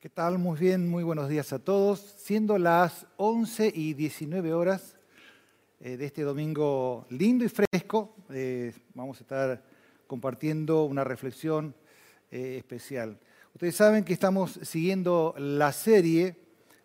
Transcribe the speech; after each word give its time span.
¿Qué 0.00 0.08
tal? 0.08 0.38
Muy 0.38 0.56
bien, 0.56 0.88
muy 0.88 1.02
buenos 1.02 1.28
días 1.28 1.52
a 1.52 1.58
todos. 1.58 1.98
Siendo 2.18 2.56
las 2.56 3.04
11 3.16 3.72
y 3.74 3.94
19 3.94 4.52
horas 4.52 4.94
eh, 5.80 5.96
de 5.96 6.04
este 6.04 6.22
domingo 6.22 7.04
lindo 7.10 7.44
y 7.44 7.48
fresco, 7.48 8.14
eh, 8.30 8.72
vamos 8.94 9.18
a 9.18 9.22
estar 9.22 9.64
compartiendo 10.06 10.84
una 10.84 11.02
reflexión 11.02 11.74
eh, 12.30 12.58
especial. 12.58 13.18
Ustedes 13.54 13.74
saben 13.74 14.04
que 14.04 14.12
estamos 14.12 14.60
siguiendo 14.62 15.34
la 15.36 15.72
serie 15.72 16.36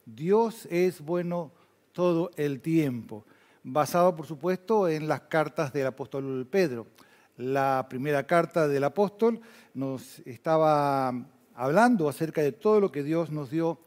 Dios 0.08 0.68
es 0.72 1.00
bueno 1.00 1.52
todo 1.92 2.32
el 2.36 2.62
tiempo, 2.62 3.26
basado 3.62 4.16
por 4.16 4.26
supuesto 4.26 4.90
en 4.90 5.08
las 5.08 5.22
cartas 5.22 5.72
del 5.72 5.86
apóstol 5.86 6.48
Pedro. 6.50 6.88
La 7.38 7.86
primera 7.88 8.26
carta 8.26 8.68
del 8.68 8.84
apóstol 8.84 9.40
nos 9.76 10.18
estaba 10.26 11.14
hablando 11.56 12.10
acerca 12.10 12.42
de 12.42 12.52
todo 12.52 12.80
lo 12.80 12.92
que 12.92 13.04
Dios 13.04 13.32
nos 13.32 13.50
dio 13.50 13.80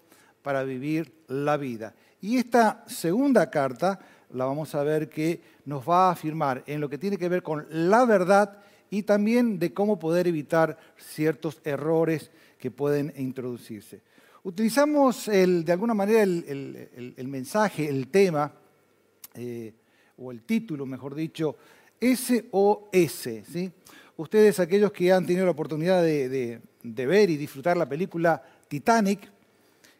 para 0.43 0.63
vivir 0.63 1.13
la 1.29 1.57
vida. 1.57 1.95
Y 2.21 2.39
esta 2.39 2.85
segunda 2.87 3.51
carta 3.51 3.99
la 4.33 4.45
vamos 4.45 4.75
a 4.75 4.83
ver 4.83 5.09
que 5.09 5.41
nos 5.65 5.89
va 5.89 6.09
a 6.09 6.13
afirmar 6.13 6.63
en 6.67 6.81
lo 6.81 6.89
que 6.89 6.99
tiene 6.99 7.19
que 7.19 7.29
ver 7.29 7.43
con 7.43 7.67
la 7.71 8.05
verdad 8.05 8.59
y 8.91 9.03
también 9.03 9.59
de 9.59 9.75
cómo 9.75 9.99
poder 9.99 10.27
evitar 10.27 10.79
ciertos 10.97 11.61
errores 11.65 12.31
que 12.59 12.71
pueden 12.71 13.13
introducirse. 13.17 14.01
Utilizamos 14.45 15.27
de 15.27 15.73
alguna 15.73 15.95
manera 15.95 16.23
el, 16.23 17.27
mensaje, 17.29 17.89
el 17.89 18.09
tema, 18.09 18.53
eh, 19.35 19.75
o 20.19 20.31
el 20.31 20.43
título, 20.43 20.87
mejor 20.87 21.15
dicho, 21.15 21.57
SOS. 22.01 23.29
¿sí? 23.51 23.71
Ustedes, 24.17 24.61
aquellos 24.61 24.93
que 24.93 25.13
han 25.13 25.27
tenido 25.27 25.45
la 25.45 25.51
oportunidad 25.51 26.03
de 26.03 26.61
ver 26.83 27.31
y 27.31 27.37
disfrutar 27.37 27.77
la 27.77 27.89
película 27.89 28.43
Titanic, 28.69 29.31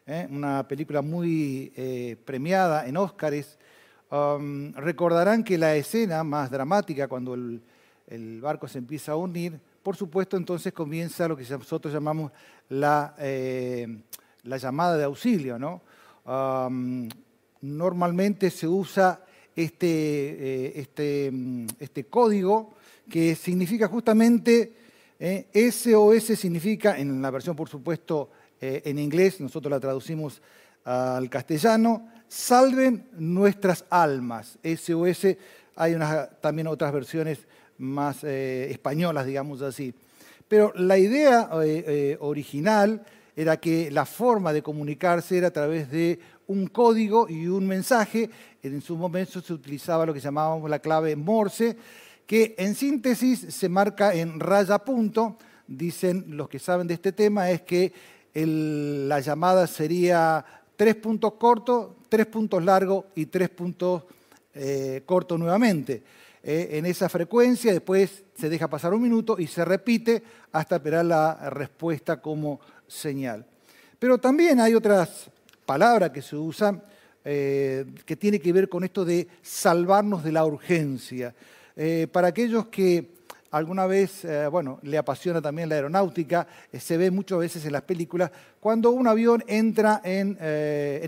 ¿eh? 0.07 0.27
una 0.29 0.67
película 0.67 1.01
muy 1.01 1.71
eh, 1.75 2.15
premiada 2.25 2.87
en 2.87 2.97
Óscares, 2.97 3.57
um, 4.09 4.73
recordarán 4.73 5.43
que 5.43 5.57
la 5.57 5.75
escena 5.75 6.23
más 6.23 6.49
dramática 6.49 7.07
cuando 7.07 7.33
el, 7.33 7.61
barco 8.41 8.67
se 8.67 8.77
empieza 8.77 9.11
a 9.11 9.15
unir, 9.17 9.59
por 9.83 9.95
supuesto 9.95 10.37
entonces 10.37 10.73
comienza 10.73 11.27
lo 11.27 11.35
que 11.35 11.43
nosotros 11.43 11.93
llamamos 11.93 12.31
la, 12.69 13.15
eh, 13.19 14.01
la 14.43 14.57
llamada 14.57 14.97
de 14.97 15.03
auxilio. 15.03 15.81
Um, 16.25 17.09
normalmente 17.61 18.49
se 18.49 18.67
usa 18.67 19.21
este, 19.55 20.79
este, 20.79 21.31
este 21.79 22.05
código 22.05 22.76
que 23.09 23.35
significa 23.35 23.87
justamente 23.87 24.73
SOS 25.19 26.29
eh, 26.29 26.35
significa, 26.35 26.97
en 26.97 27.21
la 27.21 27.31
versión 27.31 27.55
por 27.55 27.69
supuesto 27.69 28.29
eh, 28.61 28.83
en 28.85 28.99
inglés, 28.99 29.41
nosotros 29.41 29.71
la 29.71 29.79
traducimos 29.79 30.41
al 30.83 31.29
castellano, 31.29 32.07
salven 32.27 33.09
nuestras 33.17 33.83
almas. 33.89 34.57
SOS, 34.63 35.35
hay 35.75 35.97
también 36.39 36.67
otras 36.67 36.93
versiones 36.93 37.39
más 37.77 38.23
eh, 38.23 38.69
españolas, 38.71 39.25
digamos 39.25 39.61
así. 39.61 39.93
Pero 40.47 40.71
la 40.75 40.97
idea 40.97 41.49
original 42.19 43.03
era 43.35 43.57
que 43.57 43.91
la 43.91 44.05
forma 44.05 44.53
de 44.53 44.61
comunicarse 44.63 45.37
era 45.37 45.47
a 45.47 45.51
través 45.51 45.91
de 45.91 46.19
un 46.47 46.67
código 46.67 47.27
y 47.27 47.47
un 47.47 47.67
mensaje. 47.67 48.29
En 48.63 48.81
su 48.81 48.95
momento 48.95 49.41
se 49.41 49.51
utilizaba 49.51 50.05
lo 50.05 50.13
que 50.13 50.21
llamábamos 50.21 50.69
la 50.69 50.79
clave 50.79 51.17
Morse, 51.17 51.75
que 52.27 52.53
en 52.57 52.75
síntesis 52.75 53.39
se 53.55 53.69
marca 53.69 54.13
en 54.13 54.39
raya 54.39 54.77
punto. 54.79 55.37
Dicen 55.65 56.25
los 56.27 56.47
que 56.49 56.59
saben 56.59 56.87
de 56.87 56.93
este 56.93 57.11
tema, 57.11 57.49
es 57.49 57.61
que 57.61 57.91
la 58.33 59.19
llamada 59.19 59.65
sería 59.65 60.45
tres 60.75 60.95
puntos 60.95 61.33
cortos, 61.33 61.91
tres 62.09 62.27
puntos 62.27 62.63
largos 62.63 63.05
y 63.15 63.25
tres 63.25 63.49
puntos 63.49 64.03
eh, 64.53 65.01
cortos 65.05 65.39
nuevamente. 65.39 66.03
Eh, 66.43 66.77
en 66.77 66.85
esa 66.85 67.09
frecuencia, 67.09 67.73
después 67.73 68.23
se 68.35 68.49
deja 68.49 68.69
pasar 68.69 68.93
un 68.93 69.01
minuto 69.01 69.37
y 69.39 69.47
se 69.47 69.65
repite 69.65 70.21
hasta 70.51 70.75
esperar 70.75 71.05
la 71.05 71.49
respuesta 71.49 72.21
como 72.21 72.59
señal. 72.87 73.45
Pero 73.97 74.17
también 74.17 74.59
hay 74.59 74.75
otras 74.75 75.29
palabras 75.65 76.11
que 76.11 76.21
se 76.21 76.35
usan 76.35 76.83
eh, 77.25 77.85
que 78.05 78.15
tiene 78.15 78.39
que 78.39 78.53
ver 78.53 78.69
con 78.69 78.83
esto 78.83 79.03
de 79.03 79.27
salvarnos 79.41 80.23
de 80.23 80.31
la 80.31 80.45
urgencia. 80.45 81.33
Eh, 81.79 82.07
para 82.11 82.29
aquellos 82.29 82.65
que 82.67 83.17
alguna 83.51 83.85
vez, 83.85 84.25
eh, 84.25 84.47
bueno, 84.47 84.79
le 84.81 84.97
apasiona 84.97 85.43
también 85.43 85.69
la 85.69 85.75
aeronáutica, 85.75 86.47
eh, 86.71 86.79
se 86.79 86.97
ve 86.97 87.11
muchas 87.11 87.37
veces 87.37 87.65
en 87.65 87.73
las 87.73 87.83
películas, 87.83 88.31
cuando 88.59 88.89
un 88.89 89.07
avión 89.07 89.43
entra 89.45 90.01
en, 90.03 90.37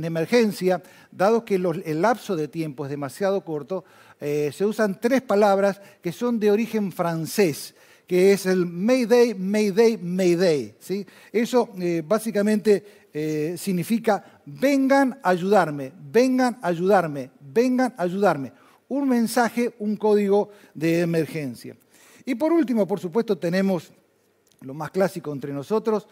emergencia, 0.06 0.84
dado 1.12 1.44
que 1.44 1.56
el 1.56 2.02
lapso 2.02 2.36
de 2.36 2.48
tiempo 2.48 2.86
es 2.86 2.92
demasiado 2.92 3.44
corto, 3.44 3.84
se 4.20 4.66
usan 4.66 5.00
tres 5.00 5.22
palabras 5.22 5.82
que 6.02 6.12
son 6.12 6.40
de 6.40 6.52
origen 6.52 6.92
francés 6.92 7.74
que 8.06 8.34
es 8.34 8.48
el 8.48 8.66
Mayday, 8.66 9.36
Mayday, 9.36 9.98
Mayday. 9.98 10.76
¿sí? 10.80 11.06
Eso 11.32 11.70
básicamente 12.06 13.08
significa 13.56 14.42
vengan 14.46 15.20
a 15.22 15.30
ayudarme, 15.30 15.92
vengan 16.12 16.58
a 16.62 16.68
ayudarme, 16.70 17.30
vengan 17.40 17.94
a 17.98 18.04
ayudarme 18.04 18.52
un 18.90 19.08
mensaje, 19.08 19.74
un 19.80 19.96
código 19.96 20.50
de 20.74 21.02
emergencia. 21.02 21.78
Y 22.26 22.36
por 22.36 22.52
último, 22.52 22.86
por 22.86 23.00
supuesto, 23.00 23.38
tenemos 23.38 23.94
lo 24.62 24.74
más 24.74 24.92
clásico 24.92 25.32
entre 25.32 25.54
nosotros, 25.54 26.08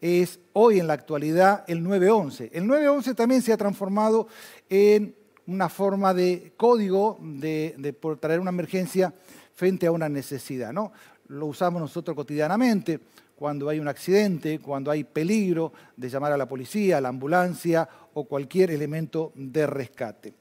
es 0.00 0.38
hoy 0.52 0.78
en 0.78 0.86
la 0.86 0.92
actualidad 0.92 1.64
el 1.66 1.82
911. 1.82 2.50
El 2.52 2.66
911 2.66 3.14
también 3.14 3.42
se 3.42 3.52
ha 3.52 3.56
transformado 3.56 4.28
en 4.68 5.14
una 5.46 5.68
forma 5.68 6.12
de 6.12 6.52
código 6.56 7.18
de, 7.20 7.96
por 7.98 8.18
traer 8.18 8.40
una 8.40 8.50
emergencia 8.50 9.14
frente 9.54 9.86
a 9.86 9.92
una 9.92 10.08
necesidad. 10.08 10.72
¿no? 10.72 10.92
Lo 11.28 11.46
usamos 11.46 11.80
nosotros 11.80 12.14
cotidianamente 12.14 13.00
cuando 13.36 13.68
hay 13.68 13.78
un 13.78 13.88
accidente, 13.88 14.58
cuando 14.58 14.90
hay 14.90 15.04
peligro 15.04 15.72
de 15.96 16.08
llamar 16.08 16.32
a 16.32 16.36
la 16.36 16.48
policía, 16.48 16.98
a 16.98 17.00
la 17.00 17.08
ambulancia 17.08 17.88
o 18.14 18.24
cualquier 18.24 18.70
elemento 18.70 19.32
de 19.34 19.66
rescate. 19.66 20.34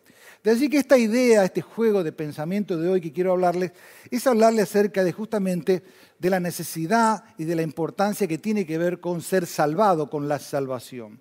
Allí 0.51 0.69
que 0.69 0.77
esta 0.77 0.97
idea, 0.97 1.43
este 1.43 1.61
juego 1.61 2.03
de 2.03 2.11
pensamiento 2.11 2.77
de 2.77 2.87
hoy 2.87 3.01
que 3.01 3.11
quiero 3.11 3.31
hablarles, 3.31 3.71
es 4.11 4.27
hablarles 4.27 4.63
acerca 4.65 5.03
de 5.03 5.11
justamente 5.11 5.81
de 6.19 6.29
la 6.29 6.39
necesidad 6.39 7.23
y 7.39 7.45
de 7.45 7.55
la 7.55 7.63
importancia 7.63 8.27
que 8.27 8.37
tiene 8.37 8.63
que 8.63 8.77
ver 8.77 8.99
con 8.99 9.23
ser 9.23 9.47
salvado, 9.47 10.07
con 10.07 10.27
la 10.27 10.37
salvación. 10.37 11.19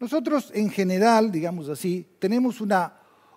Nosotros 0.00 0.50
en 0.54 0.70
general, 0.70 1.30
digamos 1.30 1.68
así, 1.68 2.06
tenemos 2.18 2.62
una 2.62 2.94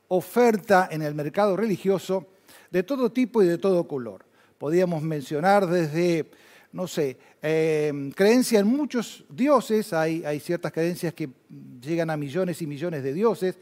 oferta 0.07 0.87
en 0.89 1.01
el 1.01 1.13
mercado 1.13 1.57
religioso 1.57 2.27
de 2.71 2.83
todo 2.83 3.11
tipo 3.11 3.43
y 3.43 3.47
de 3.47 3.57
todo 3.57 3.85
color. 3.85 4.23
Podríamos 4.57 5.03
mencionar 5.03 5.67
desde, 5.67 6.31
no 6.71 6.87
sé, 6.87 7.17
eh, 7.41 8.11
creencia 8.15 8.59
en 8.59 8.67
muchos 8.67 9.25
dioses, 9.29 9.91
hay 9.91 10.39
ciertas 10.39 10.71
creencias 10.71 11.13
que 11.13 11.29
llegan 11.81 12.09
a 12.09 12.15
millones 12.17 12.61
y 12.61 12.67
millones 12.67 13.03
de 13.03 13.13
dioses, 13.13 13.59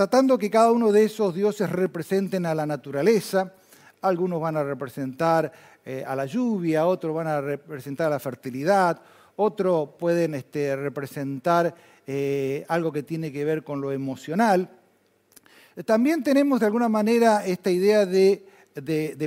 tratando 0.00 0.38
que 0.38 0.48
cada 0.48 0.72
uno 0.72 0.92
de 0.92 1.04
esos 1.04 1.34
dioses 1.34 1.68
representen 1.68 2.46
a 2.46 2.54
la 2.54 2.64
naturaleza. 2.64 3.52
Algunos 4.00 4.40
van 4.40 4.56
a 4.56 4.64
representar 4.64 5.52
eh, 5.84 6.02
a 6.06 6.16
la 6.16 6.24
lluvia, 6.24 6.86
otros 6.86 7.14
van 7.14 7.26
a 7.26 7.42
representar 7.42 8.06
a 8.06 8.10
la 8.10 8.18
fertilidad, 8.18 8.98
otros 9.36 9.90
pueden 9.98 10.34
este, 10.34 10.74
representar 10.74 11.74
eh, 12.06 12.64
algo 12.68 12.90
que 12.90 13.02
tiene 13.02 13.30
que 13.30 13.44
ver 13.44 13.62
con 13.62 13.82
lo 13.82 13.92
emocional. 13.92 14.70
También 15.84 16.22
tenemos 16.22 16.60
de 16.60 16.64
alguna 16.64 16.88
manera 16.88 17.44
esta 17.44 17.70
idea 17.70 18.06
de, 18.06 18.42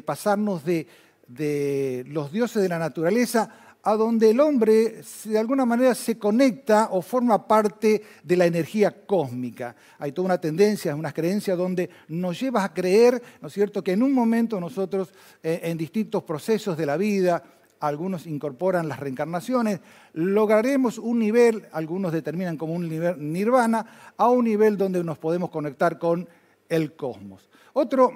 pasarnos 0.03 0.63
de 0.65 2.03
los 2.07 2.31
dioses 2.31 2.63
de 2.63 2.69
la 2.69 2.79
naturaleza 2.79 3.62
a 3.83 3.95
donde 3.95 4.29
el 4.29 4.39
hombre 4.39 5.01
de 5.25 5.37
alguna 5.37 5.65
manera 5.65 5.93
se 5.93 6.17
conecta 6.17 6.87
o 6.91 7.01
forma 7.01 7.45
parte 7.45 8.01
de 8.23 8.37
la 8.37 8.45
energía 8.45 9.05
cósmica. 9.05 9.75
Hay 9.99 10.13
toda 10.13 10.27
una 10.27 10.39
tendencia, 10.39 10.95
unas 10.95 11.13
creencias 11.13 11.57
donde 11.57 11.89
nos 12.07 12.39
lleva 12.39 12.63
a 12.63 12.73
creer, 12.73 13.21
¿no 13.41 13.49
es 13.49 13.53
cierto?, 13.53 13.83
que 13.83 13.91
en 13.91 14.01
un 14.01 14.13
momento 14.13 14.59
nosotros, 14.59 15.09
eh, 15.43 15.59
en 15.63 15.77
distintos 15.77 16.23
procesos 16.23 16.77
de 16.77 16.85
la 16.85 16.95
vida, 16.95 17.43
algunos 17.81 18.25
incorporan 18.25 18.87
las 18.87 19.01
reencarnaciones, 19.01 19.81
lograremos 20.13 20.97
un 20.97 21.19
nivel, 21.19 21.67
algunos 21.73 22.13
determinan 22.13 22.55
como 22.55 22.73
un 22.73 22.87
nivel 22.87 23.33
nirvana, 23.33 24.13
a 24.15 24.29
un 24.29 24.45
nivel 24.45 24.77
donde 24.77 25.03
nos 25.03 25.17
podemos 25.17 25.49
conectar 25.49 25.99
con 25.99 26.29
el 26.69 26.95
cosmos. 26.95 27.49
Otros 27.73 28.11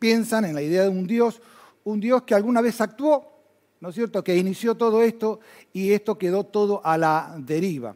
piensan 0.00 0.46
en 0.46 0.56
la 0.56 0.62
idea 0.62 0.82
de 0.82 0.88
un 0.88 1.06
Dios, 1.06 1.40
un 1.84 2.00
Dios 2.00 2.22
que 2.22 2.34
alguna 2.34 2.60
vez 2.60 2.80
actuó, 2.80 3.35
¿no 3.86 3.90
es 3.90 3.94
cierto?, 3.94 4.24
que 4.24 4.36
inició 4.36 4.74
todo 4.74 5.00
esto 5.00 5.38
y 5.72 5.92
esto 5.92 6.18
quedó 6.18 6.42
todo 6.42 6.84
a 6.84 6.98
la 6.98 7.36
deriva. 7.38 7.94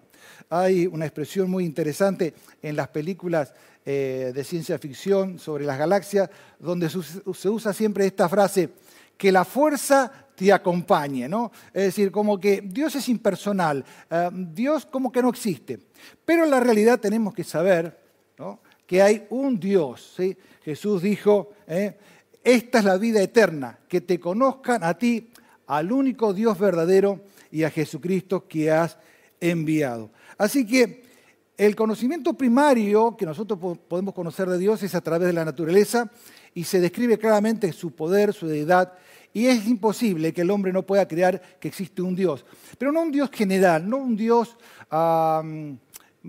Hay 0.48 0.86
una 0.86 1.04
expresión 1.04 1.50
muy 1.50 1.64
interesante 1.64 2.32
en 2.62 2.76
las 2.76 2.86
películas 2.86 3.52
eh, 3.84 4.30
de 4.32 4.44
ciencia 4.44 4.78
ficción 4.78 5.40
sobre 5.40 5.64
las 5.64 5.76
galaxias, 5.76 6.30
donde 6.60 6.88
se 6.88 7.48
usa 7.48 7.72
siempre 7.72 8.06
esta 8.06 8.28
frase, 8.28 8.70
que 9.16 9.32
la 9.32 9.44
fuerza 9.44 10.12
te 10.36 10.52
acompañe, 10.52 11.28
¿no? 11.28 11.50
Es 11.74 11.86
decir, 11.86 12.12
como 12.12 12.38
que 12.38 12.60
Dios 12.64 12.94
es 12.94 13.08
impersonal, 13.08 13.84
eh, 14.08 14.30
Dios 14.32 14.86
como 14.86 15.10
que 15.10 15.22
no 15.22 15.30
existe. 15.30 15.80
Pero 16.24 16.44
en 16.44 16.52
la 16.52 16.60
realidad 16.60 17.00
tenemos 17.00 17.34
que 17.34 17.42
saber 17.42 17.98
que 18.86 19.02
hay 19.02 19.26
un 19.30 19.58
Dios. 19.58 20.16
Jesús 20.62 21.02
dijo, 21.02 21.50
¿eh? 21.66 21.96
esta 22.44 22.78
es 22.78 22.84
la 22.84 22.96
vida 22.96 23.20
eterna, 23.20 23.76
que 23.88 24.00
te 24.00 24.20
conozcan 24.20 24.84
a 24.84 24.96
ti, 24.96 25.30
al 25.70 25.92
único 25.92 26.34
Dios 26.34 26.58
verdadero 26.58 27.20
y 27.52 27.62
a 27.62 27.70
Jesucristo 27.70 28.48
que 28.48 28.72
has 28.72 28.98
enviado. 29.40 30.10
Así 30.36 30.66
que 30.66 31.04
el 31.56 31.76
conocimiento 31.76 32.34
primario 32.34 33.16
que 33.16 33.24
nosotros 33.24 33.78
podemos 33.86 34.12
conocer 34.12 34.48
de 34.48 34.58
Dios 34.58 34.82
es 34.82 34.96
a 34.96 35.00
través 35.00 35.28
de 35.28 35.32
la 35.32 35.44
naturaleza 35.44 36.10
y 36.54 36.64
se 36.64 36.80
describe 36.80 37.18
claramente 37.18 37.72
su 37.72 37.92
poder, 37.92 38.32
su 38.32 38.48
deidad, 38.48 38.94
y 39.32 39.46
es 39.46 39.68
imposible 39.68 40.32
que 40.32 40.40
el 40.40 40.50
hombre 40.50 40.72
no 40.72 40.84
pueda 40.84 41.06
crear 41.06 41.40
que 41.60 41.68
existe 41.68 42.02
un 42.02 42.16
Dios. 42.16 42.44
Pero 42.76 42.90
no 42.90 43.02
un 43.02 43.12
Dios 43.12 43.30
general, 43.32 43.88
no 43.88 43.98
un 43.98 44.16
Dios 44.16 44.56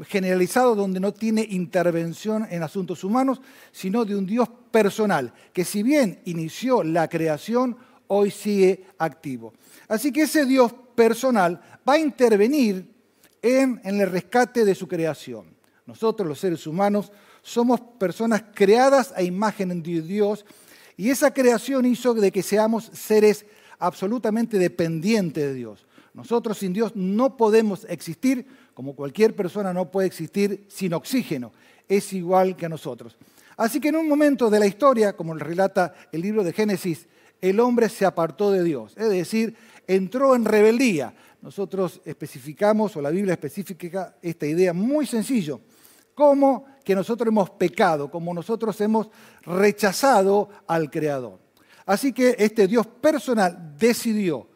generalizado 0.05 0.75
donde 0.75 0.99
no 0.99 1.13
tiene 1.13 1.47
intervención 1.49 2.45
en 2.51 2.61
asuntos 2.61 3.03
humanos, 3.03 3.41
sino 3.71 4.05
de 4.05 4.15
un 4.15 4.27
Dios 4.27 4.47
personal, 4.69 5.33
que 5.51 5.65
si 5.65 5.81
bien 5.81 6.19
inició 6.25 6.83
la 6.83 7.07
creación, 7.07 7.75
hoy 8.13 8.29
sigue 8.29 8.87
activo. 8.97 9.53
Así 9.87 10.11
que 10.11 10.23
ese 10.23 10.45
Dios 10.45 10.73
personal 10.95 11.61
va 11.87 11.93
a 11.93 11.97
intervenir 11.97 12.85
en, 13.41 13.79
el 13.85 14.11
rescate 14.11 14.65
de 14.65 14.75
su 14.75 14.85
creación. 14.85 15.45
Nosotros 15.85 16.27
los 16.27 16.39
seres 16.39 16.67
humanos 16.67 17.11
somos 17.41 17.79
personas 17.79 18.43
creadas 18.53 19.13
a 19.15 19.23
imagen 19.23 19.81
de 19.81 20.01
Dios 20.01 20.45
y 20.97 21.09
esa 21.09 21.33
creación 21.33 21.85
hizo 21.85 22.13
de 22.13 22.31
que 22.33 22.43
seamos 22.43 22.91
seres 22.93 23.45
absolutamente 23.79 24.59
dependientes 24.59 25.43
de 25.45 25.53
Dios. 25.53 25.85
Nosotros 26.13 26.57
sin 26.57 26.73
Dios 26.73 26.91
no 26.93 27.37
podemos 27.37 27.85
existir, 27.87 28.45
como 28.73 28.93
cualquier 28.93 29.37
persona 29.37 29.73
no 29.73 29.89
puede 29.89 30.07
existir 30.07 30.65
sin 30.67 30.93
oxígeno. 30.93 31.53
Es 31.87 32.11
igual 32.11 32.57
que 32.57 32.67
nosotros. 32.67 33.17
Así 33.55 33.79
que 33.79 33.87
en 33.87 33.95
un 33.95 34.09
momento 34.09 34.49
de 34.49 34.59
la 34.59 34.67
historia, 34.67 35.15
como 35.15 35.33
relata 35.33 35.93
el 36.11 36.21
libro 36.21 36.43
de 36.43 36.51
Génesis, 36.51 37.07
el 37.41 37.59
hombre 37.59 37.89
se 37.89 38.05
apartó 38.05 38.51
de 38.51 38.63
Dios, 38.63 38.93
es 38.95 39.09
decir, 39.09 39.55
entró 39.87 40.35
en 40.35 40.45
rebeldía. 40.45 41.13
Nosotros 41.41 42.01
especificamos, 42.05 42.95
o 42.95 43.01
la 43.01 43.09
Biblia 43.09 43.33
especifica 43.33 44.15
esta 44.21 44.45
idea 44.45 44.73
muy 44.73 45.07
sencillo, 45.07 45.59
como 46.13 46.65
que 46.83 46.93
nosotros 46.93 47.27
hemos 47.27 47.49
pecado, 47.49 48.11
como 48.11 48.33
nosotros 48.33 48.79
hemos 48.81 49.09
rechazado 49.41 50.49
al 50.67 50.91
Creador. 50.91 51.39
Así 51.85 52.13
que 52.13 52.35
este 52.37 52.67
Dios 52.67 52.85
personal 52.85 53.75
decidió 53.77 54.47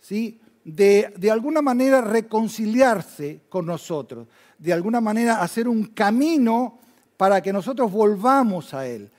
¿sí? 0.00 0.40
de, 0.64 1.12
de 1.16 1.30
alguna 1.30 1.60
manera 1.60 2.00
reconciliarse 2.00 3.42
con 3.48 3.66
nosotros, 3.66 4.28
de 4.58 4.72
alguna 4.72 5.00
manera 5.00 5.42
hacer 5.42 5.66
un 5.66 5.86
camino 5.86 6.78
para 7.16 7.40
que 7.40 7.52
nosotros 7.52 7.90
volvamos 7.90 8.74
a 8.74 8.86
Él. 8.86 9.10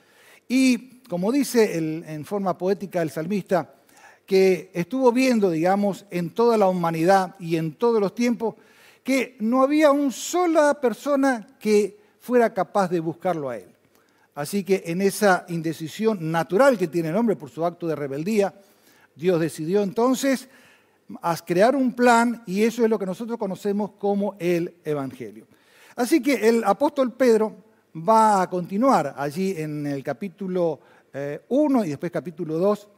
Y 0.48 0.99
como 1.10 1.32
dice 1.32 1.76
en 1.76 2.24
forma 2.24 2.56
poética 2.56 3.02
el 3.02 3.10
salmista, 3.10 3.74
que 4.24 4.70
estuvo 4.72 5.10
viendo, 5.10 5.50
digamos, 5.50 6.06
en 6.08 6.30
toda 6.30 6.56
la 6.56 6.68
humanidad 6.68 7.34
y 7.40 7.56
en 7.56 7.72
todos 7.74 8.00
los 8.00 8.14
tiempos, 8.14 8.54
que 9.02 9.36
no 9.40 9.64
había 9.64 9.90
una 9.90 10.12
sola 10.12 10.80
persona 10.80 11.48
que 11.58 11.98
fuera 12.20 12.54
capaz 12.54 12.88
de 12.90 13.00
buscarlo 13.00 13.50
a 13.50 13.56
Él. 13.56 13.66
Así 14.36 14.62
que 14.62 14.84
en 14.86 15.02
esa 15.02 15.46
indecisión 15.48 16.30
natural 16.30 16.78
que 16.78 16.86
tiene 16.86 17.08
el 17.08 17.16
hombre 17.16 17.34
por 17.34 17.50
su 17.50 17.66
acto 17.66 17.88
de 17.88 17.96
rebeldía, 17.96 18.54
Dios 19.16 19.40
decidió 19.40 19.82
entonces 19.82 20.48
crear 21.44 21.74
un 21.74 21.92
plan 21.92 22.44
y 22.46 22.62
eso 22.62 22.84
es 22.84 22.88
lo 22.88 23.00
que 23.00 23.06
nosotros 23.06 23.36
conocemos 23.36 23.90
como 23.98 24.36
el 24.38 24.76
Evangelio. 24.84 25.48
Así 25.96 26.22
que 26.22 26.48
el 26.48 26.62
apóstol 26.62 27.12
Pedro 27.14 27.56
va 27.96 28.42
a 28.42 28.48
continuar 28.48 29.16
allí 29.18 29.56
en 29.58 29.88
el 29.88 30.04
capítulo 30.04 30.78
1 31.12 31.82
eh, 31.82 31.86
y 31.86 31.90
después 31.90 32.12
capítulo 32.12 32.58
2 32.58 32.88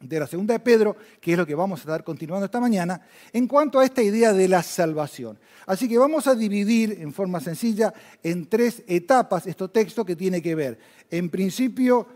de 0.00 0.18
la 0.18 0.26
segunda 0.26 0.54
de 0.54 0.60
Pedro, 0.60 0.96
que 1.20 1.32
es 1.32 1.38
lo 1.38 1.46
que 1.46 1.54
vamos 1.54 1.80
a 1.80 1.82
estar 1.82 2.04
continuando 2.04 2.44
esta 2.44 2.60
mañana, 2.60 3.00
en 3.32 3.46
cuanto 3.46 3.78
a 3.78 3.84
esta 3.84 4.02
idea 4.02 4.32
de 4.32 4.48
la 4.48 4.62
salvación. 4.62 5.38
Así 5.66 5.88
que 5.88 5.98
vamos 5.98 6.26
a 6.26 6.34
dividir 6.34 6.98
en 7.00 7.12
forma 7.12 7.40
sencilla 7.40 7.94
en 8.22 8.46
tres 8.46 8.82
etapas 8.86 9.46
este 9.46 9.68
texto 9.68 10.04
que 10.04 10.16
tiene 10.16 10.42
que 10.42 10.54
ver. 10.54 10.78
En 11.10 11.30
principio, 11.30 12.06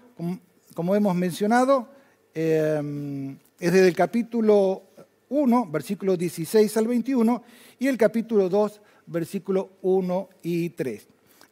como 0.74 0.94
hemos 0.94 1.14
mencionado, 1.14 1.88
eh, 2.34 3.36
es 3.58 3.72
desde 3.72 3.88
el 3.88 3.96
capítulo 3.96 4.82
1, 5.28 5.66
versículo 5.70 6.16
16 6.16 6.76
al 6.76 6.88
21, 6.88 7.42
y 7.78 7.86
el 7.86 7.96
capítulo 7.96 8.48
2, 8.48 8.80
versículo 9.06 9.70
1 9.82 10.28
y 10.42 10.70
3. 10.70 11.06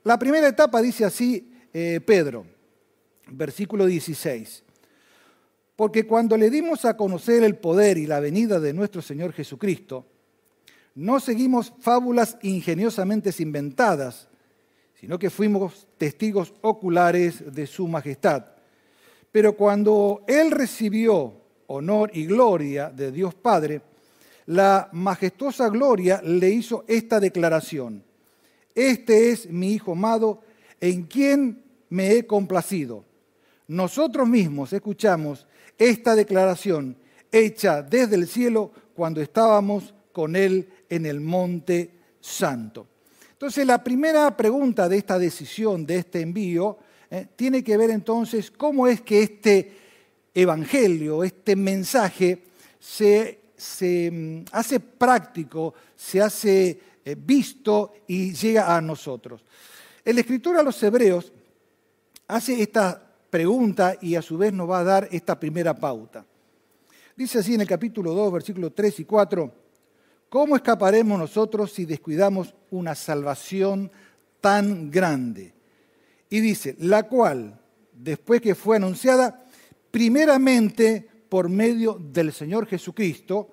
La 0.04 0.18
primera 0.18 0.48
etapa 0.48 0.82
dice 0.82 1.04
así 1.04 1.50
eh, 1.72 2.00
Pedro, 2.04 2.46
versículo 3.28 3.86
16. 3.86 4.64
Porque 5.76 6.06
cuando 6.06 6.36
le 6.36 6.50
dimos 6.50 6.84
a 6.84 6.96
conocer 6.96 7.42
el 7.42 7.56
poder 7.56 7.98
y 7.98 8.06
la 8.06 8.20
venida 8.20 8.60
de 8.60 8.72
nuestro 8.72 9.02
Señor 9.02 9.32
Jesucristo, 9.32 10.06
no 10.94 11.18
seguimos 11.18 11.72
fábulas 11.80 12.38
ingeniosamente 12.42 13.30
inventadas, 13.38 14.28
sino 15.00 15.18
que 15.18 15.30
fuimos 15.30 15.88
testigos 15.98 16.54
oculares 16.60 17.52
de 17.52 17.66
su 17.66 17.88
majestad. 17.88 18.46
Pero 19.32 19.56
cuando 19.56 20.22
Él 20.28 20.52
recibió 20.52 21.34
honor 21.66 22.10
y 22.14 22.26
gloria 22.26 22.90
de 22.90 23.10
Dios 23.10 23.34
Padre, 23.34 23.82
la 24.46 24.88
majestuosa 24.92 25.68
gloria 25.68 26.20
le 26.22 26.50
hizo 26.50 26.84
esta 26.86 27.18
declaración. 27.18 28.04
Este 28.74 29.30
es 29.30 29.50
mi 29.50 29.72
Hijo 29.72 29.92
amado, 29.92 30.42
en 30.80 31.04
quien 31.04 31.64
me 31.88 32.12
he 32.12 32.26
complacido. 32.26 33.04
Nosotros 33.68 34.28
mismos 34.28 34.72
escuchamos 34.72 35.46
esta 35.78 36.14
declaración 36.14 36.96
hecha 37.32 37.82
desde 37.82 38.16
el 38.16 38.28
cielo 38.28 38.70
cuando 38.94 39.20
estábamos 39.20 39.94
con 40.12 40.36
Él 40.36 40.68
en 40.88 41.06
el 41.06 41.20
monte 41.20 41.90
santo. 42.20 42.86
Entonces, 43.32 43.66
la 43.66 43.82
primera 43.82 44.36
pregunta 44.36 44.88
de 44.88 44.98
esta 44.98 45.18
decisión, 45.18 45.84
de 45.84 45.96
este 45.96 46.20
envío, 46.20 46.78
eh, 47.10 47.26
tiene 47.36 47.64
que 47.64 47.76
ver 47.76 47.90
entonces 47.90 48.50
cómo 48.50 48.86
es 48.86 49.00
que 49.00 49.22
este 49.22 49.72
evangelio, 50.34 51.24
este 51.24 51.56
mensaje, 51.56 52.44
se, 52.78 53.40
mm, 54.10 54.44
hace 54.52 54.80
práctico, 54.80 55.74
se 55.96 56.20
hace 56.20 56.80
eh, 57.04 57.16
visto 57.18 57.94
y 58.06 58.32
llega 58.32 58.76
a 58.76 58.80
nosotros. 58.80 59.42
El 60.04 60.18
escritor 60.18 60.56
a 60.56 60.62
los 60.62 60.82
hebreos 60.82 61.32
hace 62.28 62.62
esta 62.62 63.13
pregunta 63.34 63.96
y 64.00 64.14
a 64.14 64.22
su 64.22 64.38
vez 64.38 64.52
nos 64.52 64.70
va 64.70 64.78
a 64.78 64.84
dar 64.84 65.08
esta 65.10 65.40
primera 65.40 65.74
pauta. 65.74 66.24
Dice 67.16 67.40
así 67.40 67.54
en 67.54 67.62
el 67.62 67.66
capítulo 67.66 68.12
2, 68.12 68.32
versículos 68.32 68.72
3 68.76 69.00
y 69.00 69.04
4, 69.04 69.52
¿cómo 70.28 70.54
escaparemos 70.54 71.18
nosotros 71.18 71.72
si 71.72 71.84
descuidamos 71.84 72.54
una 72.70 72.94
salvación 72.94 73.90
tan 74.40 74.88
grande? 74.88 75.52
Y 76.30 76.38
dice, 76.38 76.76
la 76.78 77.08
cual, 77.08 77.58
después 77.92 78.40
que 78.40 78.54
fue 78.54 78.76
anunciada, 78.76 79.44
primeramente 79.90 81.04
por 81.28 81.48
medio 81.48 81.98
del 82.00 82.32
Señor 82.32 82.68
Jesucristo, 82.68 83.48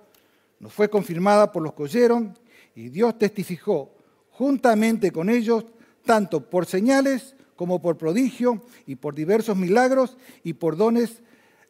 nos 0.59 0.71
fue 0.71 0.91
confirmada 0.91 1.51
por 1.51 1.63
los 1.63 1.73
que 1.73 1.81
oyeron 1.81 2.37
y 2.75 2.89
Dios 2.89 3.17
testificó 3.17 3.95
juntamente 4.29 5.11
con 5.11 5.27
ellos, 5.27 5.65
tanto 6.05 6.47
por 6.47 6.67
señales 6.67 7.35
como 7.61 7.79
por 7.79 7.95
prodigio 7.95 8.59
y 8.87 8.95
por 8.95 9.13
diversos 9.13 9.55
milagros 9.55 10.17
y 10.43 10.53
por 10.53 10.75
dones 10.75 11.21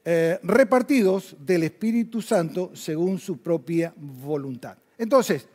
eh, 0.06 0.40
repartidos 0.42 1.36
del 1.38 1.64
Espíritu 1.64 2.22
Santo 2.22 2.72
según 2.74 3.20
su 3.20 3.40
propia 3.40 3.94
voluntad. 3.98 4.78
Entonces, 4.98 5.50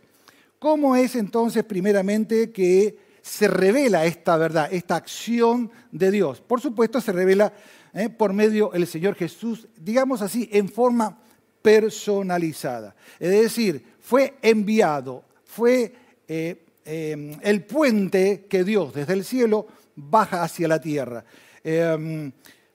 ¿cómo 0.59 0.95
es 0.95 1.17
entonces 1.17 1.65
primeramente 1.65 2.53
que 2.53 2.99
se 3.23 3.49
revela 3.49 4.05
esta 4.05 4.37
verdad, 4.37 4.69
esta 4.71 4.97
acción 4.97 5.71
de 5.91 6.11
Dios? 6.11 6.43
Por 6.43 6.61
supuesto, 6.61 7.01
se 7.01 7.13
revela 7.13 7.55
eh, 7.95 8.11
por 8.11 8.35
medio 8.35 8.69
del 8.75 8.87
Señor 8.87 9.15
Jesús, 9.15 9.67
digamos 9.75 10.21
así, 10.21 10.51
en 10.53 10.69
forma 10.69 11.19
personalizada. 11.63 12.95
Es 13.19 13.31
decir, 13.31 13.83
fue 14.01 14.35
enviado, 14.43 15.25
fue 15.47 15.95
eh, 16.29 16.63
el 16.85 17.65
puente 17.65 18.45
que 18.51 18.65
Dios 18.65 18.93
desde 18.93 19.15
el 19.15 19.25
cielo 19.25 19.67
baja 19.97 20.43
hacia 20.43 20.69
la 20.69 20.81
tierra. 20.81 21.25
Em, 21.65 22.31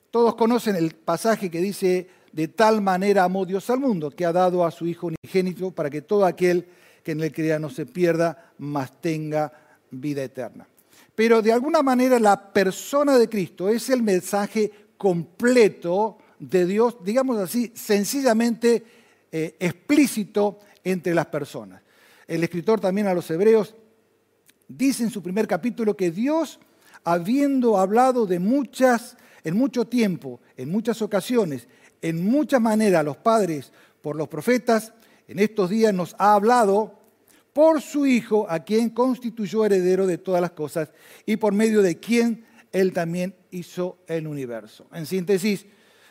todos 0.09 0.35
conocen 0.35 0.75
el 0.75 0.95
pasaje 0.95 1.49
que 1.49 1.61
dice, 1.61 2.09
de 2.33 2.47
tal 2.49 2.81
manera 2.81 3.23
amó 3.23 3.45
Dios 3.45 3.69
al 3.69 3.79
mundo, 3.79 4.11
que 4.11 4.25
ha 4.25 4.33
dado 4.33 4.65
a 4.65 4.71
su 4.71 4.85
Hijo 4.87 5.07
unigénito 5.07 5.71
para 5.71 5.89
que 5.89 6.01
todo 6.01 6.25
aquel 6.25 6.67
que 7.03 7.13
en 7.13 7.21
él 7.21 7.31
crea 7.31 7.59
no 7.59 7.69
se 7.69 7.85
pierda, 7.85 8.51
mas 8.57 8.99
tenga 8.99 9.51
vida 9.89 10.23
eterna. 10.23 10.67
Pero 11.15 11.41
de 11.41 11.53
alguna 11.53 11.81
manera 11.81 12.19
la 12.19 12.51
persona 12.51 13.17
de 13.17 13.29
Cristo 13.29 13.69
es 13.69 13.89
el 13.89 14.01
mensaje 14.01 14.71
completo 14.97 16.17
de 16.39 16.65
Dios, 16.65 16.97
digamos 17.03 17.37
así, 17.37 17.71
sencillamente 17.75 18.83
eh, 19.31 19.55
explícito 19.59 20.59
entre 20.83 21.13
las 21.13 21.27
personas. 21.27 21.81
El 22.27 22.43
escritor 22.43 22.79
también 22.79 23.07
a 23.07 23.13
los 23.13 23.29
hebreos 23.29 23.75
dice 24.67 25.03
en 25.03 25.09
su 25.09 25.21
primer 25.21 25.47
capítulo 25.47 25.95
que 25.95 26.11
Dios, 26.11 26.59
habiendo 27.03 27.77
hablado 27.77 28.25
de 28.25 28.39
muchas, 28.39 29.17
en 29.43 29.57
mucho 29.57 29.85
tiempo, 29.85 30.39
en 30.57 30.69
muchas 30.69 31.01
ocasiones, 31.01 31.67
en 32.01 32.23
muchas 32.23 32.61
maneras 32.61 33.05
los 33.05 33.17
padres 33.17 33.71
por 34.01 34.15
los 34.15 34.27
profetas, 34.27 34.93
en 35.27 35.39
estos 35.39 35.69
días 35.69 35.93
nos 35.93 36.15
ha 36.17 36.33
hablado 36.33 36.99
por 37.53 37.81
su 37.81 38.05
Hijo, 38.05 38.45
a 38.49 38.59
quien 38.59 38.89
constituyó 38.89 39.65
heredero 39.65 40.07
de 40.07 40.17
todas 40.17 40.41
las 40.41 40.51
cosas 40.51 40.89
y 41.25 41.37
por 41.37 41.53
medio 41.53 41.81
de 41.81 41.99
quien 41.99 42.45
Él 42.71 42.93
también 42.93 43.35
hizo 43.51 43.97
el 44.07 44.27
universo. 44.27 44.87
En 44.93 45.05
síntesis, 45.05 45.65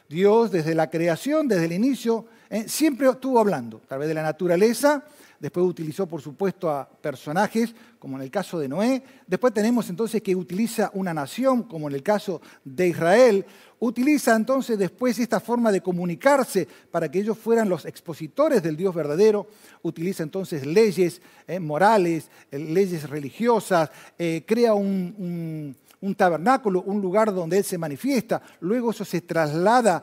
Dios 0.09 0.51
desde 0.51 0.75
la 0.75 0.91
creación, 0.91 1.49
desde 1.49 1.67
el 1.67 1.73
inicio, 1.73 2.27
eh, 2.51 2.69
siempre 2.69 3.09
estuvo 3.09 3.39
hablando, 3.39 3.81
a 3.85 3.87
través 3.87 4.09
de 4.09 4.15
la 4.15 4.23
naturaleza, 4.23 5.05
después 5.41 5.67
utilizó 5.67 6.07
por 6.07 6.21
supuesto 6.21 6.71
a 6.71 6.89
personajes, 6.89 7.75
como 7.99 8.17
en 8.17 8.23
el 8.23 8.31
caso 8.31 8.59
de 8.59 8.69
Noé, 8.69 9.03
después 9.27 9.53
tenemos 9.53 9.89
entonces 9.89 10.23
que 10.23 10.37
utiliza 10.37 10.91
una 10.95 11.13
nación, 11.13 11.65
como 11.65 11.89
en 11.89 11.95
el 11.95 12.03
caso 12.03 12.41
de 12.65 12.89
Israel, 12.89 13.47
utiliza 13.81 14.37
entonces 14.37 14.79
después 14.79 15.19
esta 15.19 15.41
forma 15.41 15.73
de 15.73 15.81
comunicarse 15.81 16.69
para 16.91 17.11
que 17.11 17.21
ellos 17.21 17.39
fueran 17.39 17.69
los 17.69 17.87
expositores 17.87 18.63
del 18.63 18.77
Dios 18.77 18.95
verdadero, 18.95 19.49
utiliza 19.83 20.23
entonces 20.23 20.67
leyes 20.67 21.21
eh, 21.49 21.59
morales, 21.59 22.31
eh, 22.51 22.59
leyes 22.59 23.09
religiosas, 23.09 23.91
eh, 24.19 24.45
crea 24.47 24.75
un, 24.75 25.75
tabernáculo, 26.15 26.83
un 26.83 27.01
lugar 27.01 27.33
donde 27.33 27.59
Él 27.59 27.65
se 27.65 27.79
manifiesta, 27.79 28.41
luego 28.61 28.91
eso 28.91 29.05
se 29.05 29.21
traslada 29.21 30.03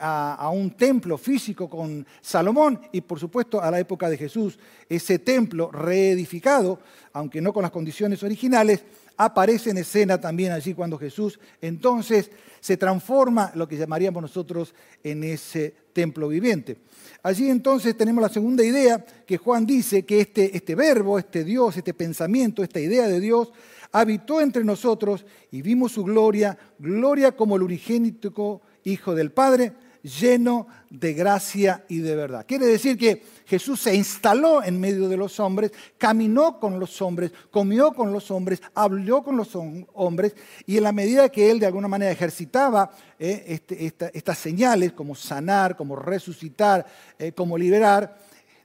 a, 0.00 0.34
a 0.34 0.50
un 0.50 0.70
templo 0.72 1.18
físico 1.18 1.68
con 1.68 2.06
Salomón 2.20 2.80
y 2.92 3.00
por 3.00 3.18
supuesto 3.18 3.60
a 3.60 3.70
la 3.70 3.80
época 3.80 4.08
de 4.08 4.16
Jesús, 4.16 4.58
ese 4.88 5.18
templo 5.18 5.70
reedificado, 5.70 6.78
aunque 7.12 7.40
no 7.40 7.52
con 7.52 7.62
las 7.62 7.72
condiciones 7.72 8.22
originales, 8.22 8.84
aparece 9.16 9.70
en 9.70 9.78
escena 9.78 10.20
también 10.20 10.52
allí 10.52 10.74
cuando 10.74 10.98
Jesús 10.98 11.38
entonces 11.60 12.30
se 12.60 12.76
transforma 12.76 13.50
lo 13.54 13.66
que 13.66 13.76
llamaríamos 13.76 14.22
nosotros 14.22 14.74
en 15.02 15.24
ese 15.24 15.74
templo 15.92 16.28
viviente. 16.28 16.76
Allí 17.22 17.48
entonces 17.50 17.96
tenemos 17.96 18.22
la 18.22 18.28
segunda 18.28 18.64
idea 18.64 19.04
que 19.26 19.36
Juan 19.36 19.66
dice 19.66 20.04
que 20.04 20.20
este, 20.20 20.56
este 20.56 20.74
verbo, 20.74 21.18
este 21.18 21.44
Dios, 21.44 21.76
este 21.76 21.94
pensamiento, 21.94 22.62
esta 22.62 22.80
idea 22.80 23.08
de 23.08 23.20
Dios 23.20 23.52
habitó 23.92 24.40
entre 24.40 24.64
nosotros 24.64 25.24
y 25.50 25.62
vimos 25.62 25.92
su 25.92 26.04
gloria, 26.04 26.58
gloria 26.78 27.32
como 27.32 27.56
el 27.56 27.62
unigénito 27.62 28.62
Hijo 28.84 29.14
del 29.14 29.30
Padre, 29.30 29.74
lleno 30.02 30.66
de 30.90 31.12
gracia 31.14 31.84
y 31.88 31.98
de 31.98 32.16
verdad. 32.16 32.44
Quiere 32.46 32.66
decir 32.66 32.98
que 32.98 33.22
Jesús 33.46 33.80
se 33.80 33.94
instaló 33.94 34.62
en 34.62 34.80
medio 34.80 35.08
de 35.08 35.16
los 35.16 35.38
hombres, 35.38 35.70
caminó 35.98 36.58
con 36.58 36.80
los 36.80 37.00
hombres, 37.00 37.32
comió 37.50 37.92
con 37.92 38.12
los 38.12 38.30
hombres, 38.30 38.60
habló 38.74 39.22
con 39.22 39.36
los 39.36 39.50
hombres, 39.92 40.34
y 40.66 40.76
en 40.76 40.82
la 40.82 40.92
medida 40.92 41.28
que 41.28 41.50
él 41.50 41.60
de 41.60 41.66
alguna 41.66 41.88
manera 41.88 42.10
ejercitaba 42.10 42.90
eh, 43.18 43.44
este, 43.46 43.92
estas 44.12 44.38
señales, 44.38 44.92
como 44.92 45.14
sanar, 45.14 45.76
como 45.76 45.94
resucitar, 45.94 46.84
eh, 47.18 47.32
como 47.32 47.56
liberar, 47.56 48.18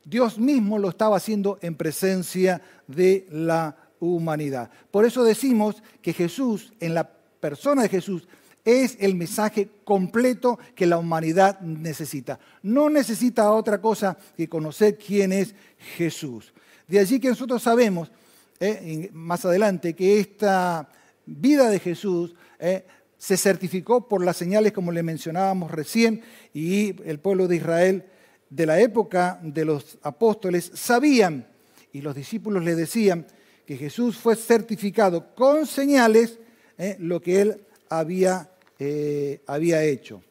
Dios 0.04 0.40
mismo 0.40 0.80
lo 0.80 0.90
estaba 0.90 1.18
haciendo 1.18 1.60
en 1.62 1.76
presencia 1.76 2.62
de 2.88 3.28
la 3.30 3.76
humanidad. 4.00 4.70
Por 4.92 5.06
eso 5.06 5.24
decimos 5.24 5.82
que 6.02 6.14
Jesús, 6.14 6.74
en 6.80 6.94
la 6.94 7.10
persona 7.40 7.84
de 7.84 7.90
Jesús, 7.90 8.28
es 8.66 8.98
el 9.00 9.16
mensaje 9.16 9.70
completo 9.86 10.60
que 10.76 10.86
la 10.86 10.98
humanidad 10.98 11.60
necesita. 11.62 12.40
No 12.62 12.90
necesita 12.90 13.52
otra 13.52 13.80
cosa 13.80 14.18
que 14.36 14.50
conocer 14.50 14.98
quién 14.98 15.32
es 15.32 15.56
Jesús. 15.96 16.54
De 16.88 17.00
allí 17.00 17.20
que 17.20 17.30
nosotros 17.30 17.64
sabemos, 17.64 18.12
eh, 18.60 19.10
más 19.14 19.46
adelante, 19.46 19.94
que 19.94 20.20
esta 20.20 20.90
vida 21.26 21.70
de 21.70 21.80
Jesús 21.80 22.36
eh, 22.60 22.86
se 23.18 23.38
certificó 23.38 24.08
por 24.08 24.24
las 24.24 24.38
señales 24.38 24.74
como 24.74 24.92
le 24.92 25.04
mencionábamos 25.04 25.72
recién 25.72 26.22
y 26.54 27.02
el 27.10 27.20
pueblo 27.20 27.48
de 27.48 27.58
Israel 27.58 28.06
de 28.50 28.66
la 28.66 28.80
época 28.80 29.40
de 29.44 29.66
los 29.66 29.98
apóstoles 30.02 30.72
sabían 30.74 31.48
y 31.92 32.02
los 32.02 32.16
discípulos 32.16 32.64
le 32.64 32.76
decían 32.76 33.26
que 33.68 33.76
Jesús 33.76 34.16
fue 34.18 34.38
certificado 34.38 35.36
con 35.36 35.68
señales 35.68 36.40
eh, 36.78 36.96
lo 37.00 37.22
que 37.22 37.42
él 37.42 37.66
había 37.90 38.50
eh, 38.80 39.42
había 39.46 39.84
hecho. 39.84 40.24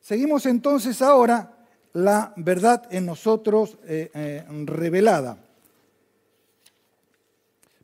Seguimos 0.00 0.46
entonces 0.46 1.02
ahora 1.02 1.66
la 1.92 2.32
verdad 2.36 2.88
en 2.90 3.04
nosotros 3.04 3.76
eh, 3.84 4.42
revelada. 4.64 5.36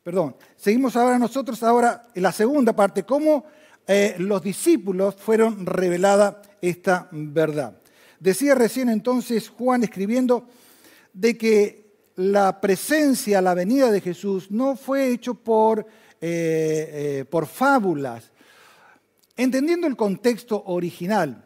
Perdón, 0.01 0.35
seguimos 0.57 0.95
ahora 0.95 1.19
nosotros 1.19 1.61
ahora 1.61 2.07
en 2.15 2.23
la 2.23 2.31
segunda 2.31 2.75
parte, 2.75 3.03
cómo 3.03 3.45
los 4.19 4.41
discípulos 4.43 5.15
fueron 5.15 5.65
revelada 5.65 6.41
esta 6.61 7.07
verdad. 7.11 7.75
Decía 8.19 8.53
recién 8.53 8.89
entonces 8.89 9.49
Juan 9.49 9.83
escribiendo 9.83 10.47
de 11.19 11.37
que 11.37 11.89
la 12.15 12.61
presencia, 12.61 13.41
la 13.41 13.53
venida 13.53 13.91
de 13.91 14.01
Jesús 14.01 14.51
no 14.51 14.75
fue 14.75 15.09
hecho 15.09 15.33
por 15.33 15.85
eh, 16.21 17.19
eh, 17.21 17.25
por 17.29 17.47
fábulas. 17.47 18.29
Entendiendo 19.37 19.87
el 19.87 19.95
contexto 19.95 20.61
original 20.65 21.45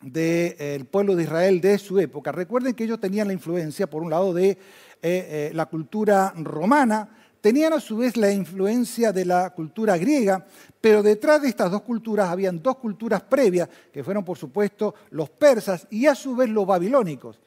del 0.00 0.86
pueblo 0.86 1.14
de 1.14 1.22
Israel 1.22 1.60
de 1.60 1.78
su 1.78 2.00
época, 2.00 2.32
recuerden 2.32 2.74
que 2.74 2.82
ellos 2.82 2.98
tenían 2.98 3.28
la 3.28 3.32
influencia, 3.32 3.88
por 3.88 4.02
un 4.02 4.10
lado, 4.10 4.34
de 4.34 4.58
eh, 5.02 5.52
la 5.54 5.66
cultura 5.66 6.34
romana, 6.36 7.10
tenían 7.40 7.74
a 7.74 7.80
su 7.80 7.98
vez 7.98 8.16
la 8.16 8.32
influencia 8.32 9.12
de 9.12 9.24
la 9.24 9.50
cultura 9.50 9.96
griega, 9.96 10.44
pero 10.80 11.04
detrás 11.04 11.40
de 11.42 11.48
estas 11.48 11.70
dos 11.70 11.82
culturas 11.82 12.28
habían 12.28 12.60
dos 12.60 12.78
culturas 12.78 13.22
previas, 13.22 13.68
que 13.92 14.02
fueron 14.02 14.24
por 14.24 14.36
supuesto 14.36 14.96
los 15.10 15.30
persas 15.30 15.86
y 15.90 16.06
a 16.06 16.16
su 16.16 16.34
vez 16.34 16.48
los 16.48 16.66
babilónicos. 16.66 17.38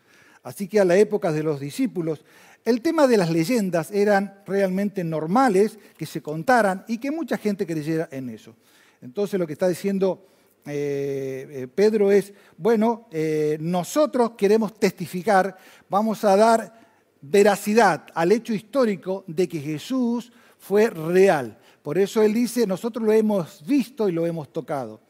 Así 0.45 0.67
que 0.67 0.79
a 0.79 0.85
la 0.85 0.95
época 0.95 1.31
de 1.31 1.41
los 1.41 1.59
discípulos 1.59 2.23
el 2.65 2.81
tema 2.81 3.07
de 3.07 3.17
las 3.17 3.31
leyendas 3.31 3.91
eran 3.91 4.41
realmente 4.45 5.03
normales, 5.03 5.77
que 5.97 6.05
se 6.05 6.21
contaran 6.21 6.85
y 6.87 6.99
que 6.99 7.11
mucha 7.11 7.37
gente 7.37 7.65
creyera 7.65 8.07
en 8.11 8.29
eso. 8.29 8.55
Entonces 9.01 9.39
lo 9.39 9.45
que 9.45 9.53
está 9.53 9.67
diciendo 9.67 10.27
eh, 10.67 11.47
eh, 11.49 11.67
Pedro 11.67 12.11
es, 12.11 12.31
bueno, 12.57 13.07
eh, 13.11 13.57
nosotros 13.59 14.31
queremos 14.37 14.79
testificar, 14.79 15.57
vamos 15.89 16.23
a 16.23 16.35
dar 16.35 16.79
veracidad 17.21 18.05
al 18.13 18.31
hecho 18.31 18.53
histórico 18.53 19.23
de 19.27 19.47
que 19.47 19.59
Jesús 19.59 20.31
fue 20.59 20.91
real. 20.91 21.59
Por 21.81 21.97
eso 21.97 22.21
él 22.21 22.33
dice, 22.33 22.67
nosotros 22.67 23.03
lo 23.03 23.11
hemos 23.11 23.65
visto 23.65 24.09
y 24.09 24.11
lo 24.11 24.25
hemos 24.27 24.51
tocado. 24.53 25.01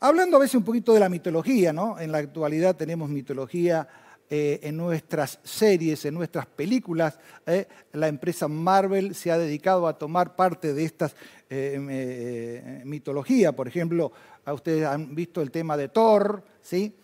Hablando 0.00 0.36
a 0.36 0.40
veces 0.40 0.56
un 0.56 0.64
poquito 0.64 0.94
de 0.94 1.00
la 1.00 1.08
mitología, 1.08 1.72
¿no? 1.72 1.98
En 2.00 2.12
la 2.12 2.18
actualidad 2.18 2.76
tenemos 2.76 3.08
mitología 3.08 3.86
eh, 4.34 4.60
en 4.62 4.78
nuestras 4.78 5.40
series, 5.44 6.06
en 6.06 6.14
nuestras 6.14 6.46
películas. 6.46 7.18
Eh, 7.44 7.68
la 7.92 8.08
empresa 8.08 8.48
Marvel 8.48 9.14
se 9.14 9.30
ha 9.30 9.36
dedicado 9.36 9.86
a 9.86 9.98
tomar 9.98 10.36
parte 10.36 10.72
de 10.72 10.84
estas 10.84 11.14
eh, 11.50 12.80
mitologías. 12.86 13.52
Por 13.52 13.68
ejemplo, 13.68 14.10
ustedes 14.46 14.86
han 14.86 15.14
visto 15.14 15.42
el 15.42 15.50
tema 15.50 15.76
de 15.76 15.90
Thor, 15.90 16.42
¿sí? 16.62 16.94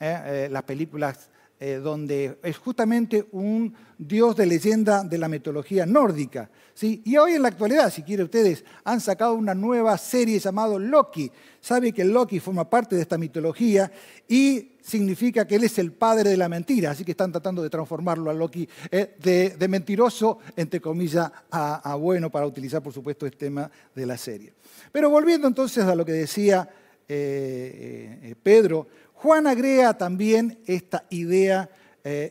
las 0.00 0.62
películas 0.62 1.28
donde 1.58 2.38
es 2.42 2.56
justamente 2.56 3.26
un 3.32 3.74
dios 3.98 4.36
de 4.36 4.46
leyenda 4.46 5.02
de 5.02 5.18
la 5.18 5.28
mitología 5.28 5.84
nórdica. 5.84 6.48
¿sí? 6.72 7.02
Y 7.04 7.16
hoy 7.16 7.32
en 7.32 7.42
la 7.42 7.48
actualidad, 7.48 7.92
si 7.92 8.02
quieren 8.02 8.24
ustedes, 8.24 8.64
han 8.84 9.00
sacado 9.00 9.34
una 9.34 9.54
nueva 9.54 9.98
serie 9.98 10.38
llamada 10.38 10.78
Loki. 10.78 11.30
Sabe 11.60 11.92
que 11.92 12.04
Loki 12.04 12.38
forma 12.38 12.70
parte 12.70 12.94
de 12.94 13.02
esta 13.02 13.18
mitología 13.18 13.90
y 14.28 14.78
significa 14.88 15.46
que 15.46 15.56
él 15.56 15.64
es 15.64 15.78
el 15.78 15.92
padre 15.92 16.30
de 16.30 16.36
la 16.36 16.48
mentira, 16.48 16.92
así 16.92 17.04
que 17.04 17.10
están 17.10 17.30
tratando 17.30 17.62
de 17.62 17.68
transformarlo 17.70 18.30
a 18.30 18.34
Loki 18.34 18.68
eh, 18.90 19.16
de, 19.18 19.68
mentiroso, 19.68 20.38
entre 20.56 20.80
comillas, 20.80 21.30
a, 21.50 21.94
bueno, 21.96 22.30
para 22.30 22.46
utilizar, 22.46 22.82
por 22.82 22.92
supuesto, 22.92 23.26
este 23.26 23.38
tema 23.38 23.70
de 23.94 24.06
la 24.06 24.16
serie. 24.16 24.52
Pero 24.90 25.10
volviendo 25.10 25.46
entonces 25.46 25.84
a 25.84 25.94
lo 25.94 26.04
que 26.04 26.12
decía 26.12 26.68
eh, 27.06 28.18
eh, 28.22 28.34
Pedro, 28.42 28.86
Juan 29.20 29.48
agrega 29.48 29.98
también 29.98 30.60
esta 30.64 31.04
idea 31.10 31.68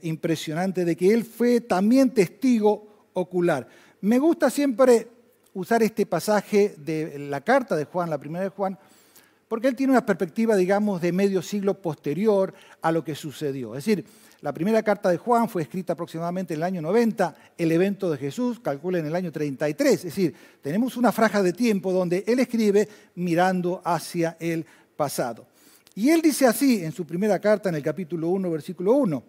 impresionante 0.02 0.86
de 0.86 0.96
que 0.96 1.14
él 1.14 1.26
fue 1.26 1.60
también 1.60 2.12
testigo 2.12 3.10
ocular. 3.12 3.68
Me 4.00 4.20
gusta 4.20 4.50
siempre 4.50 5.10
usar 5.54 5.84
este 5.84 6.06
pasaje 6.06 6.76
de 6.78 7.20
la 7.20 7.42
carta 7.42 7.76
de 7.76 7.84
Juan, 7.84 8.10
la 8.10 8.18
primera 8.18 8.46
de 8.46 8.52
Juan, 8.52 8.80
porque 9.50 9.68
él 9.68 9.76
tiene 9.76 9.92
una 9.92 10.06
perspectiva, 10.06 10.56
digamos, 10.56 11.02
de 11.02 11.12
medio 11.12 11.42
siglo 11.42 11.82
posterior 11.82 12.54
a 12.82 12.92
lo 12.92 13.04
que 13.04 13.16
sucedió. 13.16 13.76
Es 13.76 13.84
decir, 13.84 14.06
la 14.40 14.54
primera 14.54 14.82
carta 14.82 15.10
de 15.10 15.18
Juan 15.18 15.50
fue 15.50 15.64
escrita 15.64 15.92
aproximadamente 15.92 16.54
en 16.54 16.60
el 16.62 16.64
año 16.64 16.82
90, 16.82 17.36
el 17.58 17.72
evento 17.72 18.10
de 18.10 18.18
Jesús 18.18 18.62
calcula 18.62 19.00
en 19.00 19.08
el 19.08 19.16
año 19.16 19.32
33. 19.32 19.94
Es 19.94 20.04
decir, 20.04 20.34
tenemos 20.62 20.96
una 20.96 21.12
franja 21.12 21.44
de 21.44 21.52
tiempo 21.52 21.92
donde 21.92 22.24
él 22.28 22.40
escribe 22.40 22.88
mirando 23.16 23.82
hacia 23.84 24.38
el 24.40 24.66
pasado. 24.96 25.47
Y 25.98 26.12
él 26.12 26.22
dice 26.22 26.46
así 26.46 26.84
en 26.84 26.92
su 26.92 27.08
primera 27.08 27.40
carta, 27.40 27.70
en 27.70 27.76
el 27.76 27.82
capítulo 27.82 28.30
1, 28.30 28.52
versículo 28.52 28.94
1, 28.94 29.24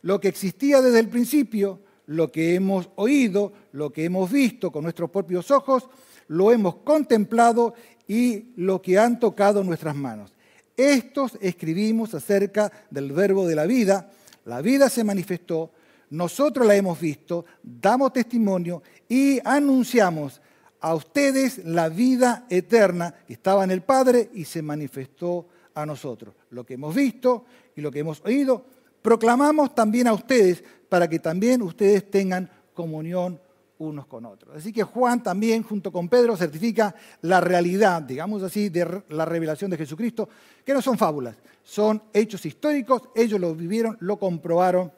lo 0.00 0.18
que 0.18 0.28
existía 0.28 0.80
desde 0.80 1.00
el 1.00 1.10
principio, 1.10 1.80
lo 2.06 2.32
que 2.32 2.54
hemos 2.54 2.88
oído, 2.96 3.52
lo 3.72 3.92
que 3.92 4.06
hemos 4.06 4.32
visto 4.32 4.72
con 4.72 4.84
nuestros 4.84 5.10
propios 5.10 5.50
ojos, 5.50 5.86
lo 6.28 6.50
hemos 6.50 6.76
contemplado 6.76 7.74
y 8.06 8.54
lo 8.56 8.80
que 8.80 8.98
han 8.98 9.20
tocado 9.20 9.62
nuestras 9.62 9.94
manos. 9.94 10.32
Estos 10.78 11.36
escribimos 11.42 12.14
acerca 12.14 12.72
del 12.88 13.12
verbo 13.12 13.46
de 13.46 13.56
la 13.56 13.66
vida. 13.66 14.10
La 14.46 14.62
vida 14.62 14.88
se 14.88 15.04
manifestó, 15.04 15.72
nosotros 16.08 16.66
la 16.66 16.74
hemos 16.74 16.98
visto, 16.98 17.44
damos 17.62 18.14
testimonio 18.14 18.82
y 19.10 19.40
anunciamos 19.44 20.40
a 20.80 20.94
ustedes 20.94 21.58
la 21.66 21.90
vida 21.90 22.46
eterna 22.48 23.14
que 23.26 23.34
estaba 23.34 23.62
en 23.62 23.72
el 23.72 23.82
Padre 23.82 24.30
y 24.32 24.46
se 24.46 24.62
manifestó 24.62 25.48
a 25.82 25.86
nosotros. 25.86 26.34
Lo 26.50 26.64
que 26.64 26.74
hemos 26.74 26.94
visto 26.94 27.44
y 27.76 27.80
lo 27.80 27.90
que 27.90 28.00
hemos 28.00 28.20
oído, 28.24 28.64
proclamamos 29.00 29.74
también 29.74 30.08
a 30.08 30.12
ustedes 30.12 30.62
para 30.88 31.08
que 31.08 31.18
también 31.20 31.62
ustedes 31.62 32.10
tengan 32.10 32.50
comunión 32.74 33.40
unos 33.78 34.06
con 34.06 34.26
otros. 34.26 34.56
Así 34.56 34.72
que 34.72 34.82
Juan 34.82 35.22
también, 35.22 35.62
junto 35.62 35.92
con 35.92 36.08
Pedro, 36.08 36.36
certifica 36.36 36.94
la 37.22 37.40
realidad, 37.40 38.02
digamos 38.02 38.42
así, 38.42 38.70
de 38.70 39.02
la 39.10 39.24
revelación 39.24 39.70
de 39.70 39.76
Jesucristo, 39.76 40.28
que 40.64 40.74
no 40.74 40.82
son 40.82 40.98
fábulas, 40.98 41.36
son 41.62 42.02
hechos 42.12 42.44
históricos, 42.44 43.02
ellos 43.14 43.38
lo 43.38 43.54
vivieron, 43.54 43.96
lo 44.00 44.18
comprobaron 44.18 44.90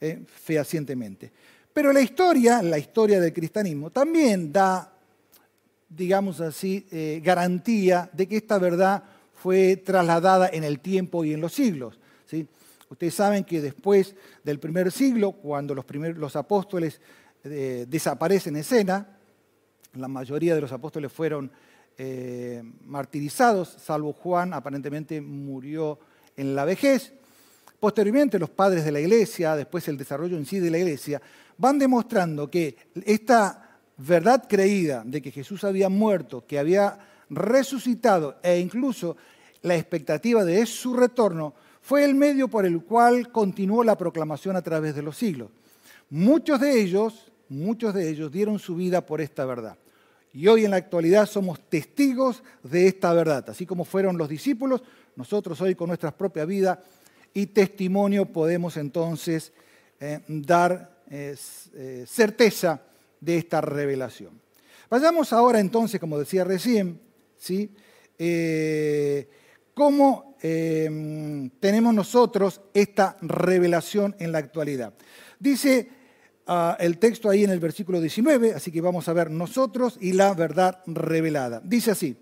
eh, 0.00 0.24
fehacientemente. 0.26 1.30
Pero 1.74 1.92
la 1.92 2.00
historia, 2.00 2.62
la 2.62 2.78
historia 2.78 3.20
del 3.20 3.34
cristianismo, 3.34 3.90
también 3.90 4.50
da, 4.50 4.92
digamos 5.90 6.40
así, 6.40 6.86
eh, 6.90 7.20
garantía 7.22 8.08
de 8.14 8.26
que 8.26 8.38
esta 8.38 8.58
verdad 8.58 9.02
fue 9.42 9.76
trasladada 9.76 10.48
en 10.52 10.62
el 10.62 10.78
tiempo 10.78 11.24
y 11.24 11.32
en 11.32 11.40
los 11.40 11.52
siglos. 11.52 11.98
¿sí? 12.26 12.46
Ustedes 12.88 13.14
saben 13.14 13.42
que 13.42 13.60
después 13.60 14.14
del 14.44 14.60
primer 14.60 14.92
siglo, 14.92 15.32
cuando 15.32 15.74
los, 15.74 16.36
apóstoles 16.36 17.00
eh, 17.42 17.84
desaparece 17.88 18.50
en 18.50 18.56
escena. 18.56 19.18
La 19.94 20.06
mayoría 20.06 20.54
de 20.54 20.60
los 20.60 20.70
apóstoles 20.70 21.10
fueron 21.10 21.50
eh, 21.98 22.62
martirizados, 22.84 23.76
salvo 23.84 24.12
Juan, 24.12 24.54
aparentemente 24.54 25.20
murió 25.20 25.98
en 26.36 26.54
la 26.54 26.64
vejez. 26.64 27.12
Posteriormente, 27.80 28.38
los 28.38 28.50
padres 28.50 28.84
de 28.84 28.92
la 28.92 29.00
iglesia, 29.00 29.56
después 29.56 29.88
el 29.88 29.98
desarrollo 29.98 30.36
en 30.36 30.46
sí 30.46 30.60
de 30.60 30.70
la 30.70 30.78
iglesia, 30.78 31.20
van 31.58 31.80
demostrando 31.80 32.48
que 32.48 32.76
esta 33.04 33.80
verdad 33.96 34.44
creída 34.48 35.02
de 35.04 35.20
que 35.20 35.32
Jesús 35.32 35.64
había 35.64 35.88
muerto, 35.88 36.46
que 36.46 36.60
había 36.60 37.11
resucitado 37.32 38.36
e 38.42 38.58
incluso 38.58 39.16
la 39.62 39.74
expectativa 39.74 40.44
de 40.44 40.64
su 40.66 40.94
retorno, 40.94 41.54
fue 41.80 42.04
el 42.04 42.14
medio 42.14 42.48
por 42.48 42.64
el 42.64 42.82
cual 42.84 43.32
continuó 43.32 43.82
la 43.82 43.98
proclamación 43.98 44.54
a 44.56 44.62
través 44.62 44.94
de 44.94 45.02
los 45.02 45.16
siglos. 45.16 45.50
Muchos 46.10 46.60
de 46.60 46.80
ellos 46.80 47.32
muchos 47.52 47.94
de 47.94 48.08
ellos 48.08 48.32
dieron 48.32 48.58
su 48.58 48.74
vida 48.74 49.04
por 49.04 49.20
esta 49.20 49.44
verdad. 49.44 49.76
Y 50.32 50.48
hoy 50.48 50.64
en 50.64 50.70
la 50.70 50.78
actualidad 50.78 51.26
somos 51.26 51.60
testigos 51.68 52.42
de 52.62 52.88
esta 52.88 53.12
verdad. 53.12 53.48
Así 53.50 53.66
como 53.66 53.84
fueron 53.84 54.16
los 54.16 54.28
discípulos, 54.28 54.82
nosotros 55.14 55.60
hoy 55.60 55.74
con 55.74 55.88
nuestra 55.88 56.16
propia 56.16 56.46
vida 56.46 56.82
y 57.34 57.46
testimonio 57.46 58.24
podemos 58.26 58.78
entonces 58.78 59.52
eh, 60.00 60.20
dar 60.26 61.02
eh, 61.10 61.36
eh, 61.74 62.04
certeza 62.08 62.80
de 63.20 63.36
esta 63.36 63.60
revelación. 63.60 64.40
Vayamos 64.88 65.32
ahora 65.32 65.60
entonces, 65.60 66.00
como 66.00 66.18
decía 66.18 66.44
recién, 66.44 66.98
¿sí? 67.42 67.74
cómo 69.74 70.36
tenemos 70.38 71.94
nosotros 71.94 72.60
esta 72.72 73.16
revelación 73.20 74.14
en 74.20 74.30
la 74.30 74.38
actualidad. 74.38 74.94
Dice 75.40 75.88
el 76.78 76.98
texto 76.98 77.28
ahí 77.28 77.42
en 77.42 77.50
el 77.50 77.58
versículo 77.58 78.00
19, 78.00 78.54
así 78.54 78.70
que 78.70 78.80
vamos 78.80 79.08
a 79.08 79.12
ver 79.12 79.30
nosotros 79.30 79.98
y 80.00 80.12
la 80.12 80.34
verdad 80.34 80.82
revelada. 80.86 81.60
Dice 81.64 81.90
así, 81.90 82.16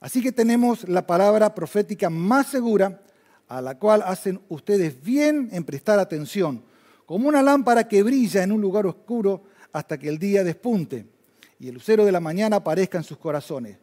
así 0.00 0.22
que 0.22 0.32
tenemos 0.32 0.86
la 0.86 1.06
palabra 1.06 1.54
profética 1.54 2.10
más 2.10 2.48
segura, 2.48 3.02
a 3.48 3.62
la 3.62 3.78
cual 3.78 4.02
hacen 4.04 4.40
ustedes 4.48 5.02
bien 5.02 5.48
en 5.52 5.64
prestar 5.64 5.98
atención, 5.98 6.62
como 7.06 7.28
una 7.28 7.42
lámpara 7.42 7.88
que 7.88 8.02
brilla 8.02 8.42
en 8.42 8.52
un 8.52 8.60
lugar 8.60 8.86
oscuro 8.86 9.44
hasta 9.72 9.96
que 9.96 10.08
el 10.08 10.18
día 10.18 10.44
despunte 10.44 11.06
y 11.58 11.68
el 11.68 11.74
lucero 11.74 12.04
de 12.04 12.12
la 12.12 12.20
mañana 12.20 12.56
aparezca 12.56 12.98
en 12.98 13.04
sus 13.04 13.16
corazones. 13.16 13.78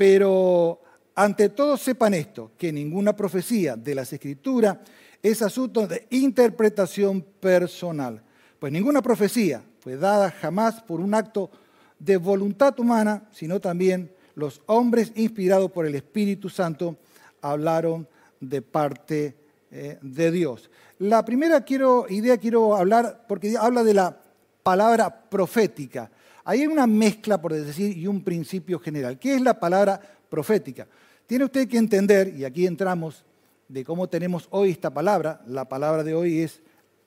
Pero 0.00 0.80
ante 1.14 1.50
todo 1.50 1.76
sepan 1.76 2.14
esto, 2.14 2.52
que 2.56 2.72
ninguna 2.72 3.14
profecía 3.14 3.76
de 3.76 3.94
las 3.94 4.10
escrituras 4.10 4.78
es 5.22 5.42
asunto 5.42 5.86
de 5.86 6.06
interpretación 6.08 7.20
personal 7.20 8.22
pues 8.60 8.72
ninguna 8.72 9.00
profecía 9.00 9.62
fue 9.80 9.96
dada 9.96 10.30
jamás 10.30 10.82
por 10.82 11.00
un 11.00 11.14
acto 11.14 11.50
de 11.98 12.18
voluntad 12.18 12.78
humana, 12.78 13.26
sino 13.32 13.58
también 13.58 14.12
los 14.34 14.60
hombres 14.66 15.12
inspirados 15.16 15.72
por 15.72 15.86
el 15.86 15.94
Espíritu 15.94 16.50
Santo 16.50 16.98
hablaron 17.40 18.06
de 18.38 18.60
parte 18.60 19.34
eh, 19.70 19.98
de 20.02 20.30
Dios. 20.30 20.70
La 20.98 21.24
primera 21.24 21.64
idea 22.10 22.36
quiero 22.36 22.76
hablar, 22.76 23.24
porque 23.26 23.54
habla 23.58 23.82
de 23.82 23.94
la 23.94 24.20
palabra 24.62 25.22
profética. 25.30 26.10
Ahí 26.44 26.60
hay 26.60 26.66
una 26.66 26.86
mezcla, 26.86 27.40
por 27.40 27.52
decir, 27.52 27.96
y 27.96 28.06
un 28.06 28.22
principio 28.22 28.78
general. 28.78 29.18
¿Qué 29.18 29.34
es 29.34 29.40
la 29.40 29.58
palabra 29.58 30.00
profética? 30.28 30.86
Tiene 31.26 31.44
usted 31.44 31.68
que 31.68 31.78
entender, 31.78 32.34
y 32.36 32.44
aquí 32.44 32.66
entramos 32.66 33.24
de 33.68 33.84
cómo 33.84 34.08
tenemos 34.08 34.48
hoy 34.50 34.70
esta 34.70 34.92
palabra, 34.92 35.42
la 35.46 35.68
palabra 35.68 36.02
de 36.02 36.14
hoy 36.14 36.40
es 36.40 36.60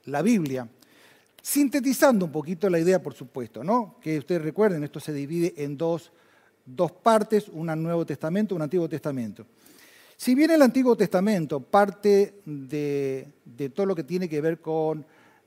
la 0.05 0.21
Biblia. 0.21 0.67
Sintetizando 1.41 2.25
un 2.25 2.31
poquito 2.31 2.69
la 2.69 2.79
idea, 2.79 3.03
por 3.03 3.13
supuesto, 3.13 3.63
¿no? 3.63 3.97
Que 4.01 4.17
ustedes 4.17 4.41
recuerden, 4.41 4.83
esto 4.83 5.01
se 5.01 5.11
divide 5.11 5.53
en 5.57 5.77
dos, 5.77 6.11
partes, 7.03 7.49
un 7.49 7.65
Nuevo 7.83 8.05
Testamento, 8.05 8.55
un 8.55 8.61
Antiguo 8.61 8.87
Testamento. 8.87 9.45
Si 10.15 10.35
bien 10.35 10.51
el 10.51 10.61
Antiguo 10.61 10.95
Testamento 10.95 11.59
parte 11.59 12.35
de, 12.45 13.27
todo 13.75 13.85
lo 13.85 13.93
que 13.93 14.05
tiene 14.05 14.29
que 14.29 14.39
ver 14.39 14.61
con 14.61 15.05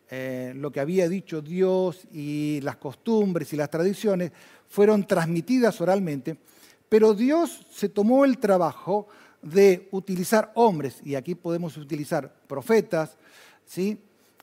eh, 0.09 0.53
lo 0.55 0.71
que 0.71 0.79
había 0.79 1.09
dicho 1.09 1.43
Dios 1.43 2.07
y 2.13 2.61
las 2.63 2.77
costumbres 2.77 3.53
y 3.53 3.57
las 3.57 3.71
tradiciones, 3.71 4.31
fueron 4.69 5.05
transmitidas 5.05 5.81
oralmente, 5.81 6.37
pero 6.89 7.13
Dios 7.13 7.67
se 7.73 7.89
tomó 7.89 8.25
el 8.25 8.39
trabajo 8.39 9.09
de 9.43 9.89
utilizar 9.91 10.53
hombres, 10.55 11.01
y 11.05 11.17
aquí 11.17 11.35
podemos 11.35 11.77
utilizar 11.77 12.33
profetas, 12.47 13.17
¿sí? 13.65 13.99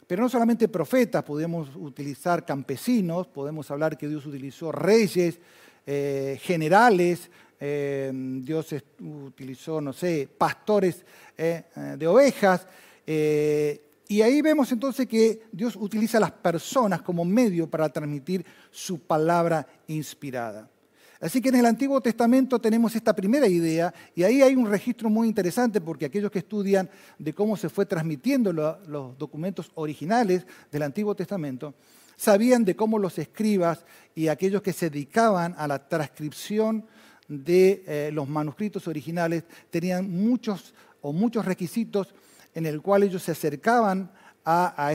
Pero 0.05 0.23
no 0.23 0.29
solamente 0.29 0.67
profetas, 0.67 1.23
podemos 1.23 1.69
utilizar 1.77 2.45
campesinos, 2.45 3.27
podemos 3.27 3.71
hablar 3.71 3.97
que 3.97 4.09
Dios 4.09 4.25
utilizó 4.25 4.69
reyes, 4.69 5.39
eh, 5.87 6.37
generales, 6.41 7.29
eh, 7.57 8.11
Dios 8.13 8.75
utilizó, 8.99 9.79
no 9.79 9.93
sé, 9.93 10.27
pastores 10.37 11.05
de 11.37 12.07
ovejas. 12.07 12.67
Y 14.13 14.21
ahí 14.21 14.43
vemos 14.43 14.71
entonces 14.71 15.07
que 15.07 15.41
Dios 15.51 15.75
utiliza 15.75 16.19
a 16.19 16.21
las 16.21 16.31
personas 16.31 17.01
como 17.01 17.25
medio 17.25 17.67
para 17.67 17.89
transmitir 17.89 18.45
su 18.69 18.99
palabra 18.99 19.65
inspirada. 19.87 20.69
Así 21.19 21.41
que 21.41 21.49
en 21.49 21.55
el 21.55 21.65
Antiguo 21.65 21.99
Testamento 21.99 22.59
tenemos 22.59 22.95
esta 22.95 23.15
primera 23.15 23.47
idea 23.47 23.91
y 24.13 24.21
ahí 24.21 24.43
hay 24.43 24.55
un 24.55 24.69
registro 24.69 25.09
muy 25.09 25.27
interesante 25.27 25.81
porque 25.81 26.05
aquellos 26.05 26.29
que 26.29 26.37
estudian 26.37 26.91
de 27.17 27.33
cómo 27.33 27.57
se 27.57 27.69
fue 27.69 27.87
transmitiendo 27.87 28.53
los 28.53 29.17
documentos 29.17 29.71
originales 29.73 30.45
del 30.71 30.83
Antiguo 30.83 31.15
Testamento, 31.15 31.73
sabían 32.15 32.63
de 32.63 32.75
cómo 32.75 32.99
los 32.99 33.17
escribas 33.17 33.83
y 34.13 34.27
aquellos 34.27 34.61
que 34.61 34.73
se 34.73 34.91
dedicaban 34.91 35.55
a 35.57 35.67
la 35.67 35.87
transcripción 35.87 36.85
de 37.27 37.83
eh, 37.87 38.11
los 38.13 38.29
manuscritos 38.29 38.87
originales 38.87 39.43
tenían 39.71 40.07
muchos 40.07 40.75
o 41.01 41.11
muchos 41.13 41.45
requisitos 41.45 42.13
en 42.53 42.65
el 42.65 42.81
cual 42.81 43.03
ellos 43.03 43.23
se 43.23 43.31
acercaban 43.31 44.11
a, 44.45 44.87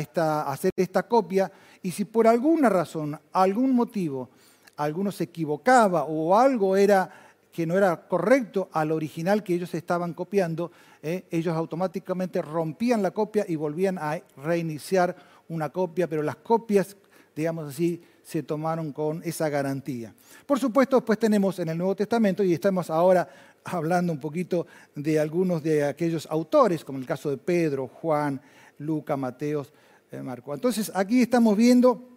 hacer 0.50 0.70
esta 0.76 1.04
copia 1.04 1.50
y 1.82 1.90
si 1.90 2.04
por 2.04 2.26
alguna 2.26 2.68
razón, 2.68 3.18
algún 3.32 3.74
motivo, 3.74 4.28
alguno 4.76 5.10
se 5.10 5.24
equivocaba 5.24 6.04
o 6.04 6.36
algo 6.36 6.76
era 6.76 7.10
que 7.52 7.66
no 7.66 7.76
era 7.76 8.06
correcto 8.06 8.68
al 8.72 8.92
original 8.92 9.42
que 9.42 9.54
ellos 9.54 9.74
estaban 9.74 10.14
copiando, 10.14 10.70
eh, 11.02 11.24
ellos 11.30 11.56
automáticamente 11.56 12.42
rompían 12.42 13.02
la 13.02 13.10
copia 13.10 13.44
y 13.48 13.56
volvían 13.56 13.98
a 13.98 14.20
reiniciar 14.36 15.16
una 15.48 15.70
copia, 15.70 16.08
pero 16.08 16.22
las 16.22 16.36
copias, 16.36 16.96
digamos 17.34 17.68
así, 17.70 18.00
se 18.22 18.42
tomaron 18.42 18.92
con 18.92 19.22
esa 19.24 19.48
garantía. 19.48 20.14
Por 20.46 20.60
supuesto, 20.60 20.96
después 20.96 21.18
tenemos 21.18 21.58
en 21.58 21.70
el 21.70 21.78
Nuevo 21.78 21.96
Testamento, 21.96 22.44
y 22.44 22.52
estamos 22.52 22.90
ahora 22.90 23.26
hablando 23.74 24.12
un 24.12 24.20
poquito 24.20 24.66
de 24.94 25.18
algunos 25.18 25.62
de 25.62 25.84
aquellos 25.84 26.26
autores, 26.30 26.84
como 26.84 26.98
el 26.98 27.06
caso 27.06 27.30
de 27.30 27.36
Pedro, 27.36 27.88
Juan, 27.88 28.40
Luca, 28.78 29.16
Mateos, 29.16 29.72
eh, 30.10 30.22
Marco. 30.22 30.54
Entonces 30.54 30.90
aquí 30.94 31.22
estamos 31.22 31.56
viendo 31.56 32.08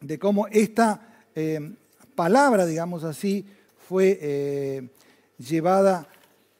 de 0.00 0.18
cómo 0.18 0.46
esta 0.46 1.26
eh, 1.34 1.74
palabra, 2.14 2.64
digamos 2.64 3.04
así, 3.04 3.44
fue 3.88 4.18
eh, 4.20 4.88
llevada 5.38 6.08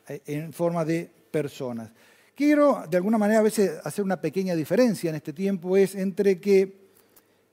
en 0.06 0.52
forma 0.52 0.84
de 0.84 1.10
personas. 1.30 1.90
Quiero 2.34 2.84
de 2.88 2.96
alguna 2.96 3.18
manera 3.18 3.40
a 3.40 3.42
veces 3.42 3.72
hacer 3.84 4.04
una 4.04 4.20
pequeña 4.20 4.54
diferencia 4.54 5.10
en 5.10 5.16
este 5.16 5.32
tiempo, 5.32 5.76
es 5.76 5.94
entre 5.94 6.40
que, 6.40 6.72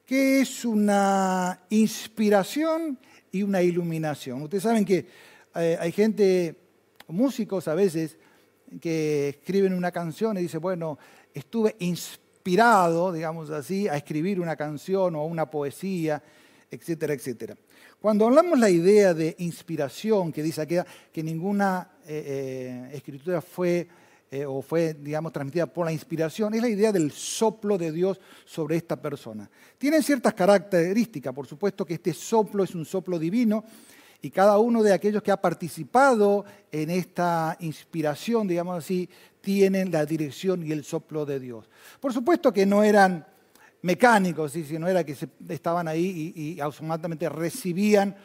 qué 0.06 0.42
es 0.42 0.64
una 0.64 1.62
inspiración 1.70 2.98
y 3.32 3.44
una 3.44 3.62
iluminación. 3.62 4.42
Ustedes 4.44 4.64
saben 4.64 4.86
que 4.86 5.08
hay 5.54 5.92
gente, 5.92 6.56
músicos 7.08 7.68
a 7.68 7.76
veces, 7.76 8.18
que 8.82 9.30
escriben 9.30 9.74
una 9.74 9.92
canción 9.92 10.38
y 10.38 10.42
dicen, 10.42 10.62
bueno, 10.62 10.98
estuve 11.34 11.76
inspirado, 11.80 13.12
digamos 13.12 13.50
así, 13.50 13.88
a 13.88 13.96
escribir 13.96 14.40
una 14.40 14.56
canción 14.56 15.16
o 15.16 15.26
una 15.26 15.50
poesía, 15.50 16.22
etcétera, 16.70 17.14
etcétera. 17.14 17.56
Cuando 18.00 18.26
hablamos 18.26 18.60
la 18.60 18.70
idea 18.70 19.14
de 19.14 19.36
inspiración, 19.40 20.32
que 20.32 20.44
dice 20.44 20.62
aquí 20.62 20.76
que 21.12 21.24
ninguna 21.24 21.90
eh, 22.08 22.90
eh, 22.92 22.96
escritura 22.96 23.42
fue 23.42 23.88
eh, 24.32 24.46
o 24.46 24.62
fue, 24.62 24.96
digamos, 24.96 25.32
transmitida 25.32 25.66
por 25.66 25.86
la 25.86 25.92
inspiración, 25.92 26.54
es 26.56 26.62
la 26.62 26.70
idea 26.70 26.92
del 26.92 27.12
soplo 27.12 27.78
de 27.78 27.92
Dios 27.92 28.20
sobre 28.44 28.76
esta 28.76 29.00
persona. 29.00 29.50
Tienen 29.78 30.04
ciertas 30.04 30.34
características, 30.34 31.34
por 31.34 31.48
supuesto 31.48 31.86
que 31.86 31.94
este 31.94 32.12
soplo 32.12 32.64
es 32.64 32.74
un 32.76 32.86
soplo 32.86 33.18
divino, 33.18 33.64
y 34.26 34.32
cada 34.32 34.58
uno 34.58 34.82
de 34.82 34.92
aquellos 34.92 35.22
que 35.22 35.30
ha 35.30 35.40
participado 35.40 36.46
en 36.72 36.90
esta 36.90 37.56
inspiración, 37.60 38.48
digamos 38.48 38.80
así, 38.80 39.08
tienen 39.40 39.92
la 39.92 40.04
dirección 40.04 40.66
y 40.66 40.72
el 40.72 40.84
soplo 40.84 41.28
de 41.28 41.40
Dios. 41.40 41.70
Por 42.00 42.12
supuesto 42.12 42.52
que 42.52 42.66
no 42.66 42.82
eran 42.82 43.24
mecánicos, 43.84 44.54
sino 44.54 44.88
era 44.88 45.04
que 45.04 45.16
estaban 45.50 45.88
ahí 45.88 46.34
y, 46.36 46.54
y 46.54 46.60
automáticamente 46.60 47.30
recibían 47.30 48.16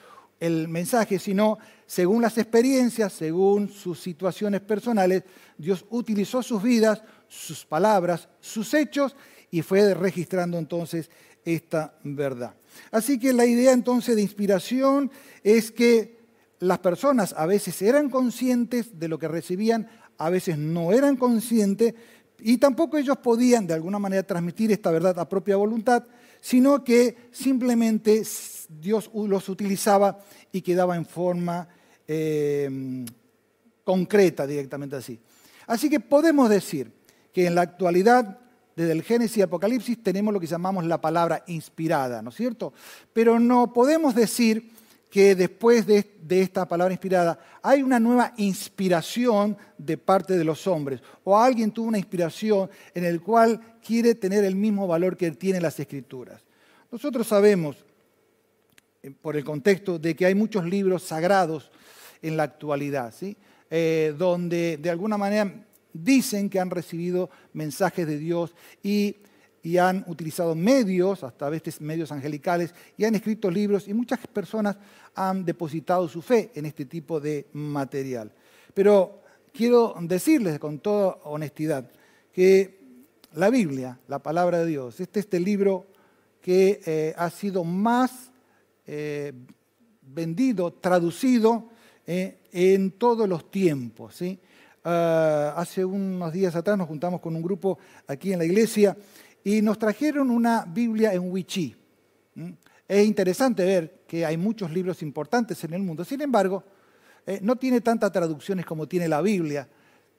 el 0.40 0.68
mensaje, 0.68 1.18
sino 1.18 1.58
según 1.84 2.22
las 2.22 2.38
experiencias, 2.38 3.12
según 3.12 3.68
sus 3.68 4.00
situaciones 4.00 4.62
personales, 4.62 5.24
Dios 5.58 5.84
utilizó 5.90 6.42
sus 6.42 6.62
vidas, 6.62 7.02
sus 7.28 7.66
palabras, 7.66 8.26
sus 8.40 8.72
hechos 8.72 9.14
y 9.50 9.60
fue 9.60 9.92
registrando 9.92 10.56
entonces 10.56 11.10
esta 11.44 11.94
verdad. 12.04 12.54
Así 12.90 13.18
que 13.18 13.32
la 13.32 13.46
idea 13.46 13.72
entonces 13.72 14.16
de 14.16 14.22
inspiración 14.22 15.10
es 15.42 15.70
que 15.70 16.18
las 16.58 16.78
personas 16.78 17.34
a 17.36 17.46
veces 17.46 17.80
eran 17.82 18.10
conscientes 18.10 18.98
de 18.98 19.08
lo 19.08 19.18
que 19.18 19.28
recibían, 19.28 19.88
a 20.18 20.30
veces 20.30 20.58
no 20.58 20.92
eran 20.92 21.16
conscientes 21.16 21.94
y 22.38 22.58
tampoco 22.58 22.98
ellos 22.98 23.18
podían 23.18 23.66
de 23.66 23.74
alguna 23.74 23.98
manera 23.98 24.22
transmitir 24.22 24.72
esta 24.72 24.90
verdad 24.90 25.18
a 25.18 25.28
propia 25.28 25.56
voluntad, 25.56 26.04
sino 26.40 26.84
que 26.84 27.16
simplemente 27.32 28.22
Dios 28.68 29.10
los 29.14 29.48
utilizaba 29.48 30.20
y 30.52 30.62
quedaba 30.62 30.96
en 30.96 31.06
forma 31.06 31.68
eh, 32.06 33.04
concreta 33.84 34.46
directamente 34.46 34.96
así. 34.96 35.18
Así 35.66 35.88
que 35.88 36.00
podemos 36.00 36.50
decir 36.50 36.92
que 37.32 37.46
en 37.46 37.54
la 37.54 37.62
actualidad 37.62 38.39
desde 38.80 38.92
el 38.92 39.02
Génesis 39.02 39.36
y 39.36 39.42
Apocalipsis 39.42 40.02
tenemos 40.02 40.32
lo 40.32 40.40
que 40.40 40.46
llamamos 40.46 40.86
la 40.86 40.98
palabra 40.98 41.44
inspirada, 41.48 42.22
¿no 42.22 42.30
es 42.30 42.36
cierto? 42.36 42.72
Pero 43.12 43.38
no 43.38 43.74
podemos 43.74 44.14
decir 44.14 44.70
que 45.10 45.34
después 45.34 45.86
de, 45.86 46.08
esta 46.30 46.66
palabra 46.66 46.94
inspirada 46.94 47.38
hay 47.62 47.82
una 47.82 48.00
nueva 48.00 48.32
inspiración 48.38 49.58
de 49.76 49.98
parte 49.98 50.38
de 50.38 50.44
los 50.44 50.66
hombres 50.66 51.02
o 51.24 51.38
alguien 51.38 51.72
tuvo 51.72 51.88
una 51.88 51.98
inspiración 51.98 52.70
en 52.94 53.04
el 53.04 53.20
cual 53.20 53.60
quiere 53.86 54.14
tener 54.14 54.44
el 54.44 54.56
mismo 54.56 54.86
valor 54.86 55.14
que 55.14 55.30
tienen 55.32 55.62
las 55.62 55.78
escrituras. 55.78 56.40
Nosotros 56.90 57.26
sabemos, 57.26 57.84
eh, 59.02 59.10
por 59.10 59.36
el 59.36 59.44
contexto, 59.44 59.98
de 59.98 60.16
que 60.16 60.24
hay 60.24 60.34
muchos 60.34 60.64
libros 60.64 61.02
sagrados 61.02 61.70
en 62.22 62.38
la 62.38 62.44
actualidad, 62.44 63.12
¿sí? 63.14 63.36
Eh, 63.68 64.14
donde 64.16 64.78
de 64.78 64.88
alguna 64.88 65.18
manera 65.18 65.52
dicen 65.92 66.48
que 66.48 66.60
han 66.60 66.70
recibido 66.70 67.30
mensajes 67.52 68.06
de 68.06 68.18
Dios 68.18 68.54
y, 68.82 69.16
han 69.78 70.04
utilizado 70.06 70.54
medios, 70.54 71.22
hasta 71.22 71.50
veces 71.50 71.82
medios 71.82 72.10
angelicales, 72.10 72.74
y 72.96 73.04
han 73.04 73.14
escrito 73.14 73.50
libros 73.50 73.88
y 73.88 73.92
muchas 73.92 74.18
personas 74.26 74.78
han 75.14 75.44
depositado 75.44 76.08
su 76.08 76.22
fe 76.22 76.50
en 76.54 76.64
este 76.64 76.86
tipo 76.86 77.20
de 77.20 77.46
material. 77.52 78.32
Pero 78.72 79.20
quiero 79.52 79.94
decirles 80.00 80.58
con 80.58 80.78
toda 80.78 81.18
honestidad 81.24 81.90
que 82.32 82.80
la 83.34 83.50
Biblia, 83.50 83.98
la 84.08 84.20
palabra 84.20 84.60
de 84.60 84.66
Dios, 84.66 84.98
este 84.98 85.20
es 85.20 85.28
el 85.32 85.44
libro 85.44 85.86
que 86.40 86.80
eh, 86.86 87.14
ha 87.16 87.28
sido 87.30 87.64
más 87.64 88.30
eh, 88.86 89.32
vendido, 90.02 90.72
traducido 90.72 91.68
eh, 92.06 92.38
en 92.52 92.92
todos 92.92 93.28
los 93.28 93.50
tiempos. 93.50 94.16
¿sí? 94.16 94.38
Ah, 94.82 95.52
hace 95.56 95.84
unos 95.84 96.32
días 96.32 96.56
atrás 96.56 96.78
nos 96.78 96.88
juntamos 96.88 97.20
con 97.20 97.36
un 97.36 97.42
grupo 97.42 97.78
aquí 98.06 98.32
en 98.32 98.38
la 98.38 98.46
iglesia 98.46 98.96
y 99.44 99.60
nos 99.60 99.78
trajeron 99.78 100.30
una 100.30 100.64
Biblia 100.66 101.12
en 101.12 101.30
Wichí. 101.30 101.76
Es 102.88 103.06
interesante 103.06 103.64
ver 103.64 104.00
que 104.06 104.24
hay 104.24 104.38
muchos 104.38 104.70
libros 104.70 105.02
importantes 105.02 105.62
en 105.64 105.74
el 105.74 105.82
mundo. 105.82 106.04
Sin 106.04 106.22
embargo, 106.22 106.64
eh, 107.26 107.40
no 107.42 107.56
tiene 107.56 107.82
tantas 107.82 108.10
traducciones 108.10 108.64
como 108.64 108.88
tiene 108.88 109.06
la 109.06 109.20
Biblia. 109.20 109.68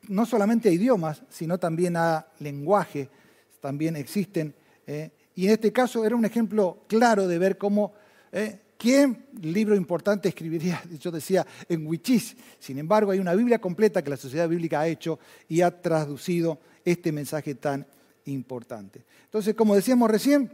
No 0.08 0.26
solamente 0.26 0.70
a 0.70 0.72
idiomas, 0.72 1.24
sino 1.30 1.58
también 1.58 1.98
a 1.98 2.28
lenguaje. 2.40 3.10
También 3.60 3.96
existen. 3.96 4.54
Eh, 4.86 5.10
y 5.36 5.48
en 5.48 5.54
este 5.54 5.72
caso 5.72 6.06
era 6.06 6.16
un 6.16 6.26
ejemplo 6.26 6.84
claro 6.88 7.28
de 7.28 7.40
ver 7.40 7.58
cómo 7.58 7.94
eh, 8.32 8.60
¿Qué 8.82 9.16
libro 9.44 9.76
importante 9.76 10.28
escribiría? 10.28 10.82
Yo 11.00 11.12
decía 11.12 11.46
en 11.70 11.86
Wichis. 11.86 12.36
Sin 12.58 12.80
embargo, 12.80 13.12
hay 13.12 13.20
una 13.20 13.36
Biblia 13.36 13.62
completa 13.62 14.04
que 14.04 14.10
la 14.10 14.18
Sociedad 14.18 14.50
Bíblica 14.50 14.80
ha 14.80 14.88
hecho 14.88 15.20
y 15.48 15.62
ha 15.62 15.70
traducido 15.70 16.60
este 16.84 17.12
mensaje 17.12 17.54
tan 17.54 17.86
importante. 18.26 19.04
Entonces, 19.26 19.54
como 19.54 19.76
decíamos 19.76 20.10
recién, 20.10 20.52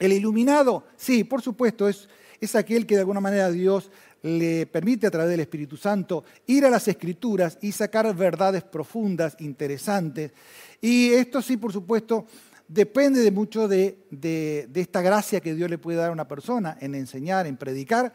el 0.00 0.12
iluminado, 0.12 0.88
sí, 0.96 1.22
por 1.22 1.40
supuesto, 1.40 1.88
es, 1.88 2.08
es 2.40 2.56
aquel 2.56 2.84
que 2.84 2.96
de 2.96 3.02
alguna 3.02 3.20
manera 3.20 3.48
Dios 3.52 3.92
le 4.22 4.66
permite 4.66 5.06
a 5.06 5.12
través 5.12 5.30
del 5.30 5.38
Espíritu 5.38 5.76
Santo 5.76 6.24
ir 6.48 6.64
a 6.64 6.70
las 6.70 6.88
escrituras 6.88 7.58
y 7.62 7.70
sacar 7.70 8.12
verdades 8.16 8.64
profundas, 8.64 9.36
interesantes. 9.38 10.32
Y 10.80 11.10
esto 11.10 11.40
sí, 11.40 11.56
por 11.56 11.72
supuesto, 11.72 12.26
depende 12.68 13.20
de 13.20 13.30
mucho 13.30 13.68
de, 13.68 14.68
esta 14.74 15.02
gracia 15.02 15.40
que 15.40 15.54
Dios 15.54 15.70
le 15.70 15.78
puede 15.78 15.98
dar 15.98 16.10
a 16.10 16.12
una 16.12 16.28
persona 16.28 16.76
en 16.80 16.94
enseñar, 16.94 17.46
en 17.46 17.56
predicar 17.56 18.12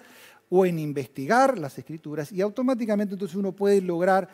o 0.50 0.66
en 0.66 0.80
investigar 0.80 1.58
las 1.58 1.78
escrituras 1.78 2.32
y 2.32 2.42
automáticamente 2.42 3.14
entonces 3.14 3.38
uno 3.38 3.54
puede 3.54 3.80
lograr 3.82 4.28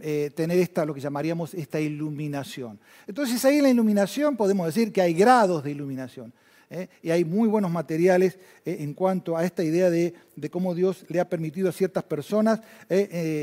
eh, 0.00 0.30
tener 0.34 0.70
lo 0.86 0.94
que 0.94 1.00
llamaríamos 1.00 1.52
esta 1.54 1.80
iluminación. 1.80 2.78
Entonces 3.06 3.44
ahí 3.44 3.56
en 3.56 3.64
la 3.64 3.70
iluminación 3.70 4.36
podemos 4.36 4.66
decir 4.66 4.92
que 4.92 5.02
hay 5.02 5.14
grados 5.14 5.64
de 5.64 5.72
iluminación. 5.72 6.32
¿eh? 6.70 6.88
Y 7.02 7.10
hay 7.10 7.24
muy 7.24 7.48
buenos 7.48 7.72
materiales 7.72 8.38
eh, 8.64 8.76
en 8.80 8.94
cuanto 8.94 9.36
a 9.36 9.44
esta 9.44 9.64
idea 9.64 9.90
de, 9.90 10.14
de, 10.36 10.48
cómo 10.48 10.76
Dios 10.76 11.04
le 11.08 11.18
ha 11.18 11.28
permitido 11.28 11.68
a 11.68 11.72
ciertas 11.72 12.04
personas 12.04 12.60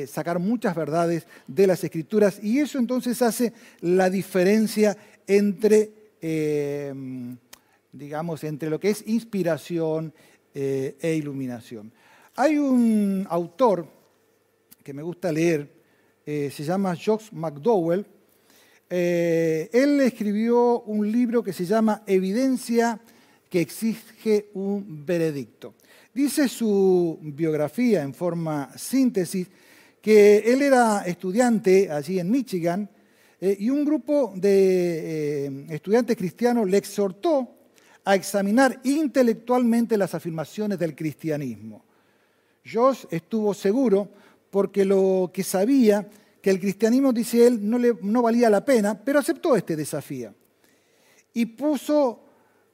sacar 0.07 0.39
muchas 0.39 0.73
verdades 0.73 1.27
de 1.47 1.67
las 1.67 1.83
escrituras. 1.83 2.39
Y 2.41 2.59
eso 2.59 2.79
entonces 2.79 3.21
hace 3.21 3.51
la 3.81 4.09
diferencia 4.09 4.97
entre 5.27 6.00
eh, 6.21 6.93
digamos, 7.91 8.43
entre 8.43 8.69
lo 8.69 8.79
que 8.79 8.91
es 8.91 9.03
inspiración 9.07 10.13
eh, 10.53 10.95
e 11.01 11.15
iluminación. 11.15 11.91
Hay 12.35 12.57
un 12.57 13.25
autor 13.29 13.87
que 14.83 14.93
me 14.93 15.01
gusta 15.01 15.31
leer, 15.31 15.69
eh, 16.25 16.51
se 16.53 16.63
llama 16.63 16.95
Josh 16.95 17.31
McDowell. 17.31 18.05
él 18.89 20.01
escribió 20.01 20.81
un 20.81 21.11
libro 21.11 21.43
que 21.43 21.53
se 21.53 21.65
llama 21.65 22.03
Evidencia 22.05 22.99
que 23.49 23.61
exige 23.61 24.49
un 24.53 25.05
veredicto. 25.05 25.75
Dice 26.13 26.47
su 26.47 27.17
biografía 27.21 28.03
en 28.03 28.13
forma 28.13 28.69
síntesis 28.77 29.47
que 30.01 30.39
él 30.39 30.61
era 30.61 31.03
estudiante 31.05 31.89
allí 31.89 32.19
en 32.19 32.29
Michigan 32.29 32.89
eh, 33.43 33.57
y 33.59 33.71
un 33.71 33.83
grupo 33.83 34.33
de 34.35 35.45
eh, 35.47 35.65
estudiantes 35.69 36.15
cristianos 36.15 36.69
le 36.69 36.77
exhortó 36.77 37.49
a 38.05 38.13
examinar 38.13 38.79
intelectualmente 38.83 39.97
las 39.97 40.13
afirmaciones 40.13 40.77
del 40.77 40.95
cristianismo. 40.95 41.83
Josh 42.63 43.05
estuvo 43.09 43.55
seguro 43.55 44.09
porque 44.51 44.85
lo 44.85 45.31
que 45.33 45.43
sabía 45.43 46.07
que 46.39 46.51
el 46.51 46.59
cristianismo, 46.59 47.11
dice 47.11 47.47
él, 47.47 47.59
no, 47.63 48.21
valía 48.21 48.47
la 48.47 48.63
pena, 48.63 48.99
pero 49.03 49.17
aceptó 49.17 49.55
este 49.55 49.75
desafío. 49.75 50.35
Y 51.33 51.47
puso 51.47 52.23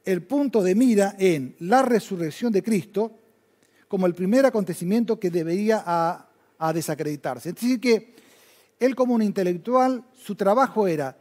el 0.04 0.24
punto 0.24 0.62
de 0.62 0.76
mira 0.76 1.16
en 1.18 1.56
la 1.60 1.82
resurrección 1.82 2.52
de 2.52 2.64
Cristo 2.64 3.14
como 3.88 4.06
el 4.06 4.14
primer 4.14 4.46
acontecimiento 4.46 5.18
que 5.18 5.30
debería 5.30 5.84
a 5.86 6.74
desacreditarse. 6.74 7.50
Es 7.50 7.56
decir, 7.56 7.80
que 7.80 8.17
él 8.80 8.96
como 8.96 9.14
un 9.14 9.22
intelectual, 9.22 10.04
su 10.14 10.36
trabajo 10.36 10.88
era 10.88 11.18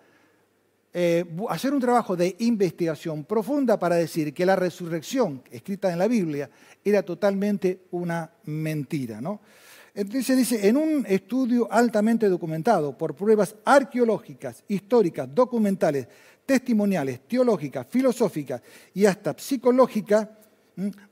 eh, 0.93 1.25
hacer 1.51 1.75
un 1.75 1.81
trabajo 1.81 2.17
de 2.17 2.37
investigación 2.39 3.25
profunda 3.25 3.79
para 3.79 3.97
decir 3.97 4.33
que 4.33 4.47
la 4.47 4.57
resurrección 4.57 5.43
escrita 5.51 5.93
en 5.93 5.99
la 5.99 6.09
Biblia 6.09 6.49
era 6.83 7.03
totalmente 7.03 7.83
una 7.91 8.31
mentira. 8.45 9.21
¿no? 9.21 9.41
Entonces 9.95 10.37
dice, 10.37 10.69
en 10.69 10.77
un 10.77 11.05
estudio 11.07 11.71
altamente 11.71 12.29
documentado 12.29 12.97
por 12.97 13.15
pruebas 13.15 13.57
arqueológicas, 13.65 14.65
históricas, 14.69 15.29
documentales, 15.35 16.09
testimoniales, 16.47 17.21
teológicas, 17.29 17.87
filosóficas 17.91 18.63
y 18.95 19.05
hasta 19.05 19.35
psicológicas, 19.37 20.29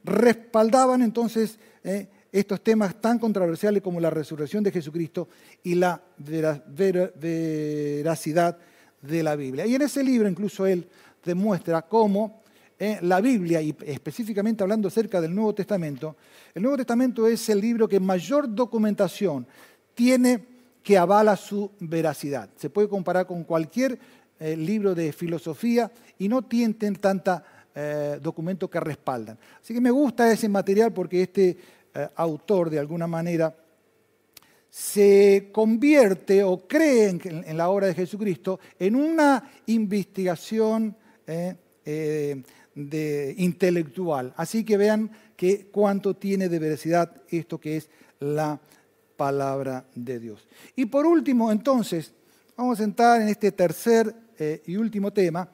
respaldaban 0.04 1.02
entonces 1.02 1.59
eh, 1.83 2.09
estos 2.40 2.62
temas 2.62 3.01
tan 3.01 3.20
controversiales 3.20 3.81
como 3.81 4.01
la 4.01 4.11
resurrección 4.11 4.64
de 4.64 4.73
Jesucristo 4.73 5.29
y 5.62 5.77
la 5.77 6.03
veracidad 6.18 8.59
de 9.01 9.23
la 9.23 9.37
Biblia. 9.37 9.66
Y 9.66 9.77
en 9.77 9.83
ese 9.83 10.03
libro 10.03 10.29
incluso 10.29 10.66
él 10.66 10.88
demuestra 11.25 11.83
cómo 11.83 12.42
eh, 12.77 12.99
la 13.03 13.20
Biblia, 13.20 13.62
y 13.62 13.73
específicamente 13.87 14.64
hablando 14.64 14.88
acerca 14.88 15.20
del 15.20 15.33
Nuevo 15.33 15.55
Testamento, 15.55 16.16
el 16.53 16.62
Nuevo 16.62 16.79
Testamento 16.79 17.29
es 17.29 17.49
el 17.51 17.61
libro 17.61 17.87
que 17.87 18.01
mayor 18.01 18.53
documentación 18.53 19.47
tiene 19.94 20.44
que 20.83 20.99
avala 20.99 21.37
su 21.37 21.70
veracidad. 21.79 22.51
Se 22.57 22.68
puede 22.68 22.88
comparar 22.88 23.29
con 23.29 23.44
cualquier 23.44 23.97
eh, 24.40 24.57
libro 24.57 24.92
de 24.92 25.12
filosofía 25.12 25.88
y 26.18 26.29
no 26.29 26.42
tienen 26.42 26.97
tanta 26.97 27.44
eh, 27.77 28.18
documento 28.20 28.68
que 28.68 28.81
respaldan. 28.81 29.38
Así 29.62 29.73
que 29.73 29.81
me 29.81 29.92
gusta 29.92 30.33
ese 30.33 30.49
material 30.49 30.92
porque 30.92 31.23
este 31.23 31.57
autor 32.16 32.70
de 32.70 32.78
alguna 32.78 33.07
manera 33.07 33.54
se 34.70 35.50
convierte 35.52 36.42
o 36.42 36.66
cree 36.66 37.09
en, 37.09 37.57
la 37.57 37.68
obra 37.68 37.87
de 37.87 37.94
Jesucristo 37.94 38.59
en 38.78 38.96
una 38.96 39.50
investigación 39.66 40.96
de 42.74 43.35
intelectual. 43.38 44.35
Así 44.37 44.64
que 44.64 44.76
vean 44.76 45.11
que 45.37 45.66
cuánto 45.66 46.14
tiene 46.14 46.48
de 46.48 46.59
veracidad 46.59 47.12
esto 47.28 47.61
que 47.61 47.76
es 47.76 47.88
la 48.20 48.61
palabra 49.16 49.85
de 49.94 50.18
Dios. 50.18 50.46
Y 50.76 50.87
por 50.87 51.07
último, 51.07 51.52
entonces, 51.52 52.12
vamos 52.57 52.80
a 52.80 52.85
entrar 52.85 53.20
en 53.20 53.28
este 53.28 53.52
tercer 53.52 54.14
eh, 54.38 54.62
y 54.66 54.76
último 54.76 55.12
tema 55.12 55.48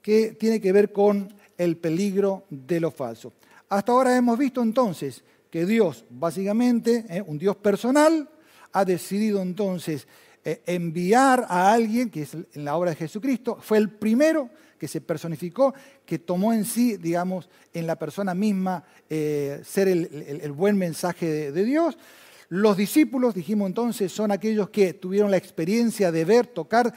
que 0.00 0.36
tiene 0.38 0.60
que 0.60 0.72
ver 0.72 0.92
con 0.92 1.32
el 1.58 1.76
peligro 1.76 2.44
de 2.48 2.80
lo 2.80 2.90
falso. 2.90 3.32
Hasta 3.68 3.92
ahora 3.92 4.16
hemos 4.16 4.38
visto 4.38 4.62
entonces 4.62 5.22
que 5.50 5.66
Dios, 5.66 6.04
básicamente, 6.08 7.04
eh, 7.08 7.22
un 7.26 7.38
Dios 7.38 7.56
personal, 7.56 8.28
ha 8.72 8.84
decidido 8.84 9.42
entonces 9.42 10.06
eh, 10.44 10.62
enviar 10.66 11.44
a 11.48 11.72
alguien, 11.72 12.08
que 12.08 12.22
es 12.22 12.34
en 12.34 12.64
la 12.64 12.76
obra 12.76 12.90
de 12.90 12.96
Jesucristo, 12.96 13.58
fue 13.60 13.78
el 13.78 13.90
primero 13.90 14.48
que 14.78 14.88
se 14.88 15.02
personificó, 15.02 15.74
que 16.06 16.18
tomó 16.18 16.54
en 16.54 16.64
sí, 16.64 16.96
digamos, 16.96 17.50
en 17.74 17.86
la 17.86 17.96
persona 17.96 18.34
misma 18.34 18.82
eh, 19.10 19.60
ser 19.64 19.88
el, 19.88 20.52
buen 20.52 20.78
mensaje 20.78 21.52
de 21.52 21.64
Dios. 21.64 21.98
Los 22.48 22.78
discípulos, 22.78 23.34
dijimos 23.34 23.66
entonces, 23.66 24.10
son 24.10 24.32
aquellos 24.32 24.70
que 24.70 24.94
tuvieron 24.94 25.30
la 25.30 25.36
experiencia 25.36 26.10
de 26.10 26.24
ver, 26.24 26.46
tocar 26.46 26.94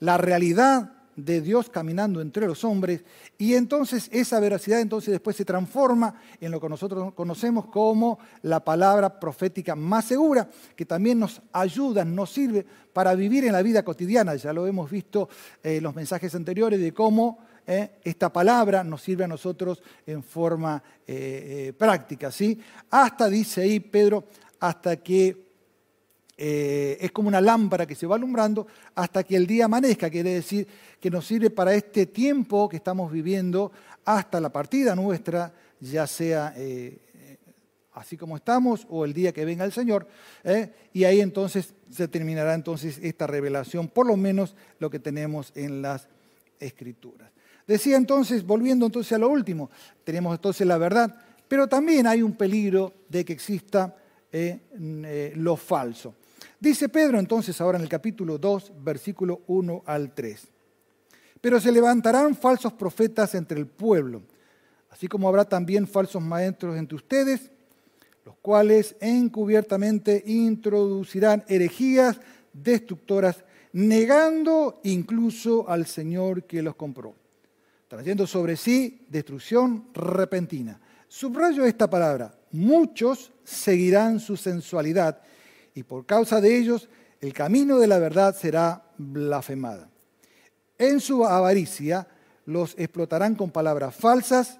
la 0.00 0.18
realidad 0.18 0.92
de 1.16 1.40
Dios 1.40 1.70
caminando 1.70 2.20
entre 2.20 2.46
los 2.46 2.64
hombres 2.64 3.04
y 3.38 3.54
entonces 3.54 4.08
esa 4.12 4.40
veracidad 4.40 4.80
entonces 4.80 5.12
después 5.12 5.36
se 5.36 5.44
transforma 5.44 6.14
en 6.40 6.50
lo 6.50 6.60
que 6.60 6.68
nosotros 6.68 7.14
conocemos 7.14 7.66
como 7.66 8.18
la 8.42 8.64
palabra 8.64 9.20
profética 9.20 9.74
más 9.74 10.06
segura, 10.06 10.48
que 10.76 10.84
también 10.84 11.18
nos 11.18 11.40
ayuda, 11.52 12.04
nos 12.04 12.30
sirve 12.30 12.66
para 12.92 13.14
vivir 13.14 13.44
en 13.44 13.52
la 13.52 13.62
vida 13.62 13.82
cotidiana. 13.82 14.34
Ya 14.36 14.52
lo 14.52 14.66
hemos 14.66 14.90
visto 14.90 15.28
en 15.62 15.82
los 15.82 15.94
mensajes 15.94 16.34
anteriores 16.34 16.80
de 16.80 16.92
cómo 16.92 17.38
eh, 17.66 17.92
esta 18.04 18.32
palabra 18.32 18.84
nos 18.84 19.02
sirve 19.02 19.24
a 19.24 19.28
nosotros 19.28 19.82
en 20.06 20.22
forma 20.22 20.82
eh, 21.06 21.68
eh, 21.68 21.72
práctica. 21.72 22.30
¿sí? 22.30 22.60
Hasta, 22.90 23.28
dice 23.28 23.62
ahí 23.62 23.80
Pedro, 23.80 24.24
hasta 24.60 24.96
que 24.96 25.43
eh, 26.36 26.98
es 27.00 27.12
como 27.12 27.28
una 27.28 27.40
lámpara 27.40 27.86
que 27.86 27.94
se 27.94 28.06
va 28.06 28.16
alumbrando 28.16 28.66
hasta 28.96 29.22
que 29.22 29.36
el 29.36 29.46
día 29.46 29.66
amanezca, 29.66 30.10
quiere 30.10 30.30
decir 30.30 30.66
que 30.98 31.08
nos 31.08 31.26
sirve 31.26 31.50
para 31.50 31.74
este 31.74 32.06
tiempo 32.06 32.68
que 32.68 32.76
estamos 32.76 33.12
viviendo 33.12 33.70
hasta 34.04 34.40
la 34.40 34.50
partida 34.50 34.96
nuestra, 34.96 35.54
ya 35.78 36.08
sea 36.08 36.52
eh, 36.56 36.98
así 37.92 38.16
como 38.16 38.36
estamos 38.36 38.84
o 38.90 39.04
el 39.04 39.12
día 39.12 39.32
que 39.32 39.44
venga 39.44 39.64
el 39.64 39.70
Señor, 39.70 40.08
¿eh? 40.42 40.72
y 40.92 41.04
ahí 41.04 41.20
entonces 41.20 41.72
se 41.88 42.08
terminará 42.08 42.54
entonces 42.54 42.98
esta 43.00 43.28
revelación, 43.28 43.86
por 43.86 44.06
lo 44.06 44.16
menos 44.16 44.56
lo 44.80 44.90
que 44.90 44.98
tenemos 44.98 45.52
en 45.54 45.82
las 45.82 46.08
Escrituras. 46.58 47.30
Decía 47.66 47.96
entonces, 47.96 48.44
volviendo 48.44 48.86
entonces 48.86 49.12
a 49.12 49.18
lo 49.18 49.28
último, 49.28 49.70
tenemos 50.02 50.34
entonces 50.34 50.66
la 50.66 50.78
verdad, 50.78 51.14
pero 51.46 51.68
también 51.68 52.06
hay 52.06 52.22
un 52.22 52.32
peligro 52.32 52.92
de 53.08 53.24
que 53.24 53.32
exista 53.32 53.94
lo 55.36 55.56
falso. 55.56 56.14
Dice 56.60 56.88
Pedro 56.88 57.18
entonces 57.18 57.60
ahora 57.60 57.78
en 57.78 57.84
el 57.84 57.88
capítulo 57.88 58.38
2, 58.38 58.72
versículo 58.82 59.42
1 59.46 59.82
al 59.86 60.14
3. 60.14 60.48
Pero 61.40 61.60
se 61.60 61.72
levantarán 61.72 62.34
falsos 62.34 62.72
profetas 62.72 63.34
entre 63.34 63.58
el 63.58 63.66
pueblo, 63.66 64.22
así 64.90 65.08
como 65.08 65.28
habrá 65.28 65.44
también 65.44 65.86
falsos 65.86 66.22
maestros 66.22 66.76
entre 66.76 66.96
ustedes, 66.96 67.50
los 68.24 68.36
cuales 68.36 68.96
encubiertamente 69.00 70.22
introducirán 70.26 71.44
herejías 71.48 72.18
destructoras, 72.52 73.44
negando 73.72 74.80
incluso 74.84 75.68
al 75.68 75.84
Señor 75.86 76.44
que 76.44 76.62
los 76.62 76.76
compró, 76.76 77.14
trayendo 77.88 78.26
sobre 78.26 78.56
sí 78.56 79.04
destrucción 79.10 79.88
repentina. 79.92 80.80
Subrayo 81.08 81.66
esta 81.66 81.90
palabra, 81.90 82.34
muchos 82.52 83.32
seguirán 83.42 84.20
su 84.20 84.36
sensualidad 84.36 85.20
y 85.74 85.82
por 85.82 86.06
causa 86.06 86.40
de 86.40 86.56
ellos 86.56 86.88
el 87.20 87.32
camino 87.32 87.78
de 87.78 87.86
la 87.86 87.98
verdad 87.98 88.36
será 88.36 88.84
blasfemada. 88.96 89.88
En 90.78 91.00
su 91.00 91.24
avaricia 91.24 92.06
los 92.46 92.74
explotarán 92.78 93.34
con 93.34 93.50
palabras 93.50 93.94
falsas 93.94 94.58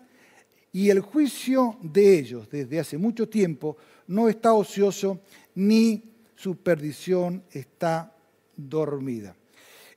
y 0.73 0.91
el 0.91 1.01
juicio 1.01 1.79
de 1.83 2.19
ellos 2.19 2.49
desde 2.51 2.81
hace 2.81 2.99
mucho 2.99 3.29
tiempo 3.29 3.77
no 4.07 4.29
está 4.29 4.55
ocioso 4.55 5.21
ni 5.55 6.15
su 6.35 6.57
perdición 6.57 7.45
está 7.51 8.13
dormida. 8.57 9.37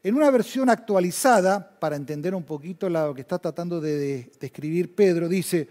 En 0.04 0.16
una 0.16 0.30
versión 0.30 0.70
actualizada, 0.70 1.80
para 1.80 1.96
entender 1.96 2.36
un 2.36 2.44
poquito 2.44 2.90
lo 2.90 3.14
que 3.14 3.22
está 3.22 3.40
tratando 3.40 3.82
de 3.82 4.32
describir 4.40 4.96
Pedro, 4.96 5.28
dice, 5.28 5.68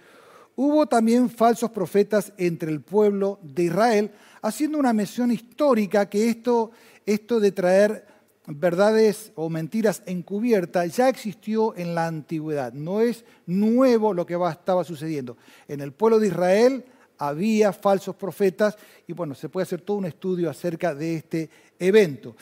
hubo 0.56 0.86
también 0.86 1.30
falsos 1.30 1.70
profetas 1.70 2.32
entre 2.36 2.70
el 2.70 2.80
pueblo 2.80 3.38
de 3.42 3.62
Israel, 3.64 4.10
haciendo 4.46 4.78
una 4.78 4.92
mención 4.92 5.30
histórica 5.32 6.08
que 6.08 6.28
esto, 6.28 6.70
esto 7.04 7.40
de 7.40 7.52
traer 7.52 8.06
verdades 8.46 9.32
o 9.34 9.50
mentiras 9.50 10.02
encubiertas 10.06 10.96
ya 10.96 11.08
existió 11.08 11.76
en 11.76 11.94
la 11.94 12.06
antigüedad. 12.06 12.72
No 12.72 13.00
es 13.00 13.24
nuevo 13.46 14.14
lo 14.14 14.24
que 14.24 14.38
estaba 14.50 14.84
sucediendo. 14.84 15.36
En 15.66 15.80
el 15.80 15.92
pueblo 15.92 16.18
de 16.18 16.28
Israel 16.28 16.84
había 17.18 17.72
falsos 17.72 18.14
profetas 18.14 18.76
y 19.06 19.12
bueno, 19.12 19.34
se 19.34 19.48
puede 19.48 19.64
hacer 19.64 19.80
todo 19.80 19.96
un 19.96 20.06
estudio 20.06 20.48
acerca 20.48 20.94
de 20.94 21.16
este 21.16 21.50
evento. 21.78 22.36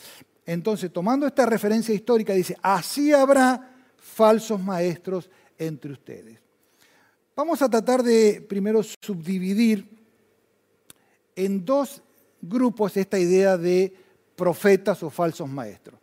Entonces, 0.45 0.93
tomando 0.93 1.25
esta 1.25 1.45
referencia 1.45 1.95
histórica, 1.95 2.33
dice, 2.33 2.55
así 2.61 3.11
habrá 3.11 3.71
falsos 3.97 4.61
maestros 4.61 5.29
entre 5.57 5.91
ustedes. 5.91 6.39
Vamos 7.35 7.61
a 7.61 7.69
tratar 7.69 8.03
de 8.03 8.45
primero 8.47 8.81
subdividir 8.83 9.89
en 11.35 11.65
dos 11.65 12.01
grupos 12.41 12.95
esta 12.97 13.19
idea 13.19 13.57
de 13.57 13.93
profetas 14.35 15.01
o 15.03 15.09
falsos 15.09 15.49
maestros. 15.49 15.99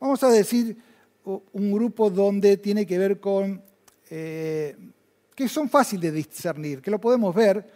Vamos 0.00 0.22
a 0.22 0.28
decir 0.28 0.76
un 1.24 1.72
grupo 1.72 2.10
donde 2.10 2.56
tiene 2.56 2.86
que 2.86 2.98
ver 2.98 3.20
con, 3.20 3.62
eh, 4.10 4.76
que 5.34 5.48
son 5.48 5.68
fáciles 5.68 6.12
de 6.12 6.18
discernir, 6.18 6.80
que 6.80 6.90
lo 6.90 7.00
podemos 7.00 7.34
ver, 7.34 7.68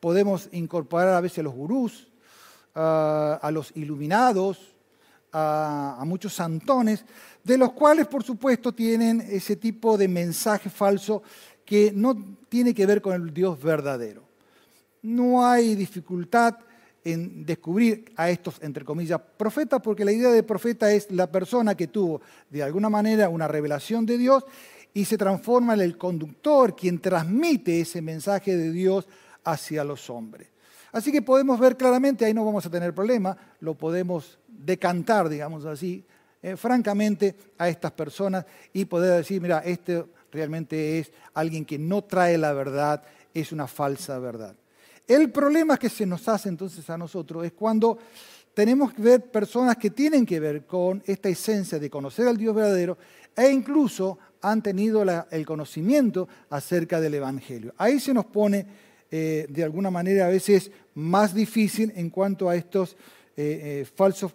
podemos 0.00 0.48
incorporar 0.52 1.08
a 1.08 1.20
veces 1.20 1.38
a 1.38 1.42
los 1.42 1.54
gurús, 1.54 2.08
a 2.74 3.50
los 3.52 3.72
iluminados, 3.74 4.74
a, 5.32 5.96
a, 5.98 6.04
muchos 6.04 6.34
santones, 6.34 7.04
de 7.42 7.58
los 7.58 7.72
cuales 7.72 8.06
por 8.06 8.22
supuesto 8.22 8.72
tienen 8.72 9.20
ese 9.20 9.56
tipo 9.56 9.96
de 9.96 10.08
mensaje 10.08 10.70
falso 10.70 11.22
que 11.64 11.92
no 11.94 12.36
tiene 12.48 12.74
que 12.74 12.86
ver 12.86 13.00
con 13.00 13.14
el 13.14 13.32
Dios 13.32 13.60
verdadero 13.60 14.29
no 15.02 15.44
hay 15.44 15.74
dificultad 15.74 16.58
en 17.04 17.46
descubrir 17.46 18.12
a 18.16 18.30
estos, 18.30 18.56
entre 18.62 18.84
comillas, 18.84 19.20
profetas, 19.36 19.80
porque 19.80 20.04
la 20.04 20.12
idea 20.12 20.30
de 20.30 20.42
profeta 20.42 20.92
es 20.92 21.10
la 21.10 21.30
persona 21.30 21.74
que 21.74 21.86
tuvo 21.86 22.20
de 22.50 22.62
alguna 22.62 22.90
manera 22.90 23.28
una 23.28 23.48
revelación 23.48 24.04
de 24.04 24.18
Dios 24.18 24.44
y 24.92 25.04
se 25.04 25.16
transforma 25.16 25.74
en 25.74 25.80
el 25.80 25.96
conductor, 25.96 26.76
quien 26.76 26.98
transmite 26.98 27.80
ese 27.80 28.02
mensaje 28.02 28.56
de 28.56 28.70
Dios 28.70 29.06
hacia 29.44 29.84
los 29.84 30.10
hombres. 30.10 30.48
Así 30.92 31.12
que 31.12 31.22
podemos 31.22 31.58
ver 31.58 31.76
claramente, 31.76 32.24
ahí 32.24 32.34
no 32.34 32.44
vamos 32.44 32.66
a 32.66 32.70
tener 32.70 32.92
problema, 32.92 33.36
lo 33.60 33.74
podemos 33.74 34.38
decantar, 34.48 35.28
digamos 35.28 35.64
así, 35.64 36.04
eh, 36.42 36.56
francamente 36.56 37.36
a 37.58 37.68
estas 37.68 37.92
personas 37.92 38.44
y 38.72 38.84
poder 38.86 39.18
decir, 39.18 39.40
mira, 39.40 39.60
este 39.60 40.04
realmente 40.32 40.98
es 40.98 41.12
alguien 41.34 41.64
que 41.64 41.78
no 41.78 42.02
trae 42.02 42.36
la 42.38 42.52
verdad, 42.52 43.02
es 43.32 43.52
una 43.52 43.66
falsa 43.66 44.18
verdad. 44.18 44.56
El 45.10 45.28
problema 45.30 45.76
que 45.76 45.88
se 45.88 46.06
nos 46.06 46.28
hace 46.28 46.48
entonces 46.48 46.88
a 46.88 46.96
nosotros 46.96 47.44
es 47.44 47.50
cuando 47.50 47.98
tenemos 48.54 48.92
que 48.92 49.02
ver 49.02 49.28
personas 49.28 49.76
que 49.76 49.90
tienen 49.90 50.24
que 50.24 50.38
ver 50.38 50.66
con 50.66 51.02
esta 51.04 51.28
esencia 51.28 51.80
de 51.80 51.90
conocer 51.90 52.28
al 52.28 52.36
Dios 52.36 52.54
verdadero 52.54 52.96
e 53.36 53.50
incluso 53.50 54.20
han 54.40 54.62
tenido 54.62 55.04
el 55.32 55.44
conocimiento 55.44 56.28
acerca 56.48 57.00
del 57.00 57.14
Evangelio. 57.14 57.74
Ahí 57.76 57.98
se 57.98 58.14
nos 58.14 58.26
pone 58.26 58.64
eh, 59.10 59.46
de 59.48 59.64
alguna 59.64 59.90
manera 59.90 60.26
a 60.26 60.30
veces 60.30 60.70
más 60.94 61.34
difícil 61.34 61.92
en 61.96 62.08
cuanto 62.10 62.48
a 62.48 62.54
estos 62.54 62.92
eh, 63.36 63.82
eh, 63.82 63.86
falsos 63.92 64.32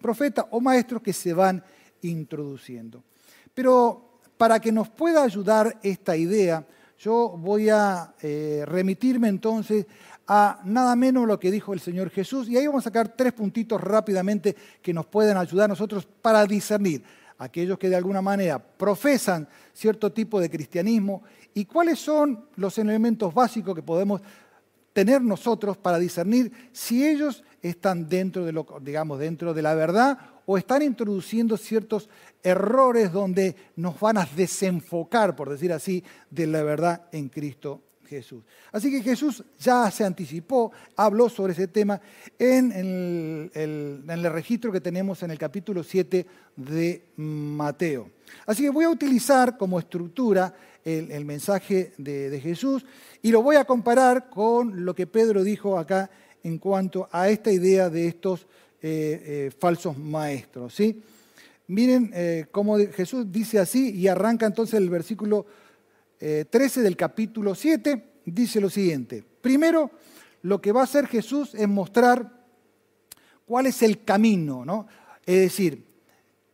profetas 0.00 0.46
o 0.50 0.60
maestros 0.60 1.02
que 1.02 1.12
se 1.12 1.32
van 1.32 1.62
introduciendo. 2.02 3.04
Pero 3.54 4.18
para 4.36 4.58
que 4.58 4.72
nos 4.72 4.88
pueda 4.88 5.22
ayudar 5.22 5.78
esta 5.84 6.16
idea, 6.16 6.66
yo 6.98 7.34
voy 7.38 7.68
a 7.70 8.14
remitirme 8.66 9.28
entonces 9.28 9.86
a 10.26 10.60
nada 10.64 10.94
menos 10.94 11.26
lo 11.26 11.40
que 11.40 11.50
dijo 11.50 11.72
el 11.72 11.80
Señor 11.80 12.10
Jesús. 12.10 12.48
Y 12.48 12.56
ahí 12.56 12.66
vamos 12.66 12.84
a 12.84 12.90
sacar 12.90 13.08
tres 13.08 13.32
puntitos 13.32 13.80
rápidamente 13.80 14.54
que 14.82 14.92
nos 14.92 15.06
pueden 15.06 15.36
ayudar 15.36 15.64
a 15.64 15.68
nosotros 15.68 16.06
para 16.20 16.44
discernir 16.44 17.02
aquellos 17.38 17.78
que 17.78 17.88
de 17.88 17.96
alguna 17.96 18.20
manera 18.20 18.58
profesan 18.58 19.48
cierto 19.72 20.12
tipo 20.12 20.40
de 20.40 20.50
cristianismo 20.50 21.22
y 21.54 21.64
cuáles 21.64 21.98
son 21.98 22.46
los 22.56 22.76
elementos 22.78 23.32
básicos 23.32 23.74
que 23.74 23.82
podemos 23.82 24.20
tener 24.92 25.22
nosotros 25.22 25.76
para 25.76 25.98
discernir 25.98 26.52
si 26.72 27.06
ellos 27.06 27.44
están 27.62 28.08
dentro 28.08 28.44
de 28.44 28.52
lo, 28.52 28.66
digamos, 28.80 29.18
dentro 29.18 29.54
de 29.54 29.62
la 29.62 29.74
verdad 29.74 30.18
o 30.46 30.56
están 30.56 30.82
introduciendo 30.82 31.56
ciertos 31.56 32.08
errores 32.42 33.12
donde 33.12 33.56
nos 33.76 33.98
van 34.00 34.18
a 34.18 34.28
desenfocar, 34.36 35.36
por 35.36 35.50
decir 35.50 35.72
así, 35.72 36.02
de 36.30 36.46
la 36.46 36.62
verdad 36.62 37.08
en 37.12 37.28
Cristo 37.28 37.82
Jesús. 38.08 38.42
Así 38.72 38.90
que 38.90 39.02
Jesús 39.02 39.44
ya 39.58 39.90
se 39.90 40.04
anticipó, 40.04 40.72
habló 40.96 41.28
sobre 41.28 41.52
ese 41.52 41.68
tema 41.68 42.00
en 42.38 42.72
el, 43.54 44.32
registro 44.32 44.72
que 44.72 44.80
tenemos 44.80 45.22
en 45.22 45.30
el 45.30 45.38
capítulo 45.38 45.84
7 45.84 46.26
de 46.56 47.04
Mateo. 47.16 48.10
Así 48.46 48.62
que 48.62 48.70
voy 48.70 48.84
a 48.84 48.90
utilizar 48.90 49.56
como 49.56 49.78
estructura 49.78 50.54
el, 50.84 51.24
mensaje 51.24 51.92
de, 51.98 52.40
Jesús 52.40 52.84
y 53.20 53.30
lo 53.30 53.42
voy 53.42 53.56
a 53.56 53.64
comparar 53.64 54.30
con 54.30 54.84
lo 54.84 54.94
que 54.94 55.06
Pedro 55.06 55.44
dijo 55.44 55.78
acá 55.78 56.10
en 56.42 56.58
cuanto 56.58 57.08
a 57.12 57.28
esta 57.28 57.52
idea 57.52 57.90
de 57.90 58.08
estos 58.08 58.46
eh, 58.80 59.22
eh, 59.26 59.50
falsos 59.58 59.98
maestros. 59.98 60.74
¿sí? 60.74 61.02
Miren 61.66 62.10
eh, 62.14 62.46
cómo 62.50 62.78
Jesús 62.78 63.30
dice 63.30 63.58
así 63.58 63.94
y 63.94 64.08
arranca 64.08 64.46
entonces 64.46 64.74
el 64.74 64.88
versículo 64.88 65.44
13 66.18 66.82
del 66.82 66.96
capítulo 66.96 67.54
7, 67.54 68.22
dice 68.24 68.60
lo 68.60 68.68
siguiente. 68.68 69.24
Primero, 69.40 69.90
lo 70.42 70.60
que 70.60 70.72
va 70.72 70.80
a 70.80 70.84
hacer 70.84 71.06
Jesús 71.06 71.54
es 71.54 71.68
mostrar 71.68 72.44
cuál 73.46 73.66
es 73.66 73.82
el 73.82 74.04
camino, 74.04 74.64
¿no? 74.64 74.86
Es 75.24 75.40
decir, 75.40 75.84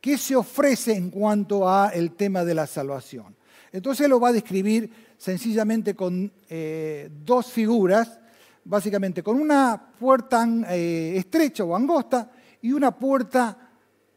qué 0.01 0.19
se 0.19 0.37
ofrece 0.37 0.93
en 0.95 1.11
cuanto 1.11 1.69
a 1.69 1.89
el 1.89 2.13
tema 2.13 2.45
de 2.45 2.55
la 2.55 2.67
salvación. 2.67 3.35
Entonces 3.73 4.09
lo 4.09 4.21
va 4.21 4.29
a 4.29 4.33
describir 4.33 4.91
sencillamente 5.17 5.95
con 5.95 6.31
eh, 6.49 7.11
dos 7.25 7.51
figuras, 7.51 8.21
básicamente 8.65 9.23
con 9.23 9.41
una 9.41 9.91
puerta 9.99 10.47
eh, 10.69 11.15
estrecha 11.17 11.65
o 11.65 11.75
angosta 11.75 12.31
y 12.63 12.73
una 12.73 12.97
puerta 12.97 13.73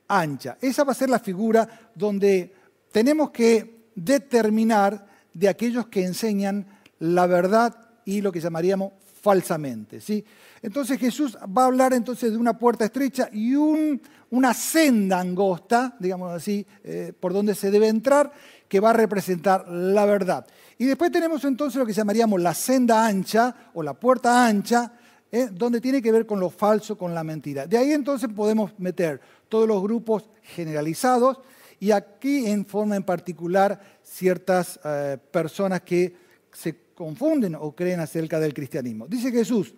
ancha. 0.08 0.58
Esa 0.62 0.84
va 0.84 0.92
a 0.92 0.96
ser 0.96 1.10
la 1.10 1.20
figura 1.20 1.90
donde 1.96 2.54
tenemos 2.92 3.32
que 3.32 3.90
determinar 3.96 5.08
de 5.38 5.50
aquellos 5.50 5.88
que 5.88 6.04
enseñan 6.04 6.66
la 6.98 7.28
verdad 7.28 7.76
y 8.06 8.22
lo 8.22 8.32
que 8.32 8.40
llamaríamos 8.40 8.94
falsamente. 9.22 10.02
¿sí? 10.02 10.26
Entonces 10.64 11.00
Jesús 11.00 11.38
va 11.56 11.64
a 11.64 11.66
hablar 11.68 11.94
entonces 11.94 12.32
de 12.32 12.38
una 12.38 12.58
puerta 12.58 12.86
estrecha 12.86 13.30
y 13.32 13.54
una 13.54 14.54
senda 14.56 15.20
angosta, 15.20 15.96
digamos 16.00 16.34
así, 16.34 16.66
eh, 16.84 17.14
por 17.20 17.34
donde 17.34 17.54
se 17.54 17.70
debe 17.70 17.88
entrar, 17.88 18.32
que 18.68 18.80
va 18.80 18.90
a 18.90 18.94
representar 18.94 19.68
la 19.70 20.06
verdad. 20.06 20.48
Y 20.80 20.86
después 20.86 21.12
tenemos 21.12 21.46
entonces 21.46 21.78
lo 21.78 21.86
que 21.86 21.94
llamaríamos 21.94 22.42
la 22.42 22.56
senda 22.56 23.06
ancha 23.06 23.56
o 23.76 23.84
la 23.84 23.94
puerta 23.94 24.48
ancha, 24.48 24.92
eh, 25.32 25.50
donde 25.52 25.82
tiene 25.82 26.02
que 26.02 26.12
ver 26.12 26.26
con 26.26 26.40
lo 26.40 26.50
falso, 26.50 26.98
con 26.98 27.14
la 27.14 27.24
mentira. 27.24 27.68
De 27.68 27.78
ahí 27.78 27.92
entonces 27.92 28.30
podemos 28.36 28.72
meter 28.80 29.22
todos 29.50 29.68
los 29.68 29.84
grupos 29.84 30.30
generalizados 30.42 31.40
y 31.80 31.92
aquí 31.92 32.48
en 32.48 32.66
forma 32.66 32.96
en 32.96 33.04
particular 33.04 33.80
ciertas 34.04 34.80
eh, 34.84 35.18
personas 35.32 35.82
que 35.82 36.16
se 36.52 36.76
confunden 36.96 37.56
o 37.56 37.76
creen 37.76 38.00
acerca 38.00 38.40
del 38.40 38.54
cristianismo. 38.54 39.08
Dice 39.08 39.32
Jesús, 39.32 39.74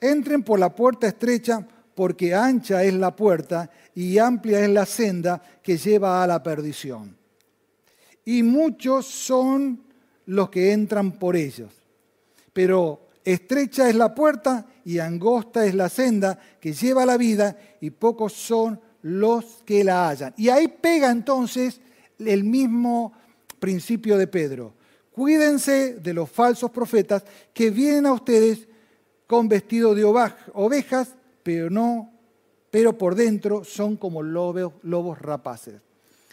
entren 0.00 0.42
por 0.42 0.58
la 0.58 0.74
puerta 0.74 1.06
estrecha 1.06 1.66
porque 1.94 2.34
ancha 2.34 2.82
es 2.82 2.94
la 2.94 3.14
puerta 3.14 3.70
y 3.94 4.18
amplia 4.18 4.60
es 4.60 4.70
la 4.70 4.86
senda 4.86 5.42
que 5.62 5.76
lleva 5.76 6.22
a 6.22 6.26
la 6.26 6.42
perdición. 6.42 7.16
Y 8.24 8.42
muchos 8.42 9.06
son 9.06 9.84
los 10.26 10.48
que 10.48 10.72
entran 10.72 11.12
por 11.12 11.36
ellos. 11.36 11.72
Pero 12.52 13.08
estrecha 13.24 13.88
es 13.88 13.94
la 13.94 14.14
puerta 14.14 14.66
y 14.84 14.98
angosta 14.98 15.66
es 15.66 15.74
la 15.74 15.88
senda 15.88 16.38
que 16.60 16.72
lleva 16.72 17.02
a 17.02 17.06
la 17.06 17.16
vida 17.16 17.56
y 17.80 17.90
pocos 17.90 18.32
son 18.32 18.80
los 19.04 19.62
que 19.66 19.84
la 19.84 20.08
hallan. 20.08 20.32
Y 20.38 20.48
ahí 20.48 20.66
pega 20.66 21.10
entonces 21.10 21.78
el 22.18 22.42
mismo 22.42 23.12
principio 23.58 24.16
de 24.16 24.26
Pedro. 24.26 24.72
Cuídense 25.12 25.96
de 25.96 26.14
los 26.14 26.30
falsos 26.30 26.70
profetas 26.70 27.22
que 27.52 27.70
vienen 27.70 28.06
a 28.06 28.14
ustedes 28.14 28.66
con 29.26 29.46
vestido 29.46 29.94
de 29.94 30.04
ovejas, 30.04 31.14
pero 31.42 31.68
no, 31.68 32.10
pero 32.70 32.96
por 32.96 33.14
dentro 33.14 33.62
son 33.62 33.98
como 33.98 34.22
lobos, 34.22 34.72
lobos 34.82 35.20
rapaces. 35.20 35.74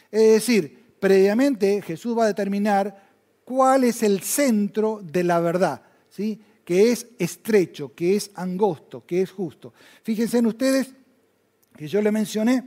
Es 0.10 0.31
decir, 0.31 0.95
previamente 0.97 1.81
Jesús 1.81 2.17
va 2.17 2.23
a 2.23 2.27
determinar 2.27 3.03
cuál 3.43 3.84
es 3.84 4.01
el 4.01 4.21
centro 4.21 5.01
de 5.03 5.25
la 5.25 5.41
verdad, 5.41 5.81
¿sí? 6.10 6.39
que 6.63 6.93
es 6.93 7.05
estrecho, 7.19 7.93
que 7.93 8.15
es 8.15 8.31
angosto, 8.36 9.05
que 9.05 9.21
es 9.21 9.31
justo. 9.31 9.73
Fíjense 10.03 10.38
en 10.38 10.45
ustedes 10.45 10.93
que 11.75 11.88
yo 11.88 12.01
le 12.01 12.12
mencioné, 12.12 12.63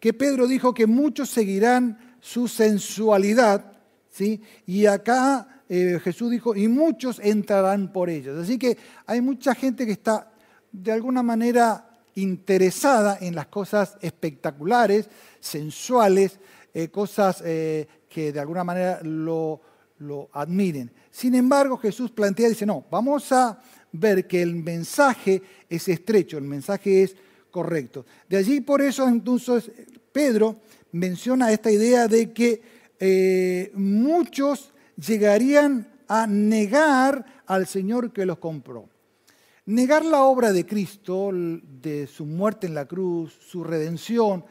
que 0.00 0.12
Pedro 0.12 0.46
dijo 0.46 0.74
que 0.74 0.86
muchos 0.86 1.30
seguirán 1.30 1.98
su 2.20 2.48
sensualidad, 2.48 3.72
¿sí? 4.10 4.42
y 4.66 4.86
acá 4.86 5.62
eh, 5.68 6.00
Jesús 6.02 6.30
dijo, 6.30 6.54
y 6.56 6.68
muchos 6.68 7.20
entrarán 7.22 7.92
por 7.92 8.08
ellos. 8.08 8.38
Así 8.38 8.58
que 8.58 8.76
hay 9.06 9.20
mucha 9.20 9.54
gente 9.54 9.84
que 9.84 9.92
está 9.92 10.32
de 10.72 10.92
alguna 10.92 11.22
manera 11.22 11.88
interesada 12.14 13.18
en 13.20 13.34
las 13.34 13.46
cosas 13.46 13.96
espectaculares, 14.00 15.08
sensuales, 15.40 16.40
eh, 16.74 16.88
cosas 16.88 17.42
eh, 17.44 17.86
que 18.08 18.32
de 18.32 18.40
alguna 18.40 18.64
manera 18.64 19.00
lo, 19.02 19.60
lo 19.98 20.28
admiren. 20.32 20.90
Sin 21.10 21.34
embargo, 21.34 21.76
Jesús 21.76 22.10
plantea, 22.10 22.48
dice, 22.48 22.66
no, 22.66 22.84
vamos 22.90 23.30
a 23.32 23.58
ver 23.92 24.26
que 24.26 24.42
el 24.42 24.54
mensaje 24.54 25.42
es 25.68 25.88
estrecho, 25.88 26.38
el 26.38 26.44
mensaje 26.44 27.02
es 27.02 27.16
correcto. 27.50 28.04
De 28.28 28.36
allí 28.36 28.60
por 28.60 28.82
eso 28.82 29.06
entonces 29.08 29.70
Pedro 30.12 30.56
menciona 30.92 31.52
esta 31.52 31.70
idea 31.70 32.08
de 32.08 32.32
que 32.32 32.62
eh, 32.98 33.70
muchos 33.74 34.72
llegarían 34.96 35.88
a 36.08 36.26
negar 36.26 37.42
al 37.46 37.66
Señor 37.66 38.12
que 38.12 38.26
los 38.26 38.38
compró. 38.38 38.88
Negar 39.66 40.04
la 40.04 40.22
obra 40.22 40.52
de 40.52 40.64
Cristo, 40.64 41.30
de 41.32 42.06
su 42.06 42.24
muerte 42.24 42.66
en 42.66 42.74
la 42.74 42.86
cruz, 42.86 43.38
su 43.38 43.62
redención 43.62 44.44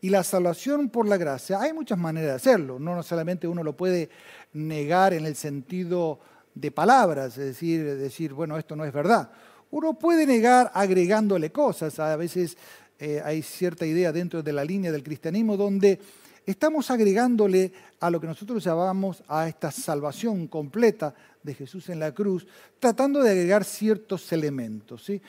y 0.00 0.10
la 0.10 0.24
salvación 0.24 0.90
por 0.90 1.06
la 1.06 1.16
gracia, 1.16 1.60
hay 1.60 1.72
muchas 1.72 1.96
maneras 1.96 2.30
de 2.30 2.34
hacerlo. 2.34 2.78
No 2.78 3.02
solamente 3.02 3.46
uno 3.46 3.62
lo 3.62 3.76
puede 3.76 4.10
negar 4.52 5.14
en 5.14 5.26
el 5.26 5.36
sentido 5.36 6.18
de 6.54 6.70
palabras, 6.70 7.38
es 7.38 7.46
decir, 7.46 7.84
decir, 7.96 8.32
bueno, 8.34 8.58
esto 8.58 8.76
no 8.76 8.84
es 8.84 8.92
verdad. 8.92 9.30
Uno 9.74 9.94
puede 9.94 10.24
negar 10.24 10.70
agregándole 10.72 11.50
cosas. 11.50 11.98
A 11.98 12.14
veces 12.14 12.56
eh, 12.96 13.20
hay 13.24 13.42
cierta 13.42 13.84
idea 13.84 14.12
dentro 14.12 14.40
de 14.40 14.52
la 14.52 14.64
línea 14.64 14.92
del 14.92 15.02
cristianismo 15.02 15.56
donde 15.56 15.98
estamos 16.46 16.92
agregándole 16.92 17.72
a 17.98 18.08
lo 18.08 18.20
que 18.20 18.28
nosotros 18.28 18.62
llamamos 18.62 19.24
a 19.26 19.48
esta 19.48 19.72
salvación 19.72 20.46
completa 20.46 21.12
de 21.42 21.54
Jesús 21.54 21.88
en 21.88 21.98
la 21.98 22.12
cruz, 22.12 22.46
tratando 22.78 23.20
de 23.20 23.30
agregar 23.30 23.64
ciertos 23.64 24.30
elementos. 24.30 25.06
¿sí? 25.06 25.20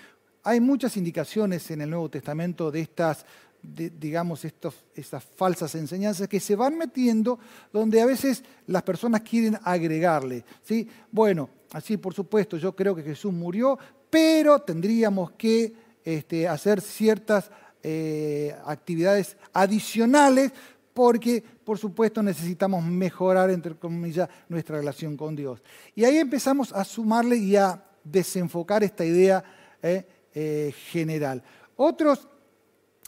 Hay 0.44 0.60
muchas 0.60 0.96
indicaciones 0.96 1.72
en 1.72 1.82
el 1.82 1.90
Nuevo 1.90 2.10
Testamento 2.10 2.70
de 2.70 2.82
estas 2.82 3.26
digamos, 3.74 4.46
estas 4.46 5.24
falsas 5.24 5.74
enseñanzas 5.76 6.28
que 6.28 6.40
se 6.40 6.56
van 6.56 6.78
metiendo 6.78 7.40
donde 7.74 8.02
a 8.02 8.06
veces 8.06 8.44
las 8.68 8.84
personas 8.84 9.22
quieren 9.22 9.58
agregarle. 9.64 10.44
¿sí? 10.64 10.88
Bueno, 11.12 11.50
así 11.72 11.98
por 11.98 12.14
supuesto, 12.14 12.58
yo 12.58 12.76
creo 12.76 12.96
que 12.96 13.04
Jesús 13.04 13.34
murió, 13.34 13.78
pero 14.16 14.62
tendríamos 14.62 15.32
que 15.32 15.74
este, 16.02 16.48
hacer 16.48 16.80
ciertas 16.80 17.52
eh, 17.84 18.56
actividades 18.66 19.36
adicionales 19.52 20.54
porque, 20.94 21.44
por 21.66 21.78
supuesto, 21.78 22.24
necesitamos 22.24 22.82
mejorar, 22.82 23.50
entre 23.50 23.76
comillas, 23.76 24.30
nuestra 24.48 24.78
relación 24.78 25.18
con 25.18 25.36
Dios. 25.36 25.62
Y 25.96 26.06
ahí 26.06 26.16
empezamos 26.16 26.72
a 26.72 26.86
sumarle 26.86 27.36
y 27.36 27.58
a 27.58 27.84
desenfocar 28.06 28.86
esta 28.86 29.04
idea 29.04 29.44
eh, 29.84 30.08
eh, 30.34 30.74
general. 30.92 31.44
Otros 31.76 32.30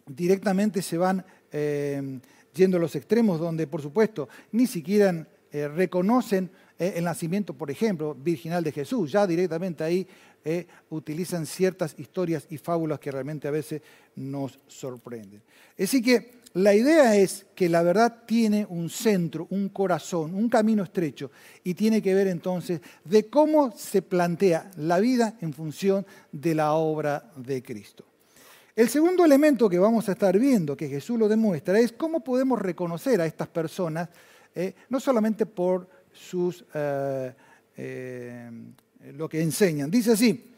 directamente 0.05 0.81
se 0.81 0.97
van 0.97 1.23
yendo 2.53 2.75
a 2.75 2.81
los 2.81 2.97
extremos 2.97 3.39
donde, 3.39 3.65
por 3.65 3.81
supuesto, 3.81 4.27
ni 4.51 4.67
siquiera 4.67 5.25
reconocen 5.73 6.51
el 6.77 7.05
nacimiento, 7.05 7.53
por 7.53 7.71
ejemplo, 7.71 8.13
virginal 8.13 8.63
de 8.63 8.73
Jesús. 8.73 9.11
Ya 9.11 9.25
directamente 9.25 9.83
ahí 9.83 10.05
eh, 10.43 10.67
utilizan 10.89 11.45
ciertas 11.45 11.95
historias 11.97 12.45
y 12.49 12.57
fábulas 12.57 12.99
que 12.99 13.11
realmente 13.11 13.47
a 13.47 13.51
veces 13.51 13.81
nos 14.15 14.59
sorprenden. 14.67 15.41
Así 15.77 16.01
que 16.01 16.37
la 16.53 16.73
idea 16.73 17.15
es 17.15 17.45
que 17.53 17.69
la 17.69 17.83
verdad 17.83 18.23
tiene 18.25 18.65
un 18.69 18.89
centro, 18.89 19.47
un 19.51 19.69
corazón, 19.69 20.33
un 20.33 20.49
camino 20.49 20.83
estrecho 20.83 21.29
y 21.63 21.73
tiene 21.73 22.01
que 22.01 22.15
ver 22.15 22.27
entonces 22.27 22.81
de 23.03 23.29
cómo 23.29 23.71
se 23.77 24.01
plantea 24.01 24.71
la 24.77 24.99
vida 24.99 25.37
en 25.41 25.53
función 25.53 26.05
de 26.31 26.55
la 26.55 26.73
obra 26.73 27.31
de 27.35 27.61
Cristo. 27.61 28.05
El 28.75 28.89
segundo 28.89 29.25
elemento 29.25 29.69
que 29.69 29.79
vamos 29.79 30.07
a 30.07 30.13
estar 30.13 30.37
viendo, 30.37 30.77
que 30.77 30.87
Jesús 30.87 31.19
lo 31.19 31.27
demuestra, 31.27 31.79
es 31.79 31.91
cómo 31.91 32.23
podemos 32.23 32.61
reconocer 32.61 33.19
a 33.21 33.25
estas 33.25 33.47
personas, 33.47 34.07
eh, 34.55 34.73
no 34.89 34.99
solamente 34.99 35.45
por 35.45 35.89
sus 36.11 36.63
eh, 36.73 37.33
lo 39.13 39.29
que 39.29 39.41
enseñan. 39.41 39.91
Dice 39.91 40.11
así, 40.11 40.53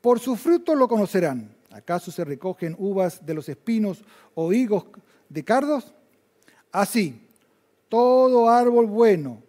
por 0.00 0.18
su 0.18 0.36
fruto 0.36 0.74
lo 0.74 0.88
conocerán. 0.88 1.54
¿Acaso 1.70 2.10
se 2.10 2.24
recogen 2.24 2.74
uvas 2.78 3.24
de 3.24 3.34
los 3.34 3.48
espinos 3.48 4.02
o 4.34 4.52
higos 4.52 4.84
de 5.28 5.44
cardos? 5.44 5.92
Así, 6.72 7.20
todo 7.88 8.48
árbol 8.48 8.86
bueno 8.86 9.42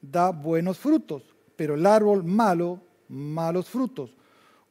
da 0.00 0.30
buenos 0.30 0.78
frutos, 0.78 1.22
pero 1.56 1.74
el 1.74 1.86
árbol 1.86 2.24
malo, 2.24 2.80
malos 3.08 3.68
frutos. 3.68 4.10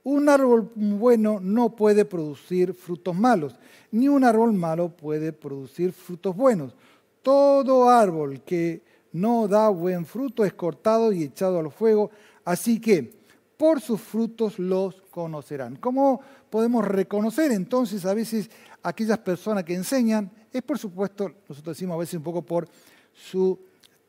Un 0.04 0.30
árbol 0.30 0.72
bueno 0.76 1.40
no 1.42 1.76
puede 1.76 2.06
producir 2.06 2.74
frutos 2.74 3.16
malos, 3.16 3.56
ni 3.92 4.08
un 4.08 4.24
árbol 4.24 4.54
malo 4.54 4.90
puede 4.90 5.34
producir 5.34 5.92
frutos 5.92 6.36
buenos. 6.36 6.76
Todo 7.22 7.90
árbol 7.90 8.42
que 8.42 8.84
no 9.12 9.48
da 9.48 9.70
buen 9.70 10.06
fruto 10.06 10.46
es 10.46 10.54
cortado 10.54 11.12
y 11.12 11.24
echado 11.24 11.60
al 11.60 11.72
fuego. 11.72 12.12
Así 12.46 12.80
que 12.80 13.26
por 13.58 13.82
sus 13.82 14.00
frutos 14.00 14.60
los 14.60 15.02
conocerán. 15.10 15.78
¿Cómo 15.78 16.22
podemos 16.50 16.86
reconocer 16.86 17.52
entonces 17.52 18.06
a 18.06 18.14
veces 18.14 18.50
aquellas 18.84 19.18
personas 19.20 19.64
que 19.64 19.74
enseñan? 19.74 20.32
Es 20.52 20.62
por 20.62 20.78
supuesto, 20.78 21.32
nosotros 21.50 21.76
decimos 21.76 21.96
a 21.96 22.00
veces 22.00 22.16
un 22.16 22.24
poco 22.24 22.42
por 22.42 22.68
sus 23.14 23.58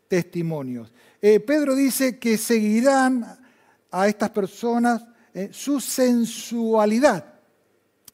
testimonios. 0.09 0.93
Eh, 1.21 1.41
Pedro 1.41 1.75
dice 1.75 2.19
que 2.19 2.37
seguirán 2.37 3.39
a 3.91 4.09
estas 4.09 4.31
personas 4.31 5.05
eh, 5.33 5.49
su 5.53 5.81
sensualidad. 5.81 7.35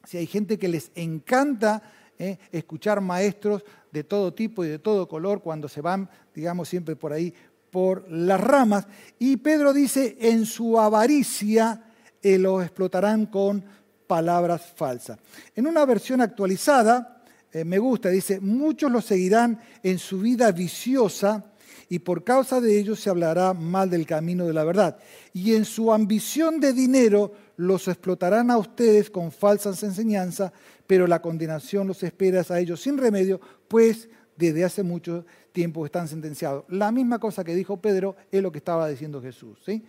Si 0.05 0.17
hay 0.17 0.27
gente 0.27 0.57
que 0.57 0.67
les 0.67 0.91
encanta 0.95 1.81
eh, 2.17 2.37
escuchar 2.51 3.01
maestros 3.01 3.63
de 3.91 4.03
todo 4.03 4.33
tipo 4.33 4.63
y 4.63 4.67
de 4.67 4.79
todo 4.79 5.07
color 5.07 5.41
cuando 5.41 5.67
se 5.67 5.81
van, 5.81 6.09
digamos, 6.33 6.69
siempre 6.69 6.95
por 6.95 7.13
ahí 7.13 7.33
por 7.73 8.07
las 8.07 8.39
ramas. 8.39 8.85
Y 9.17 9.37
Pedro 9.37 9.73
dice, 9.73 10.15
en 10.21 10.45
su 10.45 10.79
avaricia 10.79 11.81
eh, 12.21 12.37
lo 12.37 12.61
explotarán 12.61 13.25
con 13.25 13.65
palabras 14.05 14.61
falsas. 14.75 15.17
En 15.55 15.65
una 15.65 15.83
versión 15.83 16.21
actualizada, 16.21 17.23
eh, 17.51 17.65
me 17.65 17.79
gusta, 17.79 18.09
dice, 18.09 18.39
muchos 18.39 18.91
lo 18.91 19.01
seguirán 19.01 19.59
en 19.81 19.97
su 19.97 20.19
vida 20.19 20.51
viciosa 20.51 21.45
y 21.89 21.97
por 21.97 22.23
causa 22.23 22.61
de 22.61 22.77
ello 22.77 22.95
se 22.95 23.09
hablará 23.09 23.55
mal 23.55 23.89
del 23.89 24.05
camino 24.05 24.45
de 24.45 24.53
la 24.53 24.63
verdad. 24.63 24.99
Y 25.33 25.55
en 25.55 25.65
su 25.65 25.91
ambición 25.91 26.59
de 26.59 26.73
dinero 26.73 27.33
los 27.57 27.87
explotarán 27.87 28.51
a 28.51 28.57
ustedes 28.59 29.09
con 29.09 29.31
falsas 29.31 29.81
enseñanzas, 29.81 30.51
pero 30.85 31.07
la 31.07 31.23
condenación 31.23 31.87
los 31.87 32.03
espera 32.03 32.45
a 32.47 32.59
ellos 32.59 32.81
sin 32.81 32.99
remedio, 32.99 33.41
pues 33.67 34.09
desde 34.35 34.63
hace 34.63 34.83
mucho 34.83 35.25
tiempo 35.51 35.85
están 35.85 36.07
sentenciados. 36.07 36.65
La 36.69 36.91
misma 36.91 37.19
cosa 37.19 37.43
que 37.43 37.55
dijo 37.55 37.77
Pedro 37.77 38.15
es 38.31 38.41
lo 38.41 38.51
que 38.51 38.57
estaba 38.57 38.87
diciendo 38.87 39.21
Jesús. 39.21 39.59
¿sí? 39.65 39.83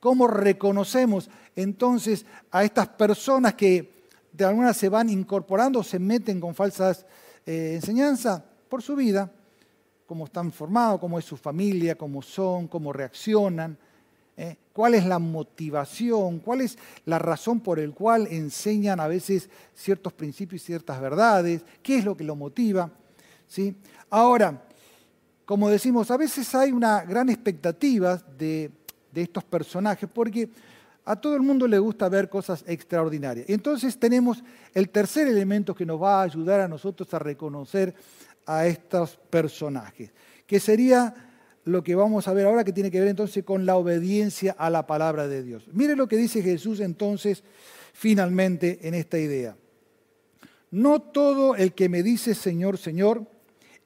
¿Cómo 0.00 0.26
reconocemos 0.26 1.30
entonces 1.56 2.26
a 2.50 2.64
estas 2.64 2.88
personas 2.88 3.54
que 3.54 3.92
de 4.32 4.44
alguna 4.44 4.74
se 4.74 4.88
van 4.88 5.08
incorporando, 5.08 5.82
se 5.82 5.98
meten 5.98 6.40
con 6.40 6.54
falsas 6.54 7.06
eh, 7.46 7.72
enseñanzas 7.76 8.42
por 8.68 8.82
su 8.82 8.96
vida? 8.96 9.30
cómo 10.06 10.26
están 10.26 10.52
formados, 10.52 11.00
cómo 11.00 11.18
es 11.18 11.24
su 11.24 11.36
familia, 11.36 11.96
cómo 11.96 12.22
son, 12.22 12.68
cómo 12.68 12.92
reaccionan, 12.92 13.76
¿eh? 14.36 14.56
cuál 14.72 14.94
es 14.94 15.06
la 15.06 15.18
motivación, 15.18 16.40
cuál 16.40 16.60
es 16.60 16.78
la 17.06 17.18
razón 17.18 17.60
por 17.60 17.78
el 17.78 17.92
cual 17.92 18.28
enseñan 18.30 19.00
a 19.00 19.08
veces 19.08 19.48
ciertos 19.74 20.12
principios 20.12 20.62
y 20.62 20.66
ciertas 20.66 21.00
verdades, 21.00 21.64
qué 21.82 21.98
es 21.98 22.04
lo 22.04 22.16
que 22.16 22.24
lo 22.24 22.36
motiva. 22.36 22.90
¿Sí? 23.46 23.74
Ahora, 24.10 24.62
como 25.44 25.68
decimos, 25.68 26.10
a 26.10 26.16
veces 26.16 26.54
hay 26.54 26.72
una 26.72 27.02
gran 27.02 27.28
expectativa 27.28 28.16
de, 28.38 28.70
estos 29.14 29.44
personajes 29.44 30.08
porque 30.12 30.48
a 31.04 31.14
todo 31.14 31.36
el 31.36 31.42
mundo 31.42 31.68
le 31.68 31.78
gusta 31.78 32.08
ver 32.08 32.28
cosas 32.28 32.64
extraordinarias. 32.66 33.48
Entonces 33.48 33.98
tenemos 33.98 34.42
el 34.72 34.88
tercer 34.88 35.28
elemento 35.28 35.74
que 35.74 35.86
nos 35.86 36.02
va 36.02 36.20
a 36.20 36.24
ayudar 36.24 36.60
a 36.60 36.68
nosotros 36.68 37.12
a 37.14 37.18
reconocer 37.18 37.94
a 38.46 38.66
estos 38.66 39.16
personajes, 39.30 40.10
que 40.46 40.58
sería 40.58 41.14
lo 41.64 41.82
que 41.84 41.94
vamos 41.94 42.26
a 42.26 42.32
ver 42.32 42.46
ahora 42.46 42.64
que 42.64 42.72
tiene 42.72 42.90
que 42.90 42.98
ver 42.98 43.08
entonces 43.08 43.44
con 43.44 43.66
la 43.66 43.76
obediencia 43.76 44.54
a 44.58 44.68
la 44.70 44.86
palabra 44.86 45.28
de 45.28 45.42
Dios. 45.42 45.68
Mire 45.72 45.94
lo 45.94 46.08
que 46.08 46.16
dice 46.16 46.42
Jesús 46.42 46.80
entonces 46.80 47.44
finalmente 47.92 48.80
en 48.82 48.94
esta 48.94 49.18
idea. 49.18 49.56
No 50.70 51.00
todo 51.00 51.54
el 51.54 51.72
que 51.72 51.88
me 51.88 52.02
dice 52.02 52.34
Señor, 52.34 52.78
Señor, 52.78 53.26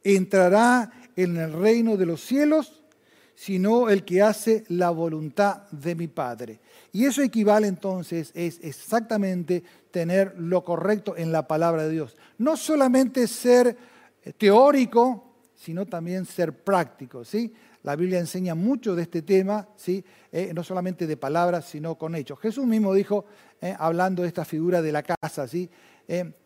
entrará 0.05 0.91
en 1.17 1.37
el 1.37 1.53
reino 1.53 1.97
de 1.97 2.07
los 2.07 2.21
cielos, 2.21 2.83
sino 3.35 3.89
el 3.89 4.05
que 4.05 4.21
hace 4.21 4.65
la 4.69 4.91
voluntad 4.91 5.69
de 5.71 5.95
mi 5.95 6.09
Padre. 6.09 6.59
Y 6.93 7.05
eso 7.05 7.23
equivale 7.23 7.69
entonces, 7.69 8.33
es 8.35 8.59
exactamente 8.63 9.63
tener 9.93 10.35
lo 10.39 10.65
correcto 10.65 11.17
en 11.17 11.31
la 11.31 11.47
palabra 11.47 11.85
de 11.85 11.93
Dios. 11.93 12.17
No 12.39 12.57
solamente 12.57 13.29
ser 13.29 13.77
eh, 14.25 14.33
teórico, 14.33 15.25
sino 15.55 15.87
también 15.87 16.25
ser 16.25 16.53
práctico. 16.53 17.25
¿sí? 17.25 17.53
La 17.85 17.95
Biblia 17.95 18.19
enseña 18.19 18.55
mucho 18.55 18.97
de 18.97 19.03
este 19.03 19.23
tema, 19.23 19.69
¿sí? 19.77 20.05
Eh, 20.33 20.53
no 20.53 20.65
solamente 20.65 21.07
de 21.07 21.17
palabras, 21.17 21.65
sino 21.67 21.97
con 21.97 22.15
hechos. 22.17 22.41
Jesús 22.41 22.67
mismo 22.67 22.93
dijo, 22.93 23.25
eh, 23.61 23.75
hablando 23.79 24.23
de 24.23 24.29
esta 24.29 24.45
figura 24.45 24.83
de 24.83 24.93
la 24.93 25.03
casa, 25.03 25.47
¿sí? 25.47 25.71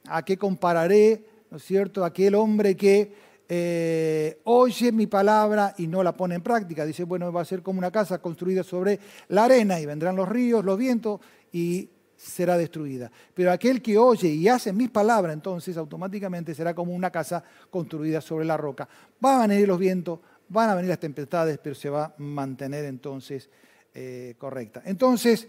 ¿a 0.08 0.24
qué 0.24 0.36
compararé, 0.36 1.24
¿no 1.50 1.56
es 1.56 1.62
cierto?, 1.62 2.04
aquel 2.04 2.34
hombre 2.34 2.76
que 2.76 3.14
eh, 3.54 4.40
oye 4.44 4.92
mi 4.92 5.06
palabra 5.06 5.74
y 5.76 5.86
no 5.86 6.02
la 6.02 6.16
pone 6.16 6.36
en 6.36 6.40
práctica. 6.40 6.86
Dice, 6.86 7.04
bueno, 7.04 7.30
va 7.30 7.42
a 7.42 7.44
ser 7.44 7.62
como 7.62 7.78
una 7.78 7.90
casa 7.90 8.18
construida 8.18 8.62
sobre 8.62 8.98
la 9.28 9.44
arena 9.44 9.78
y 9.78 9.84
vendrán 9.84 10.16
los 10.16 10.26
ríos, 10.26 10.64
los 10.64 10.78
vientos 10.78 11.20
y 11.52 11.86
será 12.16 12.56
destruida. 12.56 13.12
Pero 13.34 13.52
aquel 13.52 13.82
que 13.82 13.98
oye 13.98 14.28
y 14.28 14.48
hace 14.48 14.72
mis 14.72 14.88
palabras, 14.88 15.34
entonces 15.34 15.76
automáticamente 15.76 16.54
será 16.54 16.72
como 16.72 16.94
una 16.94 17.10
casa 17.10 17.44
construida 17.68 18.22
sobre 18.22 18.46
la 18.46 18.56
roca. 18.56 18.88
Van 19.20 19.42
a 19.42 19.46
venir 19.46 19.68
los 19.68 19.78
vientos, 19.78 20.20
van 20.48 20.70
a 20.70 20.74
venir 20.74 20.88
las 20.88 21.00
tempestades, 21.00 21.58
pero 21.62 21.74
se 21.74 21.90
va 21.90 22.04
a 22.06 22.14
mantener 22.16 22.86
entonces 22.86 23.50
eh, 23.92 24.34
correcta. 24.38 24.80
Entonces, 24.86 25.46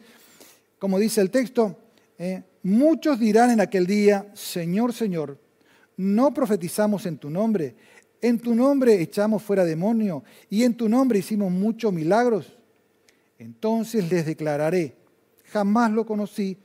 como 0.78 1.00
dice 1.00 1.22
el 1.22 1.32
texto, 1.32 1.78
eh, 2.18 2.44
muchos 2.64 3.18
dirán 3.18 3.52
en 3.52 3.62
aquel 3.62 3.88
día, 3.88 4.30
Señor, 4.34 4.92
Señor, 4.92 5.38
no 5.96 6.34
profetizamos 6.34 7.06
en 7.06 7.18
tu 7.18 7.30
nombre 7.30 7.76
en 8.24 8.40
tu 8.40 8.56
nombre 8.56 9.02
echamos 9.02 9.44
fuera 9.44 9.66
demonios 9.66 10.24
y 10.50 10.64
en 10.64 10.76
tu 10.76 10.88
nombre 10.88 11.20
hicimos 11.20 11.52
muchos 11.52 11.92
milagros. 11.92 12.58
Entonces 13.38 14.10
les 14.10 14.26
declararé, 14.26 14.96
jamás 15.52 15.92
lo 15.92 16.06
conocí, 16.06 16.58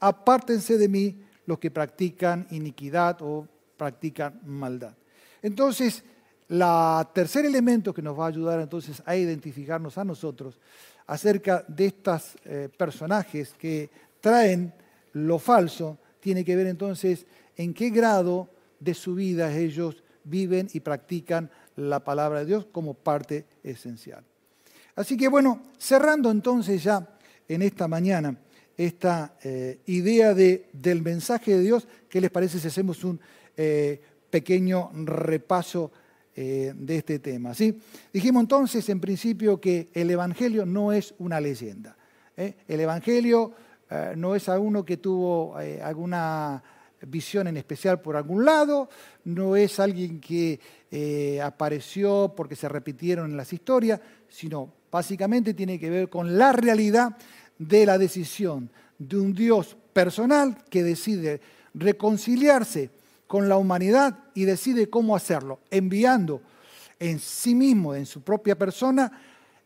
apártense 0.00 0.78
de 0.78 0.88
mí 0.88 1.22
los 1.44 1.58
que 1.58 1.70
practican 1.70 2.46
iniquidad 2.50 3.18
o 3.20 3.46
practican 3.76 4.40
maldad. 4.46 4.94
Entonces, 5.42 6.02
el 6.48 6.64
tercer 7.12 7.44
elemento 7.44 7.92
que 7.92 8.00
nos 8.00 8.18
va 8.18 8.24
a 8.24 8.28
ayudar 8.28 8.58
entonces 8.60 9.02
a 9.04 9.14
identificarnos 9.14 9.98
a 9.98 10.04
nosotros 10.04 10.58
acerca 11.06 11.62
de 11.68 11.86
estos 11.86 12.36
eh, 12.46 12.70
personajes 12.74 13.52
que 13.58 13.90
traen 14.18 14.72
lo 15.12 15.38
falso, 15.38 15.98
tiene 16.20 16.42
que 16.42 16.56
ver 16.56 16.68
entonces 16.68 17.26
en 17.54 17.74
qué 17.74 17.90
grado 17.90 18.48
de 18.80 18.94
su 18.94 19.14
vida 19.14 19.54
ellos 19.54 20.02
viven 20.26 20.68
y 20.72 20.80
practican 20.80 21.50
la 21.76 22.00
palabra 22.00 22.40
de 22.40 22.46
Dios 22.46 22.66
como 22.70 22.94
parte 22.94 23.46
esencial. 23.62 24.24
Así 24.94 25.16
que 25.16 25.28
bueno, 25.28 25.62
cerrando 25.78 26.30
entonces 26.30 26.82
ya 26.82 27.06
en 27.48 27.62
esta 27.62 27.86
mañana, 27.88 28.36
esta 28.76 29.36
eh, 29.42 29.80
idea 29.86 30.34
de, 30.34 30.68
del 30.72 31.02
mensaje 31.02 31.56
de 31.56 31.60
Dios. 31.60 31.88
¿Qué 32.08 32.20
les 32.20 32.30
parece 32.30 32.58
si 32.58 32.68
hacemos 32.68 33.04
un 33.04 33.20
eh, 33.56 34.00
pequeño 34.30 34.90
repaso 35.04 35.92
eh, 36.34 36.72
de 36.76 36.96
este 36.96 37.18
tema? 37.18 37.54
¿sí? 37.54 37.80
Dijimos 38.12 38.42
entonces 38.42 38.88
en 38.88 39.00
principio 39.00 39.60
que 39.60 39.88
el 39.94 40.10
Evangelio 40.10 40.66
no 40.66 40.92
es 40.92 41.14
una 41.18 41.40
leyenda. 41.40 41.96
El 42.36 42.80
Evangelio 42.80 43.52
no 44.16 44.34
es 44.34 44.50
a 44.50 44.58
uno 44.58 44.84
que 44.84 44.98
tuvo 44.98 45.56
alguna 45.56 46.62
visión 47.08 47.46
en 47.46 47.56
especial 47.56 48.00
por 48.00 48.16
algún 48.16 48.44
lado, 48.44 48.88
no 49.24 49.56
es 49.56 49.80
alguien 49.80 50.20
que 50.20 50.60
apareció 51.42 52.32
porque 52.36 52.56
se 52.56 52.68
repitieron 52.68 53.30
en 53.30 53.36
las 53.36 53.52
historias, 53.52 54.00
sino 54.28 54.72
básicamente 54.90 55.54
tiene 55.54 55.78
que 55.78 55.90
ver 55.90 56.08
con 56.08 56.38
la 56.38 56.52
realidad 56.52 57.16
de 57.58 57.86
la 57.86 57.98
decisión 57.98 58.70
de 58.98 59.16
un 59.18 59.34
Dios 59.34 59.76
personal 59.92 60.64
que 60.70 60.82
decide 60.82 61.40
reconciliarse 61.74 62.90
con 63.26 63.48
la 63.48 63.56
humanidad 63.56 64.18
y 64.34 64.44
decide 64.44 64.88
cómo 64.88 65.16
hacerlo, 65.16 65.60
enviando 65.70 66.40
en 66.98 67.18
sí 67.18 67.54
mismo, 67.54 67.94
en 67.94 68.06
su 68.06 68.22
propia 68.22 68.56
persona 68.56 69.12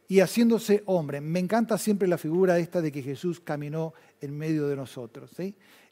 y 0.08 0.18
haciéndose 0.18 0.82
hombre. 0.86 1.20
Me 1.20 1.38
encanta 1.38 1.78
siempre 1.78 2.08
la 2.08 2.18
figura 2.18 2.58
esta 2.58 2.80
de 2.80 2.90
que 2.90 3.02
Jesús 3.02 3.38
caminó 3.38 3.94
en 4.20 4.36
medio 4.36 4.66
de 4.66 4.74
nosotros. 4.74 5.30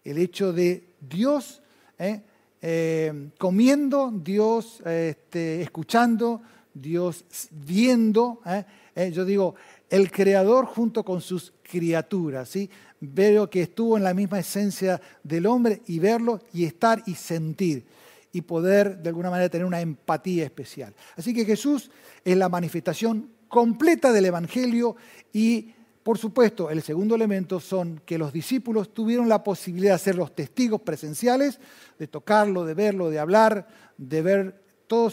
El 0.05 0.19
hecho 0.19 0.53
de 0.53 0.95
Dios 1.01 1.63
¿eh? 1.99 2.23
Eh, 2.61 3.31
comiendo, 3.39 4.11
Dios 4.13 4.81
este, 4.85 5.63
escuchando, 5.63 6.43
Dios 6.75 7.25
viendo. 7.51 8.41
¿eh? 8.47 9.11
Yo 9.13 9.25
digo, 9.25 9.55
el 9.91 10.11
creador 10.11 10.67
junto 10.67 11.05
con 11.05 11.21
sus 11.21 11.53
criaturas. 11.63 12.49
¿sí? 12.49 12.71
Veo 13.01 13.49
que 13.49 13.63
estuvo 13.63 13.97
en 13.97 14.05
la 14.05 14.15
misma 14.15 14.41
esencia 14.41 15.01
del 15.23 15.47
hombre 15.47 15.83
y 15.87 15.99
verlo 15.99 16.41
y 16.53 16.65
estar 16.65 17.03
y 17.07 17.15
sentir 17.15 17.87
y 18.33 18.43
poder 18.43 18.99
de 18.99 19.09
alguna 19.09 19.31
manera 19.31 19.49
tener 19.49 19.67
una 19.67 19.81
empatía 19.81 20.45
especial. 20.45 20.95
Así 21.17 21.33
que 21.33 21.45
Jesús 21.45 21.91
es 22.25 22.37
la 22.37 22.49
manifestación 22.49 23.31
completa 23.49 24.13
del 24.13 24.27
Evangelio 24.27 24.97
y 25.33 25.73
por 26.09 26.17
supuesto 26.17 26.71
el 26.71 26.81
segundo 26.81 27.15
elemento 27.15 27.61
son 27.61 28.01
que 28.07 28.17
los 28.17 28.33
discípulos 28.33 28.95
tuvieron 28.95 29.29
la 29.29 29.45
posibilidad 29.45 29.93
de 29.93 29.99
ser 29.99 30.15
los 30.15 30.35
testigos 30.35 30.81
presenciales, 30.81 31.61
de 31.99 32.07
tocarlo, 32.07 32.65
de 32.65 32.73
verlo, 32.73 33.11
de 33.11 33.19
hablar, 33.19 33.69
de 33.99 34.23
ver 34.23 34.63
toda 34.87 35.13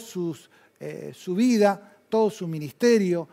eh, 0.80 1.12
su 1.14 1.34
vida, 1.34 1.98
todo 2.08 2.30
su 2.30 2.48
ministerio, 2.48 3.28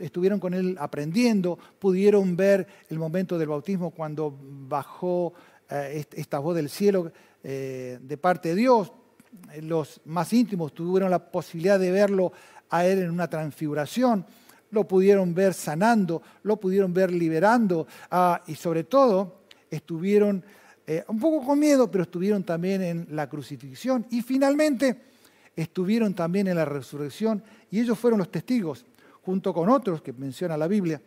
estuvieron 0.00 0.40
con 0.40 0.54
él 0.54 0.76
aprendiendo, 0.76 1.56
pudieron 1.78 2.36
ver 2.36 2.66
el 2.88 2.98
momento 2.98 3.38
del 3.38 3.50
bautismo 3.50 3.92
cuando 3.92 4.36
bajó 4.42 5.34
eh, 5.70 6.04
esta 6.14 6.40
voz 6.40 6.56
del 6.56 6.68
cielo 6.68 7.12
eh, 7.44 8.00
de 8.02 8.16
parte 8.18 8.48
de 8.48 8.54
Dios. 8.56 8.92
Los 9.60 10.00
más 10.04 10.32
íntimos 10.32 10.74
tuvieron 10.74 11.12
la 11.12 11.30
posibilidad 11.30 11.78
de 11.78 11.92
verlo 11.92 12.32
a 12.70 12.84
él 12.84 12.98
en 12.98 13.10
una 13.12 13.30
transfiguración, 13.30 14.26
lo 14.72 14.88
pudieron 14.88 15.32
ver 15.34 15.54
sanando, 15.54 16.20
lo 16.42 16.56
pudieron 16.58 16.92
ver 16.92 17.12
liberando 17.12 17.86
ah, 18.10 18.42
y 18.46 18.56
sobre 18.56 18.84
todo 18.84 19.42
estuvieron 19.70 20.44
eh, 20.86 21.04
un 21.08 21.20
poco 21.20 21.46
con 21.46 21.58
miedo, 21.58 21.90
pero 21.90 22.02
estuvieron 22.02 22.42
también 22.42 22.82
en 22.82 23.06
la 23.10 23.28
crucifixión 23.28 24.04
y 24.10 24.22
finalmente 24.22 25.00
estuvieron 25.54 26.14
también 26.14 26.48
en 26.48 26.56
la 26.56 26.64
resurrección 26.64 27.42
y 27.70 27.80
ellos 27.80 27.98
fueron 27.98 28.18
los 28.18 28.30
testigos 28.30 28.84
junto 29.22 29.54
con 29.54 29.68
otros 29.68 30.02
que 30.02 30.12
menciona 30.12 30.56
la 30.56 30.66
Biblia, 30.66 31.00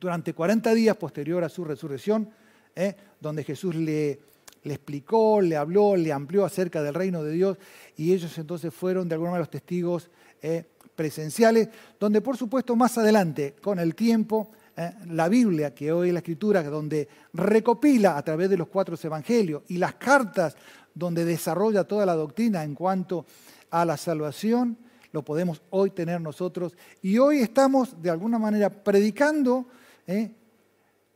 durante 0.00 0.32
40 0.32 0.74
días 0.74 0.96
posterior 0.96 1.44
a 1.44 1.48
su 1.48 1.64
resurrección, 1.64 2.30
¿eh? 2.74 2.96
donde 3.20 3.44
Jesús 3.44 3.74
le, 3.74 4.18
explicó, 4.64 5.40
le 5.40 5.56
habló, 5.56 5.94
le 5.94 6.12
amplió 6.12 6.44
acerca 6.44 6.82
del 6.82 6.94
reino 6.94 7.22
de 7.22 7.32
Dios 7.32 7.58
y 7.96 8.12
ellos 8.12 8.36
entonces 8.38 8.72
fueron 8.72 9.08
de 9.08 9.14
alguna 9.14 9.32
manera 9.32 9.42
los 9.42 9.50
testigos 9.50 10.10
¿eh? 10.42 10.64
Presenciales, 11.00 11.70
donde 11.98 12.20
por 12.20 12.36
supuesto 12.36 12.76
más 12.76 12.98
adelante, 12.98 13.54
con 13.62 13.78
el 13.78 13.94
tiempo, 13.94 14.50
¿eh? 14.76 14.92
la 15.06 15.30
Biblia, 15.30 15.74
que 15.74 15.90
hoy 15.90 16.08
es 16.08 16.12
la 16.12 16.18
escritura, 16.18 16.62
donde 16.62 17.08
recopila 17.32 18.18
a 18.18 18.22
través 18.22 18.50
de 18.50 18.58
los 18.58 18.68
cuatro 18.68 18.98
evangelios 19.02 19.62
y 19.68 19.78
las 19.78 19.94
cartas 19.94 20.54
donde 20.94 21.24
desarrolla 21.24 21.84
toda 21.84 22.04
la 22.04 22.12
doctrina 22.12 22.64
en 22.64 22.74
cuanto 22.74 23.24
a 23.70 23.86
la 23.86 23.96
salvación, 23.96 24.76
lo 25.10 25.24
podemos 25.24 25.62
hoy 25.70 25.88
tener 25.88 26.20
nosotros. 26.20 26.76
Y 27.00 27.16
hoy 27.16 27.38
estamos 27.38 28.02
de 28.02 28.10
alguna 28.10 28.38
manera 28.38 28.68
predicando, 28.68 29.68
¿eh? 30.06 30.30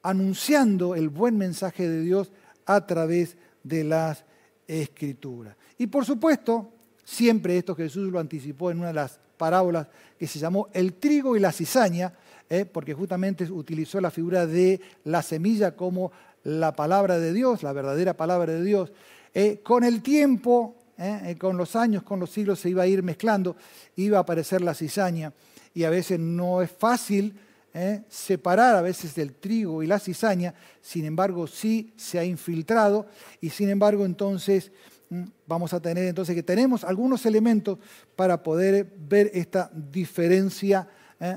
anunciando 0.03 0.95
el 0.95 1.11
buen 1.11 1.37
mensaje 1.37 1.87
de 1.87 2.01
Dios 2.01 2.33
a 2.65 2.87
través 2.87 3.37
de 3.63 3.85
las 3.85 4.25
escrituras. 4.67 5.59
Y 5.77 5.89
por 5.89 6.07
supuesto, 6.07 6.73
siempre 7.05 7.59
esto 7.59 7.75
Jesús 7.75 8.11
lo 8.11 8.19
anticipó 8.19 8.71
en 8.71 8.79
una 8.79 8.89
de 8.89 8.95
las 8.95 9.21
parábolas 9.37 9.89
que 10.19 10.27
se 10.27 10.39
llamó 10.39 10.69
el 10.73 10.95
trigo 10.95 11.37
y 11.37 11.41
la 11.41 11.53
cizaña, 11.53 12.13
¿eh? 12.49 12.65
porque 12.65 12.95
justamente 12.95 13.45
utilizó 13.45 14.01
la 14.01 14.11
figura 14.11 14.47
de 14.47 14.81
la 15.05 15.23
semilla 15.23 15.77
como 15.77 16.13
la 16.45 16.73
palabra 16.73 17.19
de 17.19 17.33
Dios, 17.33 17.63
la 17.63 17.73
verdadera 17.73 18.15
palabra 18.15 18.53
de 18.53 18.63
Dios. 18.63 18.93
Eh, 19.33 19.61
con 19.63 19.85
el 19.85 20.03
tiempo 20.03 20.77
¿eh? 20.97 21.37
Con 21.39 21.57
los 21.57 21.75
años, 21.75 22.05
con 22.05 22.21
los 22.21 22.31
siglos 22.31 22.61
se 22.61 22.71
iba 22.71 22.85
a 22.85 22.87
ir 22.87 23.03
mezclando, 23.03 23.57
iba 23.97 24.19
a 24.19 24.21
aparecer 24.21 24.61
la 24.61 24.75
cizaña 24.75 25.33
y 25.75 25.85
a 25.85 25.91
veces 25.91 26.21
no 26.21 26.63
es 26.63 26.71
fácil 26.71 27.37
separar 28.09 28.77
a 28.77 28.83
veces 28.83 29.19
el 29.19 29.35
trigo 29.35 29.83
y 29.83 29.89
la 29.89 29.99
cizaña, 29.99 30.55
sin 30.81 31.07
embargo 31.07 31.49
sí 31.49 31.93
se 31.97 32.21
ha 32.21 32.25
infiltrado 32.25 33.09
y 33.41 33.51
sin 33.51 33.69
embargo 33.69 34.05
entonces 34.05 34.71
vamos 35.47 35.73
a 35.73 35.81
tener 35.81 36.07
entonces 36.07 36.35
que 36.35 36.43
tenemos 36.43 36.85
algunos 36.85 37.25
elementos 37.27 37.79
para 38.17 38.43
poder 38.43 38.93
ver 39.09 39.31
esta 39.35 39.71
diferencia 39.73 40.89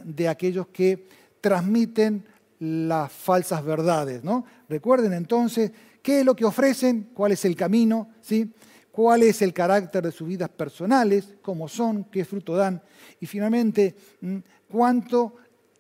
de 0.04 0.28
aquellos 0.28 0.68
que 0.68 1.08
transmiten 1.42 2.26
las 2.60 3.12
falsas 3.12 3.64
verdades. 3.64 4.24
¿no? 4.24 4.46
Recuerden 4.68 5.14
entonces 5.14 5.72
qué 6.02 6.20
es 6.20 6.26
lo 6.26 6.36
que 6.36 6.46
ofrecen, 6.46 7.10
cuál 7.14 7.32
es 7.32 7.46
el 7.46 7.56
camino, 7.56 8.10
¿sí? 8.22 8.52
cuál 8.92 9.24
es 9.24 9.42
el 9.42 9.54
carácter 9.54 10.04
de 10.04 10.12
sus 10.12 10.28
vidas 10.28 10.50
personales, 10.50 11.36
cómo 11.42 11.68
son, 11.68 12.06
qué 12.06 12.26
fruto 12.26 12.56
dan, 12.56 12.82
y 13.20 13.28
finalmente 13.28 13.96
mm, 14.22 14.38
cuánto 14.70 15.36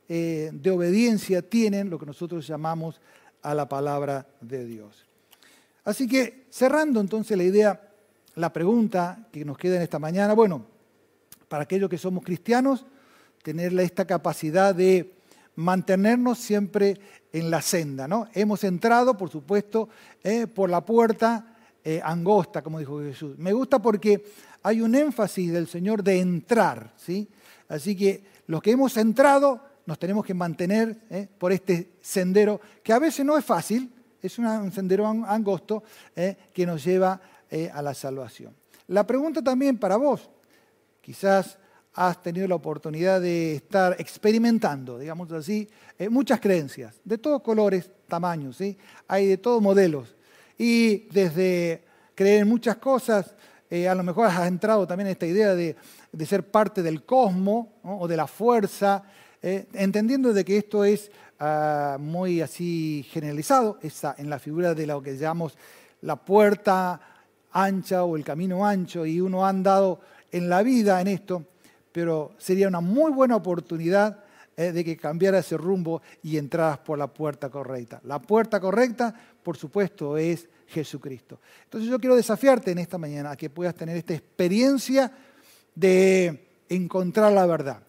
eh, 0.08 0.52
de 0.54 0.70
obediencia 0.70 1.42
tienen 1.42 1.90
lo 1.90 1.98
que 1.98 2.06
nosotros 2.06 2.46
llamamos 2.46 3.02
a 3.42 3.56
la 3.56 3.68
palabra 3.68 4.28
de 4.40 4.66
Dios. 4.66 5.07
Así 5.88 6.06
que 6.06 6.48
cerrando 6.50 7.00
entonces 7.00 7.38
la 7.38 7.46
idea, 7.46 7.82
la 8.36 8.52
pregunta 8.52 9.26
que 9.32 9.46
nos 9.46 9.58
queda 9.58 9.78
en 9.78 9.84
esta 9.84 10.00
mañana, 10.00 10.34
bueno, 10.34 10.66
para 11.48 11.64
aquellos 11.64 11.90
que 11.90 11.98
somos 11.98 12.26
cristianos, 12.26 12.86
tener 13.42 13.80
esta 13.80 14.04
capacidad 14.04 14.76
de 14.76 15.14
mantenernos 15.56 16.40
siempre 16.40 17.00
en 17.32 17.50
la 17.50 17.62
senda. 17.62 18.06
¿no? 18.06 18.28
Hemos 18.34 18.66
entrado, 18.66 19.16
por 19.16 19.30
supuesto, 19.30 19.88
eh, 20.26 20.46
por 20.46 20.70
la 20.70 20.86
puerta 20.86 21.56
eh, 21.86 22.02
angosta, 22.04 22.62
como 22.62 22.80
dijo 22.80 23.00
Jesús. 23.00 23.38
Me 23.38 23.54
gusta 23.54 23.82
porque 23.82 24.26
hay 24.64 24.82
un 24.82 24.94
énfasis 24.94 25.54
del 25.54 25.70
Señor 25.70 26.04
de 26.04 26.20
entrar, 26.20 26.92
¿sí? 26.98 27.30
Así 27.70 27.96
que 27.96 28.26
los 28.48 28.62
que 28.62 28.72
hemos 28.72 28.98
entrado 28.98 29.62
nos 29.86 29.98
tenemos 29.98 30.26
que 30.26 30.34
mantener 30.34 31.00
¿eh? 31.10 31.30
por 31.38 31.54
este 31.54 31.94
sendero, 32.02 32.60
que 32.84 32.92
a 32.92 33.00
veces 33.00 33.26
no 33.26 33.38
es 33.38 33.46
fácil, 33.46 33.90
es 34.22 34.38
un 34.39 34.72
sendero 34.72 35.07
angosto 35.07 35.84
¿eh? 36.15 36.36
que 36.53 36.65
nos 36.65 36.84
lleva 36.84 37.20
a 37.74 37.82
la 37.82 37.93
salvación. 37.93 38.53
La 38.88 39.07
pregunta 39.07 39.41
también 39.41 39.78
para 39.78 39.95
vos, 39.95 40.30
quizás 41.01 41.57
has 41.93 42.22
tenido 42.22 42.47
la 42.47 42.55
oportunidad 42.55 43.22
de 43.22 43.55
estar 43.55 43.95
experimentando, 43.99 44.99
digamos 44.99 45.32
así, 45.32 45.68
muchas 46.09 46.39
creencias, 46.39 46.95
de 47.03 47.18
todos 47.18 47.41
colores, 47.41 47.89
tamaños, 48.07 48.57
¿sí? 48.57 48.78
hay 49.07 49.28
de 49.28 49.38
todos 49.38 49.61
modelos. 49.61 50.15
Y 50.57 51.07
desde 51.09 51.84
creer 52.15 52.41
en 52.41 52.49
muchas 52.49 52.78
cosas, 52.78 53.36
eh, 53.70 53.88
a 53.88 53.93
lo 53.95 54.03
mejor 54.03 54.28
has 54.28 54.47
entrado 54.47 54.88
también 54.88 55.07
en 55.07 55.11
esta 55.11 55.28
idea 55.28 55.53
de, 55.53 55.76
ser 56.26 56.49
parte 56.49 56.82
del 56.82 57.03
cosmos 57.03 57.68
o 57.84 58.07
de 58.07 58.18
la 58.18 58.26
fuerza, 58.26 59.03
eh, 59.41 59.68
entendiendo 59.74 60.34
de 60.34 60.43
que 60.43 60.57
esto 60.57 60.84
es 60.84 61.11
ah, 61.40 61.98
muy 62.00 62.42
así 62.42 63.06
generalizado, 63.10 63.78
está 63.82 64.16
en 64.18 64.30
la 64.30 64.40
figura 64.40 64.74
de 64.74 64.88
lo 64.88 65.02
que 65.02 65.18
llamamos 65.18 65.58
la 66.02 66.16
puerta 66.16 67.00
ancha 67.52 68.04
o 68.04 68.16
el 68.18 68.24
camino 68.24 68.66
ancho, 68.66 69.06
y 69.06 69.20
uno 69.20 69.46
ha 69.46 69.50
andado 69.50 70.00
en 70.32 70.50
la 70.50 70.64
vida 70.64 71.02
en 71.02 71.08
esto, 71.08 71.46
pero 71.92 72.34
sería 72.38 72.68
una 72.68 72.82
muy 72.82 73.12
buena 73.12 73.36
oportunidad 73.36 74.24
eh, 74.56 74.72
de 74.72 74.84
que 74.84 74.98
cambiara 74.98 75.40
ese 75.40 75.58
rumbo 75.58 76.02
y 76.24 76.38
entraras 76.38 76.80
por 76.80 76.98
la 76.98 77.08
puerta 77.08 77.50
correcta. 77.50 78.02
La 78.04 78.20
puerta 78.20 78.60
correcta 78.60 79.14
por 79.48 79.56
supuesto, 79.56 80.18
es 80.18 80.50
Jesucristo. 80.68 81.40
Entonces 81.64 81.90
yo 81.90 81.98
quiero 82.00 82.18
desafiarte 82.18 82.70
en 82.72 82.80
esta 82.80 82.98
mañana 82.98 83.32
a 83.32 83.38
que 83.38 83.50
puedas 83.50 83.74
tener 83.74 83.96
esta 83.96 84.14
experiencia 84.14 85.10
de 85.74 86.50
encontrar 86.68 87.32
la 87.32 87.46
verdad. 87.46 87.82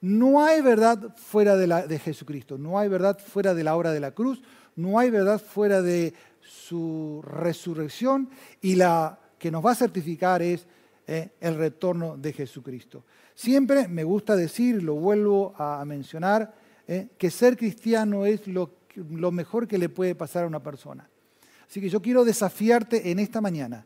No 0.00 0.44
hay 0.44 0.60
verdad 0.60 1.14
fuera 1.16 1.56
de, 1.56 1.66
la, 1.66 1.82
Jesucristo, 1.82 2.56
no 2.56 2.78
hay 2.78 2.88
verdad 2.88 3.18
fuera 3.18 3.54
de 3.54 3.64
la 3.64 3.74
obra 3.74 3.92
de 3.92 4.00
la 4.00 4.12
cruz, 4.12 4.40
no 4.76 4.98
hay 4.98 5.10
verdad 5.10 5.40
fuera 5.40 5.82
de 5.82 6.14
su 6.40 7.20
resurrección 7.24 8.30
y 8.60 8.76
la 8.76 9.18
que 9.38 9.50
nos 9.50 9.64
va 9.64 9.72
a 9.72 9.74
certificar 9.74 10.40
es 10.40 10.66
eh, 11.06 11.30
el 11.40 11.56
retorno 11.56 12.16
de 12.16 12.32
Jesucristo. 12.32 13.04
Siempre 13.34 13.88
me 13.88 14.04
gusta 14.04 14.36
decir, 14.36 14.82
lo 14.82 14.94
vuelvo 14.94 15.54
a 15.56 15.84
mencionar, 15.84 16.54
eh, 16.86 17.08
que 17.18 17.30
ser 17.30 17.56
cristiano 17.56 18.24
es 18.24 18.46
lo, 18.46 18.70
lo 18.94 19.32
mejor 19.32 19.66
que 19.66 19.78
le 19.78 19.88
puede 19.88 20.14
pasar 20.14 20.44
a 20.44 20.48
una 20.48 20.62
persona. 20.62 21.08
Así 21.68 21.80
que 21.80 21.88
yo 21.88 22.00
quiero 22.00 22.24
desafiarte 22.24 23.10
en 23.10 23.18
esta 23.18 23.40
mañana, 23.40 23.84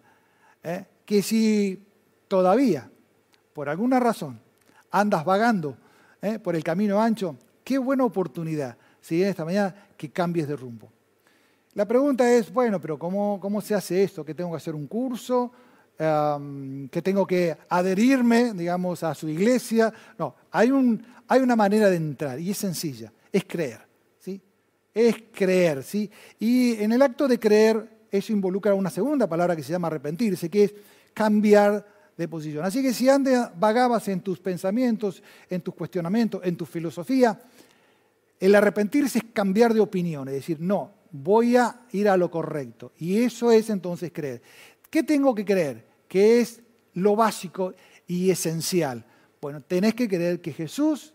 eh, 0.63 0.85
que 1.05 1.23
si 1.23 1.83
todavía, 2.29 2.91
por 3.55 3.69
alguna 3.69 3.99
razón, 3.99 4.41
andas 4.91 5.25
vagando 5.25 5.77
por 6.43 6.55
el 6.55 6.63
camino 6.63 7.01
ancho, 7.01 7.37
qué 7.65 7.79
buena 7.79 8.05
oportunidad, 8.05 8.77
si 9.01 9.23
esta 9.23 9.45
mañana, 9.45 9.75
que 9.97 10.11
cambies 10.11 10.47
de 10.47 10.57
rumbo. 10.57 10.91
La 11.75 11.87
pregunta 11.87 12.31
es, 12.31 12.53
bueno, 12.53 12.81
pero 12.81 12.99
¿cómo, 12.99 13.41
cómo 13.41 13.61
se 13.61 13.75
hace 13.75 14.03
esto? 14.03 14.25
¿Que 14.25 14.35
tengo 14.35 14.51
que 14.51 14.59
hacer 14.59 14.75
un 14.75 14.87
curso? 14.87 15.51
¿Que 15.97 17.03
tengo 17.03 17.27
que 17.27 17.57
adherirme, 17.69 18.53
digamos, 18.53 19.03
a 19.03 19.15
su 19.15 19.29
iglesia? 19.29 19.93
No, 20.19 20.35
hay, 20.51 20.71
un, 20.71 21.05
hay 21.27 21.41
una 21.41 21.57
manera 21.57 21.89
de 21.89 21.97
entrar 21.97 22.39
y 22.39 22.51
es 22.51 22.59
sencilla, 22.59 23.13
es 23.33 23.45
creer, 23.45 23.81
¿sí? 24.19 24.41
Es 24.95 25.17
creer, 25.33 25.83
¿sí? 25.83 26.11
Y 26.39 26.75
en 26.83 26.93
el 26.93 27.03
acto 27.03 27.27
de 27.27 27.39
creer, 27.39 28.07
eso 28.11 28.33
involucra 28.33 28.75
una 28.75 28.91
segunda 28.91 29.27
palabra 29.27 29.57
que 29.57 29.63
se 29.63 29.73
llama 29.73 29.89
arrepentirse, 29.89 30.51
que 30.51 30.65
es 30.65 30.75
cambiar 31.15 31.87
de 32.17 32.29
posición. 32.29 32.65
Así 32.65 32.83
que 32.83 32.93
si 32.93 33.07
vagabas 33.57 34.09
en 34.09 34.21
tus 34.21 34.39
pensamientos, 34.39 35.23
en 35.49 35.61
tus 35.61 35.75
cuestionamientos, 35.75 36.41
en 36.45 36.57
tu 36.57 36.67
filosofía, 36.67 37.41
el 38.41 38.55
arrepentirse 38.55 39.19
es 39.19 39.25
cambiar 39.33 39.73
de 39.73 39.81
opinión, 39.81 40.29
es 40.29 40.35
decir, 40.35 40.59
no, 40.61 40.93
voy 41.13 41.57
a 41.57 41.83
ir 41.93 42.09
a 42.09 42.17
lo 42.17 42.31
correcto. 42.31 42.93
Y 42.99 43.23
eso 43.23 43.53
es 43.53 43.71
entonces 43.71 44.11
creer. 44.13 44.43
¿Qué 44.91 45.03
tengo 45.03 45.35
que 45.35 45.45
creer? 45.45 45.87
Que 46.09 46.41
es 46.41 46.61
lo 46.95 47.15
básico 47.15 47.73
y 48.07 48.31
esencial. 48.31 49.05
Bueno, 49.41 49.61
tenés 49.61 49.95
que 49.95 50.09
creer 50.09 50.41
que 50.41 50.53
Jesús 50.53 51.15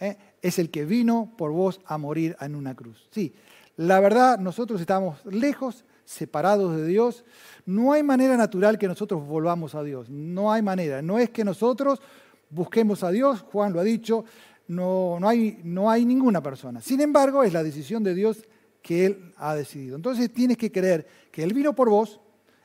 ¿eh? 0.00 0.16
es 0.42 0.58
el 0.58 0.70
que 0.70 0.84
vino 0.84 1.32
por 1.36 1.52
vos 1.52 1.80
a 1.84 1.98
morir 1.98 2.36
en 2.40 2.54
una 2.54 2.74
cruz. 2.74 3.08
Sí, 3.10 3.32
la 3.80 3.98
verdad, 3.98 4.38
nosotros 4.38 4.78
estamos 4.78 5.24
lejos, 5.24 5.86
separados 6.04 6.76
de 6.76 6.86
Dios. 6.86 7.24
No 7.64 7.94
hay 7.94 8.02
manera 8.02 8.36
natural 8.36 8.76
que 8.76 8.86
nosotros 8.86 9.26
volvamos 9.26 9.74
a 9.74 9.82
Dios. 9.82 10.10
No 10.10 10.52
hay 10.52 10.60
manera. 10.60 11.00
No 11.00 11.18
es 11.18 11.30
que 11.30 11.44
nosotros 11.44 12.02
busquemos 12.50 13.02
a 13.04 13.10
Dios, 13.10 13.40
Juan 13.40 13.72
lo 13.72 13.80
ha 13.80 13.82
dicho, 13.82 14.26
no, 14.68 15.18
no, 15.18 15.26
hay, 15.26 15.60
no 15.64 15.90
hay 15.90 16.04
ninguna 16.04 16.42
persona. 16.42 16.82
Sin 16.82 17.00
embargo, 17.00 17.42
es 17.42 17.54
la 17.54 17.62
decisión 17.62 18.04
de 18.04 18.14
Dios 18.14 18.46
que 18.82 19.06
Él 19.06 19.32
ha 19.38 19.54
decidido. 19.54 19.96
Entonces 19.96 20.30
tienes 20.30 20.58
que 20.58 20.70
creer 20.70 21.06
que 21.32 21.42
Él 21.42 21.54
vino 21.54 21.74
por 21.74 21.88
vos, 21.88 22.20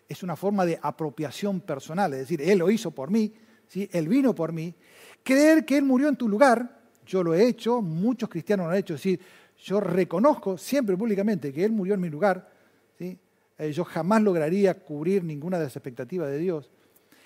es 0.10 0.22
una 0.22 0.36
forma 0.36 0.66
de 0.66 0.78
apropiación 0.82 1.62
personal, 1.62 2.12
es 2.12 2.20
decir, 2.20 2.42
Él 2.42 2.60
lo 2.60 2.70
hizo 2.70 2.92
por 2.92 3.10
mí, 3.10 3.34
¿sí? 3.70 3.90
Él 3.94 4.10
vino 4.10 4.36
por 4.36 4.52
mí. 4.52 4.76
Creer 5.24 5.64
que 5.64 5.78
Él 5.78 5.86
murió 5.86 6.10
en 6.10 6.18
tu 6.18 6.28
lugar, 6.28 6.82
yo 7.06 7.24
lo 7.24 7.34
he 7.34 7.48
hecho, 7.48 7.82
muchos 7.82 8.28
cristianos 8.28 8.66
lo 8.66 8.74
han 8.74 8.80
hecho, 8.80 8.96
es 8.96 9.00
decir, 9.00 9.22
yo 9.58 9.80
reconozco 9.80 10.58
siempre 10.58 10.98
públicamente 10.98 11.52
que 11.52 11.64
Él 11.64 11.72
murió 11.72 11.96
en 11.96 12.02
mi 12.02 12.10
lugar, 12.10 12.50
¿sí? 12.98 13.18
Eh, 13.58 13.72
yo 13.72 13.86
jamás 13.86 14.22
lograría 14.22 14.74
cubrir 14.74 15.24
ninguna 15.24 15.58
de 15.58 15.66
las 15.66 15.76
expectativas 15.76 16.30
de 16.30 16.38
Dios, 16.38 16.70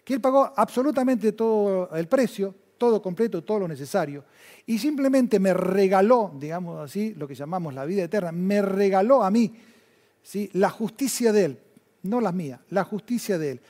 que 0.03 0.13
Él 0.13 0.21
pagó 0.21 0.53
absolutamente 0.55 1.31
todo 1.31 1.89
el 1.95 2.07
precio, 2.07 2.53
todo 2.77 3.01
completo, 3.01 3.43
todo 3.43 3.59
lo 3.59 3.67
necesario, 3.67 4.23
y 4.65 4.77
simplemente 4.77 5.39
me 5.39 5.53
regaló, 5.53 6.31
digamos 6.39 6.79
así, 6.79 7.13
lo 7.15 7.27
que 7.27 7.35
llamamos 7.35 7.73
la 7.73 7.85
vida 7.85 8.03
eterna, 8.03 8.31
me 8.31 8.61
regaló 8.61 9.23
a 9.23 9.31
mí 9.31 9.53
¿sí? 10.21 10.49
la 10.53 10.69
justicia 10.69 11.33
de 11.33 11.45
Él, 11.45 11.59
no 12.03 12.21
la 12.21 12.31
mía, 12.31 12.61
la 12.69 12.83
justicia 12.83 13.37
de 13.37 13.51
Él. 13.51 13.61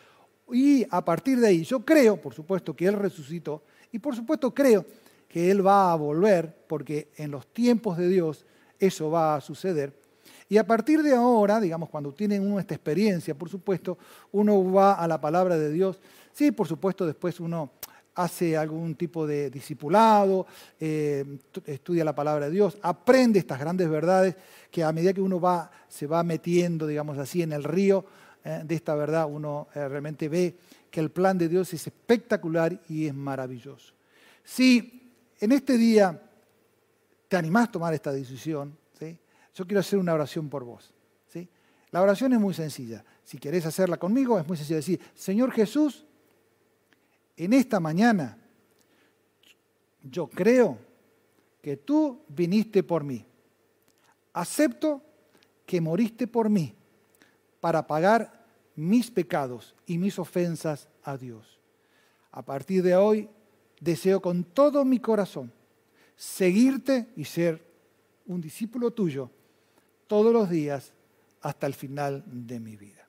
Y 0.51 0.85
a 0.89 1.03
partir 1.05 1.39
de 1.39 1.47
ahí, 1.47 1.63
yo 1.63 1.85
creo, 1.85 2.19
por 2.19 2.33
supuesto, 2.33 2.75
que 2.75 2.87
Él 2.87 2.93
resucitó, 2.93 3.63
y 3.91 3.99
por 3.99 4.15
supuesto 4.15 4.53
creo 4.53 4.85
que 5.29 5.49
Él 5.51 5.65
va 5.65 5.93
a 5.93 5.95
volver, 5.95 6.53
porque 6.67 7.09
en 7.15 7.31
los 7.31 7.47
tiempos 7.47 7.97
de 7.97 8.09
Dios 8.09 8.45
eso 8.79 9.09
va 9.09 9.35
a 9.35 9.41
suceder. 9.41 9.93
Y 10.49 10.57
a 10.57 10.65
partir 10.65 11.03
de 11.03 11.13
ahora, 11.13 11.59
digamos, 11.59 11.89
cuando 11.89 12.11
tienen 12.11 12.45
uno 12.45 12.59
esta 12.59 12.73
experiencia, 12.73 13.35
por 13.35 13.49
supuesto, 13.49 13.97
uno 14.31 14.71
va 14.73 14.93
a 14.93 15.07
la 15.07 15.21
palabra 15.21 15.57
de 15.57 15.71
Dios. 15.71 16.01
Sí, 16.33 16.51
por 16.51 16.67
supuesto, 16.67 17.05
después 17.05 17.39
uno 17.39 17.71
hace 18.15 18.57
algún 18.57 18.95
tipo 18.95 19.27
de 19.27 19.51
discipulado, 19.51 20.47
eh, 20.79 21.23
estudia 21.65 22.03
la 22.03 22.15
palabra 22.15 22.47
de 22.47 22.51
Dios, 22.51 22.77
aprende 22.81 23.39
estas 23.39 23.59
grandes 23.59 23.87
verdades 23.89 24.35
que 24.71 24.83
a 24.83 24.91
medida 24.91 25.13
que 25.13 25.21
uno 25.21 25.39
va, 25.39 25.71
se 25.87 26.07
va 26.07 26.23
metiendo, 26.23 26.87
digamos 26.87 27.17
así, 27.17 27.43
en 27.43 27.53
el 27.53 27.63
río 27.63 28.03
eh, 28.43 28.61
de 28.65 28.75
esta 28.75 28.95
verdad, 28.95 29.27
uno 29.29 29.67
eh, 29.75 29.87
realmente 29.87 30.27
ve 30.27 30.57
que 30.89 30.99
el 30.99 31.11
plan 31.11 31.37
de 31.37 31.47
Dios 31.47 31.73
es 31.73 31.85
espectacular 31.85 32.81
y 32.89 33.05
es 33.05 33.13
maravilloso. 33.13 33.93
Si 34.43 34.98
en 35.39 35.51
este 35.51 35.77
día 35.77 36.21
te 37.27 37.37
animás 37.37 37.69
a 37.69 37.71
tomar 37.71 37.93
esta 37.93 38.11
decisión, 38.11 38.77
yo 39.55 39.67
quiero 39.67 39.81
hacer 39.81 39.99
una 39.99 40.13
oración 40.13 40.49
por 40.49 40.63
vos. 40.63 40.93
¿sí? 41.27 41.49
La 41.91 42.01
oración 42.01 42.31
es 42.31 42.39
muy 42.39 42.53
sencilla. 42.53 43.03
Si 43.25 43.37
querés 43.37 43.65
hacerla 43.65 43.97
conmigo, 43.97 44.39
es 44.39 44.47
muy 44.47 44.55
sencilla 44.55 44.77
decir, 44.77 45.01
Señor 45.13 45.51
Jesús, 45.51 46.05
en 47.35 47.51
esta 47.53 47.79
mañana, 47.79 48.37
yo 50.01 50.27
creo 50.27 50.77
que 51.61 51.77
tú 51.77 52.23
viniste 52.29 52.83
por 52.83 53.03
mí. 53.03 53.25
Acepto 54.31 55.01
que 55.65 55.81
moriste 55.81 56.25
por 56.27 56.49
mí 56.49 56.73
para 57.59 57.85
pagar 57.85 58.45
mis 58.75 59.11
pecados 59.11 59.75
y 59.85 59.97
mis 59.97 60.17
ofensas 60.19 60.87
a 61.03 61.17
Dios. 61.17 61.59
A 62.31 62.43
partir 62.43 62.81
de 62.81 62.95
hoy, 62.95 63.29
deseo 63.79 64.21
con 64.21 64.43
todo 64.43 64.83
mi 64.85 64.99
corazón 64.99 65.51
seguirte 66.19 67.07
y 67.15 67.23
ser 67.23 67.63
un 68.27 68.41
discípulo 68.41 68.91
tuyo 68.91 69.31
todos 70.05 70.33
los 70.33 70.49
días 70.49 70.91
hasta 71.41 71.65
el 71.65 71.73
final 71.73 72.23
de 72.27 72.59
mi 72.59 72.75
vida. 72.75 73.07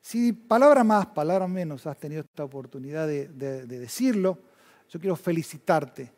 Si 0.00 0.32
palabra 0.32 0.82
más, 0.82 1.06
palabra 1.08 1.46
menos 1.46 1.86
has 1.86 1.98
tenido 1.98 2.22
esta 2.22 2.42
oportunidad 2.42 3.06
de, 3.06 3.28
decirlo, 3.66 4.38
yo 4.88 4.98
quiero 4.98 5.14
felicitarte. 5.14 6.10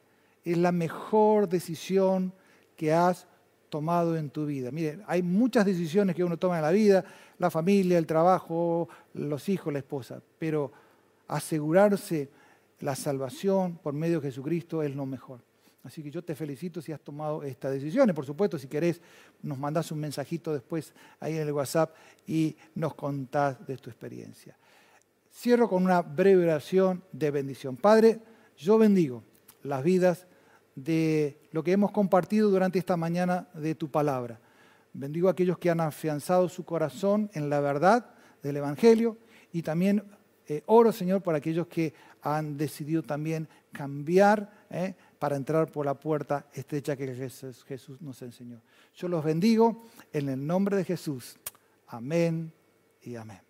Es 0.44 0.56
la 0.56 0.70
mejor 0.70 1.48
decisión 1.48 2.32
que 2.76 2.92
has 2.92 3.26
tomado 3.68 4.16
en 4.16 4.30
tu 4.30 4.46
vida. 4.46 4.70
Mire, 4.70 5.00
hay 5.08 5.22
muchas 5.22 5.66
decisiones 5.66 6.14
que 6.14 6.22
uno 6.22 6.36
toma 6.36 6.56
en 6.56 6.62
la 6.62 6.70
vida, 6.70 7.04
la 7.38 7.50
familia, 7.50 7.98
el 7.98 8.06
trabajo, 8.06 8.88
los 9.14 9.48
hijos, 9.48 9.72
la 9.72 9.80
esposa, 9.80 10.22
pero 10.38 10.70
asegurarse 11.26 12.30
la 12.84 12.94
salvación 12.94 13.78
por 13.82 13.94
medio 13.94 14.20
de 14.20 14.28
Jesucristo 14.28 14.82
es 14.82 14.94
lo 14.94 15.06
mejor. 15.06 15.40
Así 15.84 16.02
que 16.02 16.10
yo 16.10 16.22
te 16.22 16.34
felicito 16.34 16.82
si 16.82 16.92
has 16.92 17.00
tomado 17.00 17.42
esta 17.42 17.70
decisión. 17.70 18.10
Y 18.10 18.12
por 18.12 18.26
supuesto, 18.26 18.58
si 18.58 18.68
querés, 18.68 19.00
nos 19.42 19.56
mandás 19.56 19.90
un 19.90 20.00
mensajito 20.00 20.52
después 20.52 20.92
ahí 21.18 21.34
en 21.34 21.48
el 21.48 21.52
WhatsApp 21.52 21.94
y 22.26 22.54
nos 22.74 22.94
contás 22.94 23.66
de 23.66 23.78
tu 23.78 23.88
experiencia. 23.88 24.54
Cierro 25.32 25.66
con 25.66 25.82
una 25.82 26.02
breve 26.02 26.42
oración 26.42 27.02
de 27.10 27.30
bendición. 27.30 27.78
Padre, 27.78 28.20
yo 28.58 28.76
bendigo 28.76 29.22
las 29.62 29.82
vidas 29.82 30.26
de 30.74 31.38
lo 31.52 31.64
que 31.64 31.72
hemos 31.72 31.90
compartido 31.90 32.50
durante 32.50 32.78
esta 32.78 32.98
mañana 32.98 33.48
de 33.54 33.74
tu 33.74 33.90
palabra. 33.90 34.40
Bendigo 34.92 35.28
a 35.28 35.30
aquellos 35.30 35.56
que 35.56 35.70
han 35.70 35.80
afianzado 35.80 36.50
su 36.50 36.66
corazón 36.66 37.30
en 37.32 37.48
la 37.48 37.60
verdad 37.60 38.10
del 38.42 38.58
Evangelio 38.58 39.16
y 39.54 39.62
también 39.62 40.04
eh, 40.46 40.62
oro, 40.66 40.92
Señor, 40.92 41.22
por 41.22 41.34
aquellos 41.34 41.66
que 41.66 41.94
han 42.24 42.56
decidido 42.56 43.02
también 43.02 43.48
cambiar. 43.72 44.66
Eh, 44.70 44.94
para 45.24 45.36
entrar 45.36 45.72
por 45.72 45.86
la 45.86 45.94
puerta 45.94 46.50
estrecha 46.52 46.96
que 46.96 47.14
Jesús 47.66 47.98
nos 48.02 48.20
enseñó. 48.20 48.60
Yo 48.94 49.08
los 49.08 49.24
bendigo 49.24 49.86
en 50.12 50.28
el 50.28 50.46
nombre 50.46 50.76
de 50.76 50.84
Jesús. 50.84 51.38
Amén 51.86 52.52
y 53.00 53.16
amén. 53.16 53.43